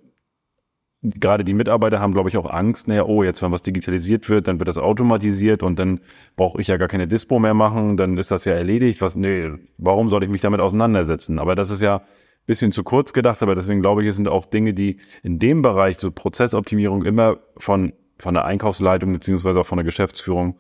gerade 1.04 1.43
die 1.43 1.54
Mitarbeiter 1.54 1.99
haben, 1.99 2.14
glaube 2.14 2.30
ich, 2.30 2.38
auch 2.38 2.49
Angst, 2.49 2.88
naja, 2.88 3.06
oh, 3.06 3.24
jetzt, 3.24 3.41
wenn 3.41 3.52
was 3.52 3.64
digitalisiert 3.64 4.30
wird, 4.30 4.47
dann 4.47 4.60
wird 4.60 4.68
das 4.68 4.78
automatisiert 4.78 5.64
und 5.64 5.80
dann 5.80 6.02
brauche 6.36 6.62
ich 6.62 6.68
ja 6.68 6.78
gar 6.78 6.88
keine 6.88 7.08
Dispo 7.08 7.39
mehr 7.39 7.56
machen, 7.56 7.97
dann 7.97 8.18
ist 8.18 8.32
das 8.32 8.45
ja 8.45 8.54
erledigt. 8.54 9.02
Was, 9.02 9.16
nee, 9.16 9.52
warum 9.78 10.10
soll 10.10 10.24
ich 10.24 10.30
mich 10.30 10.41
damit 10.41 10.60
auseinandersetzen? 10.60 11.39
Aber 11.39 11.56
das 11.56 11.72
ist 11.72 11.82
ja 11.82 12.04
bisschen 12.45 12.72
zu 12.72 12.84
kurz 12.84 13.14
gedacht, 13.14 13.41
aber 13.41 13.56
deswegen 13.56 13.82
glaube 13.82 14.02
ich, 14.02 14.10
es 14.10 14.16
sind 14.16 14.28
auch 14.28 14.45
Dinge, 14.45 14.74
die 14.74 14.97
in 15.24 15.39
dem 15.39 15.62
Bereich, 15.62 15.97
so 15.97 16.12
Prozessoptimierung, 16.12 17.04
immer 17.04 17.38
von, 17.58 17.93
von 18.18 18.34
der 18.34 18.45
Einkaufsleitung 18.45 19.14
beziehungsweise 19.14 19.60
auch 19.60 19.68
von 19.68 19.78
der 19.78 19.86
Geschäftsführung 19.86 20.58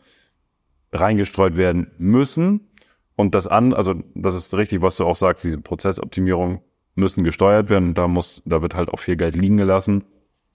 reingestreut 0.91 1.57
werden 1.57 1.91
müssen. 1.97 2.71
Und 3.15 3.35
das 3.35 3.47
an, 3.47 3.73
also 3.73 3.95
das 4.15 4.35
ist 4.35 4.55
richtig, 4.55 4.81
was 4.81 4.97
du 4.97 5.05
auch 5.05 5.15
sagst, 5.15 5.43
diese 5.43 5.59
Prozessoptimierung 5.59 6.61
müssen 6.95 7.23
gesteuert 7.23 7.69
werden. 7.69 7.93
Da 7.93 8.07
muss, 8.07 8.41
da 8.45 8.61
wird 8.61 8.75
halt 8.75 8.89
auch 8.89 8.99
viel 8.99 9.15
Geld 9.15 9.35
liegen 9.35 9.57
gelassen. 9.57 10.03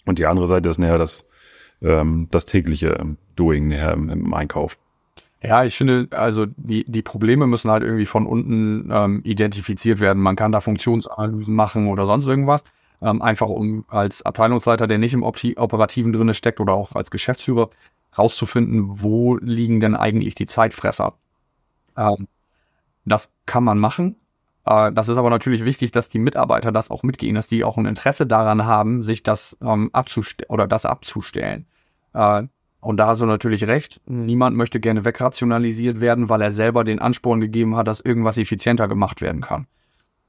Und 0.07 0.19
die 0.19 0.27
andere 0.27 0.47
Seite 0.47 0.69
ist 0.69 0.79
näher 0.79 0.99
das, 0.99 1.29
ähm, 1.83 2.29
das 2.31 2.47
tägliche 2.47 3.17
Doing 3.35 3.69
näher 3.69 3.93
im, 3.93 4.09
im 4.09 4.33
Einkauf. 4.33 4.79
Ja, 5.43 5.65
ich 5.65 5.77
finde, 5.77 6.09
also 6.11 6.47
die, 6.47 6.85
die 6.89 7.03
Probleme 7.03 7.47
müssen 7.47 7.71
halt 7.71 7.83
irgendwie 7.83 8.07
von 8.07 8.27
unten 8.27 8.91
ähm, 8.91 9.21
identifiziert 9.25 10.01
werden. 10.01 10.23
Man 10.23 10.35
kann 10.35 10.51
da 10.53 10.61
Funktionsanalysen 10.61 11.55
machen 11.55 11.89
oder 11.89 12.07
sonst 12.07 12.27
irgendwas. 12.27 12.65
Ähm, 13.03 13.21
einfach 13.21 13.49
um 13.49 13.85
als 13.89 14.23
Abteilungsleiter, 14.23 14.87
der 14.87 14.97
nicht 14.97 15.13
im 15.13 15.23
Operativen 15.23 16.13
drinne 16.13 16.33
steckt 16.33 16.61
oder 16.61 16.73
auch 16.73 16.95
als 16.95 17.11
Geschäftsführer, 17.11 17.69
rauszufinden, 18.17 19.03
wo 19.03 19.37
liegen 19.37 19.81
denn 19.81 19.95
eigentlich 19.95 20.35
die 20.35 20.47
Zeitfresser. 20.47 21.15
Ähm, 21.97 22.29
das 23.05 23.31
kann 23.45 23.65
man 23.65 23.79
machen. 23.79 24.17
Äh, 24.67 24.93
das 24.93 25.09
ist 25.09 25.17
aber 25.17 25.31
natürlich 25.31 25.65
wichtig, 25.65 25.93
dass 25.93 26.09
die 26.09 26.19
Mitarbeiter 26.19 26.73
das 26.73 26.91
auch 26.91 27.03
mitgehen, 27.03 27.35
dass 27.35 27.47
die 27.47 27.65
auch 27.65 27.79
ein 27.79 27.87
Interesse 27.87 28.27
daran 28.27 28.67
haben, 28.67 29.03
sich 29.03 29.23
das 29.23 29.57
ähm, 29.63 29.91
abzustellen 29.93 30.51
oder 30.51 30.67
das 30.67 30.85
abzustellen. 30.85 31.67
Äh, 32.13 32.43
und 32.81 32.99
da 32.99 33.07
hast 33.07 33.21
du 33.21 33.27
natürlich 33.27 33.67
recht. 33.67 34.01
Niemand 34.07 34.57
möchte 34.57 34.79
gerne 34.79 35.05
wegrationalisiert 35.05 36.01
werden, 36.01 36.29
weil 36.29 36.43
er 36.43 36.51
selber 36.51 36.85
den 36.85 36.99
Ansporn 36.99 37.41
gegeben 37.41 37.77
hat, 37.77 37.89
dass 37.89 38.01
irgendwas 38.01 38.39
effizienter 38.39 38.87
gemacht 38.87 39.21
werden 39.21 39.41
kann. 39.41 39.67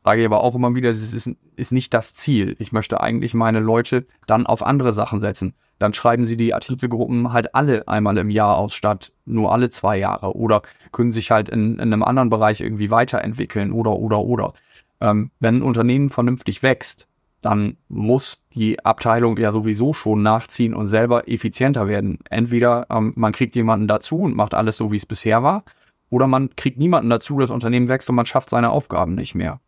Sage 0.03 0.21
ich 0.21 0.25
aber 0.25 0.41
auch 0.41 0.55
immer 0.55 0.73
wieder, 0.73 0.89
das 0.89 1.13
ist, 1.13 1.29
ist 1.55 1.71
nicht 1.71 1.93
das 1.93 2.13
Ziel. 2.13 2.55
Ich 2.59 2.71
möchte 2.71 3.01
eigentlich 3.01 3.33
meine 3.33 3.59
Leute 3.59 4.07
dann 4.25 4.47
auf 4.47 4.63
andere 4.63 4.91
Sachen 4.91 5.19
setzen 5.19 5.53
dann 5.79 5.93
schreiben 5.93 6.25
sie 6.25 6.37
die 6.37 6.53
Artikelgruppen 6.53 7.33
halt 7.33 7.53
alle 7.55 7.87
einmal 7.87 8.17
im 8.17 8.29
Jahr 8.29 8.57
aus, 8.57 8.73
statt 8.73 9.11
nur 9.25 9.51
alle 9.51 9.69
zwei 9.69 9.97
Jahre 9.97 10.35
oder 10.35 10.61
können 10.91 11.11
sich 11.11 11.31
halt 11.31 11.49
in, 11.49 11.73
in 11.75 11.93
einem 11.93 12.03
anderen 12.03 12.29
Bereich 12.29 12.61
irgendwie 12.61 12.89
weiterentwickeln 12.89 13.71
oder, 13.71 13.93
oder, 13.93 14.19
oder. 14.19 14.53
Ähm, 14.99 15.31
wenn 15.39 15.57
ein 15.57 15.63
Unternehmen 15.63 16.09
vernünftig 16.09 16.63
wächst, 16.63 17.07
dann 17.41 17.77
muss 17.87 18.41
die 18.55 18.83
Abteilung 18.83 19.37
ja 19.37 19.51
sowieso 19.51 19.93
schon 19.93 20.23
nachziehen 20.23 20.73
und 20.73 20.87
selber 20.87 21.29
effizienter 21.29 21.87
werden. 21.87 22.19
Entweder 22.29 22.87
ähm, 22.89 23.13
man 23.15 23.31
kriegt 23.31 23.55
jemanden 23.55 23.87
dazu 23.87 24.17
und 24.17 24.35
macht 24.35 24.53
alles 24.55 24.77
so, 24.77 24.91
wie 24.91 24.97
es 24.97 25.05
bisher 25.05 25.43
war, 25.43 25.63
oder 26.09 26.25
man 26.25 26.55
kriegt 26.55 26.79
niemanden 26.79 27.09
dazu, 27.09 27.39
das 27.39 27.51
Unternehmen 27.51 27.89
wächst 27.89 28.09
und 28.09 28.15
man 28.15 28.25
schafft 28.25 28.49
seine 28.49 28.69
Aufgaben 28.69 29.15
nicht 29.15 29.35
mehr. 29.35 29.59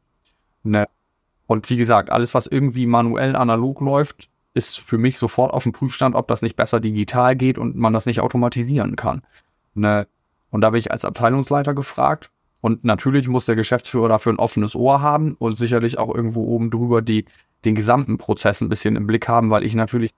Ne? 0.63 0.87
Und 1.47 1.69
wie 1.69 1.77
gesagt, 1.77 2.11
alles, 2.11 2.33
was 2.33 2.47
irgendwie 2.47 2.85
manuell 2.85 3.35
analog 3.35 3.81
läuft, 3.81 4.29
ist 4.59 4.79
für 4.79 4.97
mich 4.97 5.17
sofort 5.17 5.53
auf 5.53 5.63
dem 5.63 5.71
Prüfstand, 5.71 6.15
ob 6.15 6.27
das 6.27 6.41
nicht 6.41 6.57
besser 6.57 6.81
digital 6.81 7.37
geht 7.37 7.57
und 7.57 7.77
man 7.77 7.93
das 7.93 8.05
nicht 8.05 8.19
automatisieren 8.19 8.97
kann. 8.97 9.21
Ne? 9.73 10.05
Und 10.51 10.61
da 10.61 10.71
bin 10.71 10.79
ich 10.79 10.91
als 10.91 11.05
Abteilungsleiter 11.05 11.73
gefragt. 11.73 12.29
Und 12.61 12.83
natürlich 12.83 13.29
muss 13.29 13.45
der 13.45 13.55
Geschäftsführer 13.55 14.09
dafür 14.09 14.33
ein 14.33 14.39
offenes 14.39 14.75
Ohr 14.75 15.01
haben 15.01 15.35
und 15.39 15.57
sicherlich 15.57 15.97
auch 15.97 16.13
irgendwo 16.13 16.43
oben 16.43 16.71
drüber 16.71 17.01
die, 17.01 17.23
den 17.63 17.73
gesamten 17.73 18.17
Prozess 18.17 18.59
ein 18.59 18.67
bisschen 18.67 18.97
im 18.97 19.07
Blick 19.07 19.29
haben, 19.29 19.49
weil 19.49 19.63
ich 19.63 19.75
natürlich, 19.75 20.13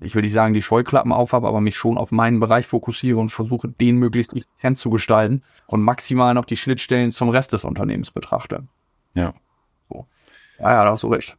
ich 0.00 0.16
will 0.16 0.22
nicht 0.22 0.32
sagen, 0.32 0.54
die 0.54 0.62
Scheuklappen 0.62 1.12
aufhabe, 1.12 1.46
aber 1.46 1.60
mich 1.60 1.76
schon 1.76 1.96
auf 1.96 2.10
meinen 2.10 2.40
Bereich 2.40 2.66
fokussiere 2.66 3.20
und 3.20 3.28
versuche, 3.28 3.68
den 3.68 3.96
möglichst 3.98 4.34
effizient 4.34 4.76
zu 4.76 4.90
gestalten 4.90 5.42
und 5.68 5.82
maximal 5.82 6.34
noch 6.34 6.46
die 6.46 6.56
Schnittstellen 6.56 7.12
zum 7.12 7.28
Rest 7.28 7.52
des 7.52 7.64
Unternehmens 7.64 8.10
betrachte. 8.10 8.64
Ja. 9.14 9.32
So. 9.88 10.06
Ja, 10.58 10.72
ja, 10.72 10.84
da 10.84 10.90
hast 10.90 11.04
du 11.04 11.08
recht. 11.08 11.36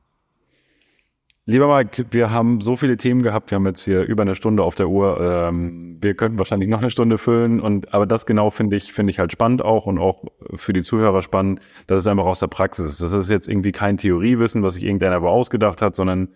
Lieber 1.47 1.67
Mike, 1.67 2.07
wir 2.09 2.31
haben 2.31 2.59
so 2.61 2.75
viele 2.75 2.97
Themen 2.97 3.21
gehabt. 3.21 3.51
Wir 3.51 3.57
haben 3.57 3.67
jetzt 3.67 3.85
hier 3.85 4.01
über 4.01 4.23
eine 4.23 4.33
Stunde 4.33 4.63
auf 4.63 4.73
der 4.73 4.89
Uhr. 4.89 5.21
Ähm, 5.21 5.99
wir 6.01 6.15
könnten 6.15 6.39
wahrscheinlich 6.39 6.69
noch 6.69 6.79
eine 6.79 6.89
Stunde 6.89 7.19
füllen. 7.19 7.59
Und 7.59 7.93
aber 7.93 8.07
das 8.07 8.25
genau 8.25 8.49
finde 8.49 8.75
ich 8.75 8.91
finde 8.93 9.11
ich 9.11 9.19
halt 9.19 9.31
spannend 9.31 9.61
auch 9.61 9.85
und 9.85 9.99
auch 9.99 10.23
für 10.55 10.73
die 10.73 10.81
Zuhörer 10.81 11.21
spannend, 11.21 11.59
dass 11.85 11.99
es 11.99 12.07
einfach 12.07 12.25
aus 12.25 12.39
der 12.39 12.47
Praxis 12.47 12.87
ist. 12.87 13.01
Das 13.01 13.11
ist 13.11 13.29
jetzt 13.29 13.47
irgendwie 13.47 13.71
kein 13.71 13.97
Theoriewissen, 13.97 14.63
was 14.63 14.73
sich 14.73 14.85
irgendeiner 14.85 15.21
wo 15.21 15.27
ausgedacht 15.27 15.83
hat, 15.83 15.95
sondern 15.95 16.29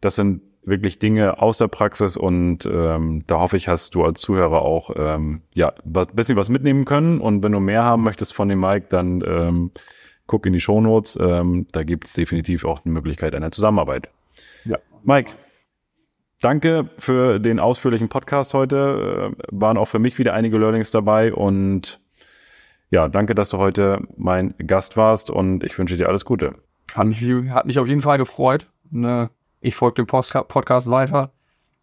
das 0.00 0.14
sind 0.14 0.42
wirklich 0.64 1.00
Dinge 1.00 1.42
aus 1.42 1.58
der 1.58 1.66
Praxis 1.66 2.16
und 2.16 2.64
ähm, 2.66 3.24
da 3.26 3.40
hoffe 3.40 3.56
ich, 3.56 3.66
hast 3.66 3.96
du 3.96 4.04
als 4.04 4.20
Zuhörer 4.20 4.62
auch 4.62 4.90
ähm, 4.94 5.42
ja 5.54 5.70
ein 5.70 6.06
bisschen 6.14 6.36
was 6.36 6.50
mitnehmen 6.50 6.84
können. 6.84 7.20
Und 7.20 7.42
wenn 7.42 7.50
du 7.50 7.58
mehr 7.58 7.82
haben 7.82 8.04
möchtest 8.04 8.32
von 8.32 8.48
dem 8.48 8.60
Mike, 8.60 8.86
dann 8.90 9.24
ähm, 9.26 9.72
guck 10.28 10.46
in 10.46 10.52
die 10.52 10.60
Shownotes. 10.60 11.18
Ähm, 11.20 11.66
da 11.72 11.82
gibt 11.82 12.04
es 12.04 12.12
definitiv 12.12 12.64
auch 12.64 12.84
eine 12.84 12.94
Möglichkeit 12.94 13.34
einer 13.34 13.50
Zusammenarbeit. 13.50 14.08
Ja. 14.64 14.78
Mike, 15.02 15.32
danke 16.40 16.90
für 16.98 17.38
den 17.38 17.58
ausführlichen 17.58 18.08
Podcast 18.08 18.54
heute. 18.54 19.32
Äh, 19.38 19.44
waren 19.50 19.76
auch 19.76 19.88
für 19.88 19.98
mich 19.98 20.18
wieder 20.18 20.34
einige 20.34 20.58
Learnings 20.58 20.90
dabei 20.90 21.32
und 21.32 22.00
ja, 22.90 23.08
danke, 23.08 23.34
dass 23.34 23.48
du 23.48 23.58
heute 23.58 24.06
mein 24.16 24.54
Gast 24.58 24.96
warst 24.96 25.30
und 25.30 25.64
ich 25.64 25.78
wünsche 25.78 25.96
dir 25.96 26.08
alles 26.08 26.24
Gute. 26.24 26.52
Hat 26.94 27.06
mich, 27.06 27.22
hat 27.22 27.66
mich 27.66 27.78
auf 27.78 27.88
jeden 27.88 28.02
Fall 28.02 28.18
gefreut. 28.18 28.70
Ne, 28.90 29.30
ich 29.60 29.74
folge 29.74 30.04
dem 30.04 30.06
Podcast 30.06 30.90
weiter. 30.90 31.32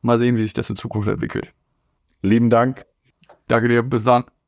Mal 0.02 0.20
sehen, 0.20 0.38
wie 0.38 0.44
sich 0.44 0.54
das 0.54 0.70
in 0.70 0.76
Zukunft 0.76 1.10
entwickelt. 1.10 1.52
Lieben 2.22 2.50
Dank. 2.50 2.86
Danke 3.48 3.68
dir. 3.68 3.82
Bis 3.82 4.04
dann. 4.04 4.26